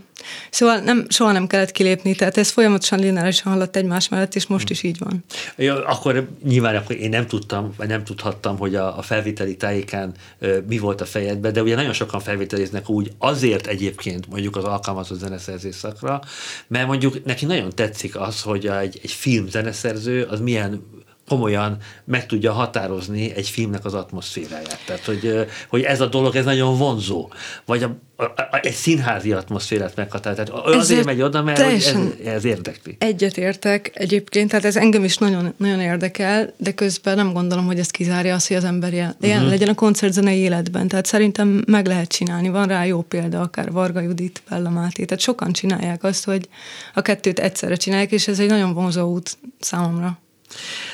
szóval 0.51 0.79
nem, 0.79 1.07
soha 1.09 1.33
nem 1.33 1.47
kellett 1.47 1.71
kilépni, 1.71 2.15
tehát 2.15 2.37
ez 2.37 2.51
folyamatosan 2.51 2.99
lineárisan 2.99 3.53
haladt 3.53 3.77
egymás 3.77 4.09
mellett, 4.09 4.35
és 4.35 4.47
most 4.47 4.71
is 4.71 4.83
így 4.83 4.99
van. 4.99 5.25
Ja, 5.57 5.87
akkor 5.87 6.29
nyilván 6.45 6.77
akkor 6.77 6.97
én 6.97 7.09
nem 7.09 7.27
tudtam, 7.27 7.73
vagy 7.77 7.89
nem 7.89 8.05
tudhattam, 8.05 8.59
hogy 8.59 8.75
a, 8.75 8.99
a 8.99 9.03
felvételi 9.03 9.57
tájékán 9.57 10.15
uh, 10.41 10.57
mi 10.69 10.79
volt 10.79 11.01
a 11.01 11.05
fejedben, 11.05 11.53
de 11.53 11.63
ugye 11.63 11.75
nagyon 11.75 11.93
sokan 11.93 12.21
felvételiznek 12.21 12.89
úgy 12.89 13.11
azért 13.19 13.67
egyébként 13.67 14.27
mondjuk 14.29 14.57
az 14.57 14.65
alkalmazott 14.65 15.19
zeneszerzés 15.19 15.75
szakra, 15.75 16.21
mert 16.67 16.87
mondjuk 16.87 17.25
neki 17.25 17.45
nagyon 17.45 17.71
tetszik 17.71 18.21
az, 18.21 18.43
hogy 18.43 18.67
egy, 18.67 19.01
egy 19.03 19.11
film 19.11 19.49
zeneszerző 19.49 20.23
az 20.23 20.41
milyen 20.41 21.03
komolyan 21.29 21.77
meg 22.05 22.27
tudja 22.27 22.53
határozni 22.53 23.33
egy 23.35 23.49
filmnek 23.49 23.85
az 23.85 23.95
atmoszféráját. 23.95 24.79
Tehát, 24.87 25.05
hogy, 25.05 25.47
hogy 25.69 25.83
ez 25.83 26.01
a 26.01 26.07
dolog, 26.07 26.37
ez 26.37 26.45
nagyon 26.45 26.79
vonzó. 26.79 27.29
Vagy 27.65 27.83
a, 27.83 27.97
a, 28.17 28.23
a, 28.25 28.59
egy 28.63 28.73
színházi 28.73 29.33
atmoszférát 29.33 29.97
meghatározni. 29.97 30.45
Tehát 30.45 30.65
azért 30.65 30.83
Ezért 30.83 31.05
megy 31.05 31.23
oda, 31.23 31.43
mert 31.43 31.59
ez, 31.59 31.95
ez 32.25 32.45
érdekli. 32.45 32.97
Egyet 32.99 33.37
értek 33.37 33.91
egyébként, 33.95 34.49
tehát 34.51 34.65
ez 34.65 34.77
engem 34.77 35.05
is 35.05 35.19
nagyon, 35.19 35.55
nagyon 35.57 35.81
érdekel, 35.81 36.53
de 36.57 36.73
közben 36.73 37.17
nem 37.17 37.33
gondolom, 37.33 37.67
hogy 37.67 37.79
ez 37.79 37.91
kizárja 37.91 38.35
azt, 38.35 38.49
hogy 38.49 38.57
az 38.57 38.65
ember 38.65 38.93
jelen, 38.93 39.17
uh-huh. 39.21 39.49
legyen 39.49 39.69
a 39.69 39.75
koncertzenei 39.75 40.39
életben. 40.39 40.89
Tehát 40.89 41.07
szerintem 41.07 41.65
meg 41.67 41.87
lehet 41.87 42.09
csinálni. 42.09 42.49
Van 42.49 42.67
rá 42.67 42.85
jó 42.85 43.03
példa, 43.03 43.41
akár 43.41 43.73
Varga 43.73 44.01
Judit, 44.01 44.43
Bella 44.49 44.71
Máté. 44.71 45.05
Tehát 45.05 45.23
sokan 45.23 45.53
csinálják 45.53 46.03
azt, 46.03 46.25
hogy 46.25 46.49
a 46.95 47.03
kettőt 47.03 47.39
egyszerre 47.39 47.77
csinálják, 47.77 48.13
és 48.13 48.29
ez 48.29 48.39
egy 48.39 48.49
nagyon 48.49 48.73
vonzó 48.73 49.13
út 49.13 49.39
számomra. 49.61 50.19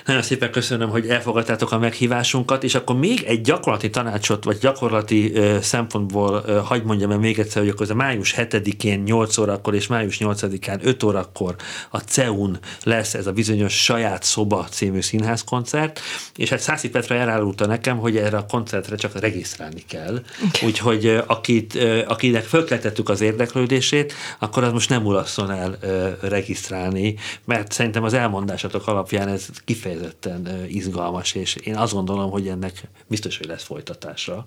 Nagyon 0.05 0.23
szépen 0.23 0.51
köszönöm, 0.51 0.89
hogy 0.89 1.09
elfogadtátok 1.09 1.73
a 1.73 1.79
meghívásunkat, 1.79 2.65
és 2.65 2.75
akkor 2.75 2.97
még 2.97 3.23
egy 3.23 3.41
gyakorlati 3.41 3.91
tanácsot, 3.91 4.45
vagy 4.45 4.59
gyakorlati 4.59 5.33
uh, 5.35 5.59
szempontból 5.59 6.45
uh, 6.47 6.57
hagyd 6.57 6.85
mondjam 6.85 7.11
el 7.11 7.19
még 7.19 7.39
egyszer, 7.39 7.63
hogy 7.63 7.71
akkor 7.71 7.83
ez 7.83 7.91
a 7.91 7.95
május 7.95 8.35
7-én 8.37 9.01
8 9.01 9.39
órakor 9.39 9.75
és 9.75 9.87
május 9.87 10.19
8-án 10.21 10.79
5 10.83 11.03
órakor 11.03 11.57
a 11.91 11.99
CEUN 11.99 12.59
lesz 12.85 13.15
ez 13.15 13.27
a 13.27 13.33
bizonyos 13.33 13.83
Saját 13.83 14.23
Szoba 14.23 14.67
című 14.71 15.01
színházkoncert, 15.01 16.01
és 16.37 16.49
hát 16.49 16.61
Szászi 16.61 16.89
Petra 16.89 17.15
elárulta 17.15 17.67
nekem, 17.67 17.99
hogy 17.99 18.17
erre 18.17 18.37
a 18.37 18.47
koncertre 18.47 18.97
csak 18.97 19.21
regisztrálni 19.21 19.85
kell. 19.89 20.23
Úgyhogy 20.67 21.07
uh, 21.07 21.23
akit, 21.27 21.75
uh, 21.75 21.99
akinek 22.07 22.45
fölkeltettük 22.45 23.09
az 23.09 23.21
érdeklődését, 23.21 24.13
akkor 24.39 24.65
az 24.65 24.73
most 24.73 24.89
nem 24.89 25.07
ulasszon 25.07 25.51
el 25.51 25.79
uh, 25.83 26.29
regisztrálni, 26.31 27.15
mert 27.45 27.73
szerintem 27.73 28.05
az 28.05 28.15
elmondásatok 28.15 28.87
alapján 28.87 29.29
ez 29.29 29.47
kifejezetten 29.65 30.65
izgalmas, 30.69 31.35
és 31.35 31.55
én 31.55 31.77
azt 31.77 31.93
gondolom, 31.93 32.31
hogy 32.31 32.49
ennek 32.49 32.83
biztos, 33.07 33.39
hogy 33.39 33.47
lesz 33.47 33.65
folytatása 33.65 34.47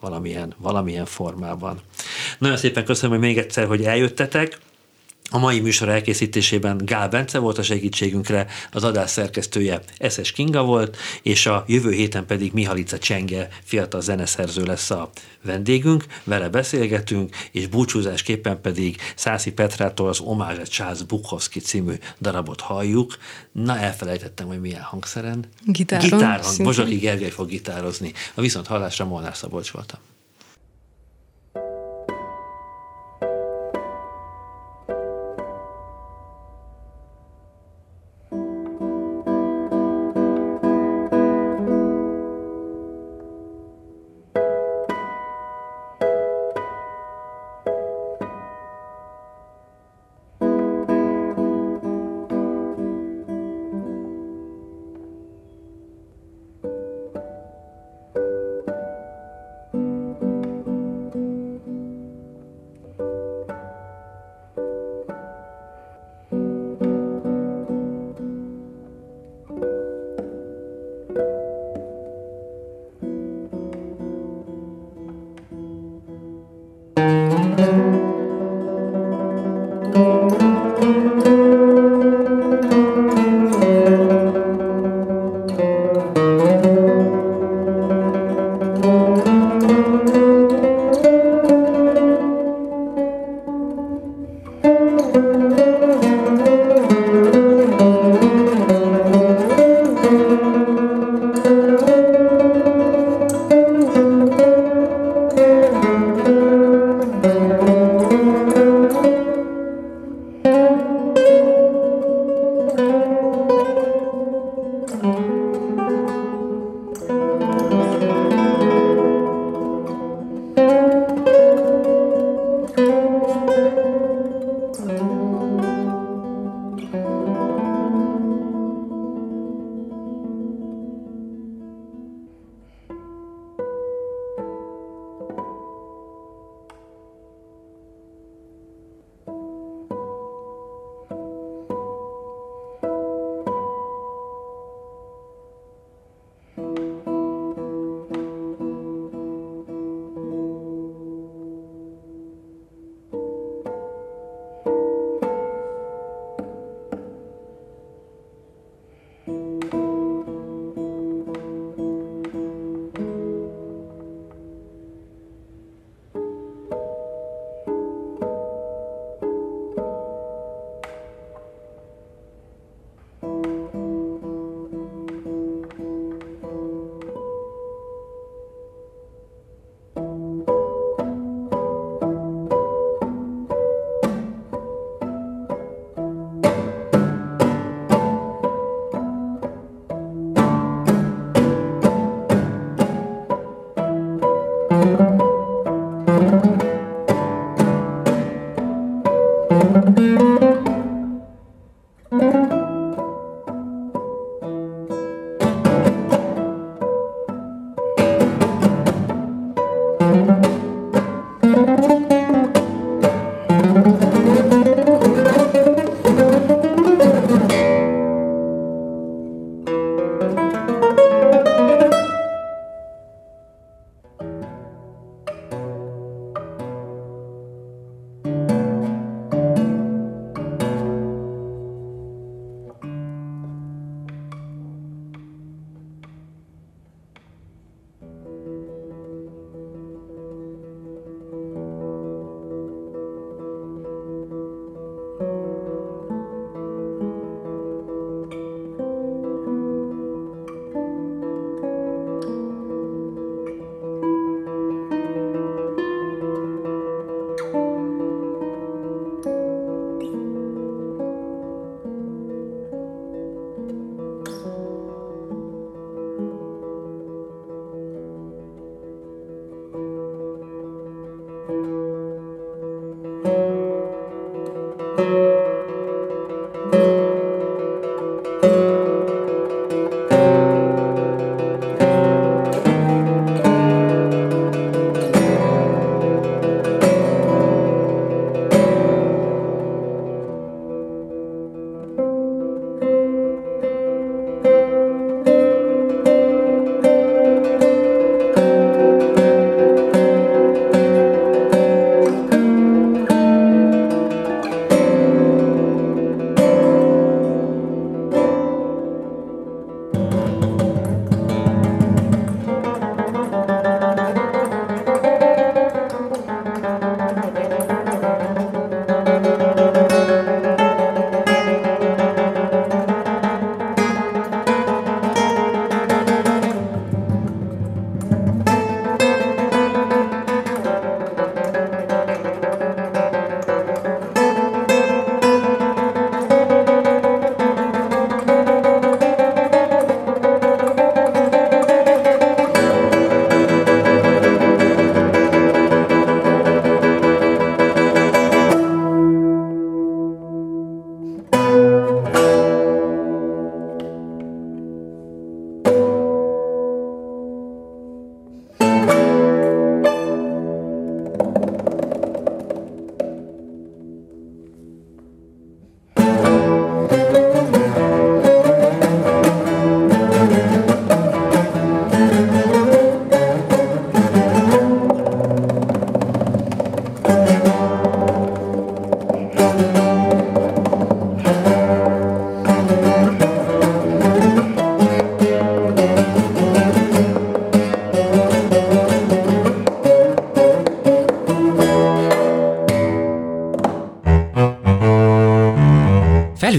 valamilyen, 0.00 0.54
valamilyen 0.58 1.04
formában. 1.06 1.80
Nagyon 2.38 2.56
szépen 2.56 2.84
köszönöm, 2.84 3.10
hogy 3.10 3.26
még 3.26 3.38
egyszer, 3.38 3.66
hogy 3.66 3.84
eljöttetek. 3.84 4.58
A 5.30 5.38
mai 5.38 5.60
műsor 5.60 5.88
elkészítésében 5.88 6.80
Gál 6.84 7.08
Bence 7.08 7.38
volt 7.38 7.58
a 7.58 7.62
segítségünkre, 7.62 8.46
az 8.70 8.84
adás 8.84 9.10
szerkesztője 9.10 9.80
Eszes 9.98 10.32
Kinga 10.32 10.64
volt, 10.64 10.96
és 11.22 11.46
a 11.46 11.64
jövő 11.66 11.90
héten 11.90 12.26
pedig 12.26 12.52
Mihalica 12.52 12.98
Csenge 12.98 13.48
fiatal 13.64 14.00
zeneszerző 14.00 14.62
lesz 14.62 14.90
a 14.90 15.10
vendégünk, 15.42 16.04
vele 16.24 16.48
beszélgetünk, 16.48 17.36
és 17.52 17.66
búcsúzásképpen 17.66 18.60
pedig 18.60 18.96
Szászi 19.16 19.52
Petrától 19.52 20.08
az 20.08 20.20
Omázsa 20.20 20.66
Csász 20.66 21.02
Bukowski 21.02 21.60
című 21.60 21.94
darabot 22.20 22.60
halljuk. 22.60 23.16
Na, 23.52 23.78
elfelejtettem, 23.78 24.46
hogy 24.46 24.60
milyen 24.60 24.82
hangszeren. 24.82 25.44
Gitáron. 25.64 26.08
Gitárhang. 26.08 26.62
Bozsaki 26.62 26.96
Gergely 26.96 27.30
fog 27.30 27.48
gitározni. 27.48 28.12
A 28.34 28.40
viszont 28.40 28.66
hallásra 28.66 29.04
Molnár 29.04 29.36
Szabolcs 29.36 29.70
voltam. 29.70 29.98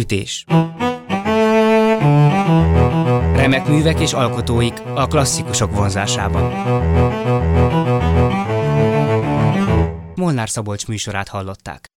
Felütés 0.07 0.45
Remek 3.35 3.67
művek 3.67 3.99
és 3.99 4.13
alkotóik 4.13 4.73
a 4.95 5.07
klasszikusok 5.07 5.75
vonzásában. 5.75 6.51
Molnár 10.15 10.49
Szabolcs 10.49 10.87
műsorát 10.87 11.27
hallották. 11.27 11.89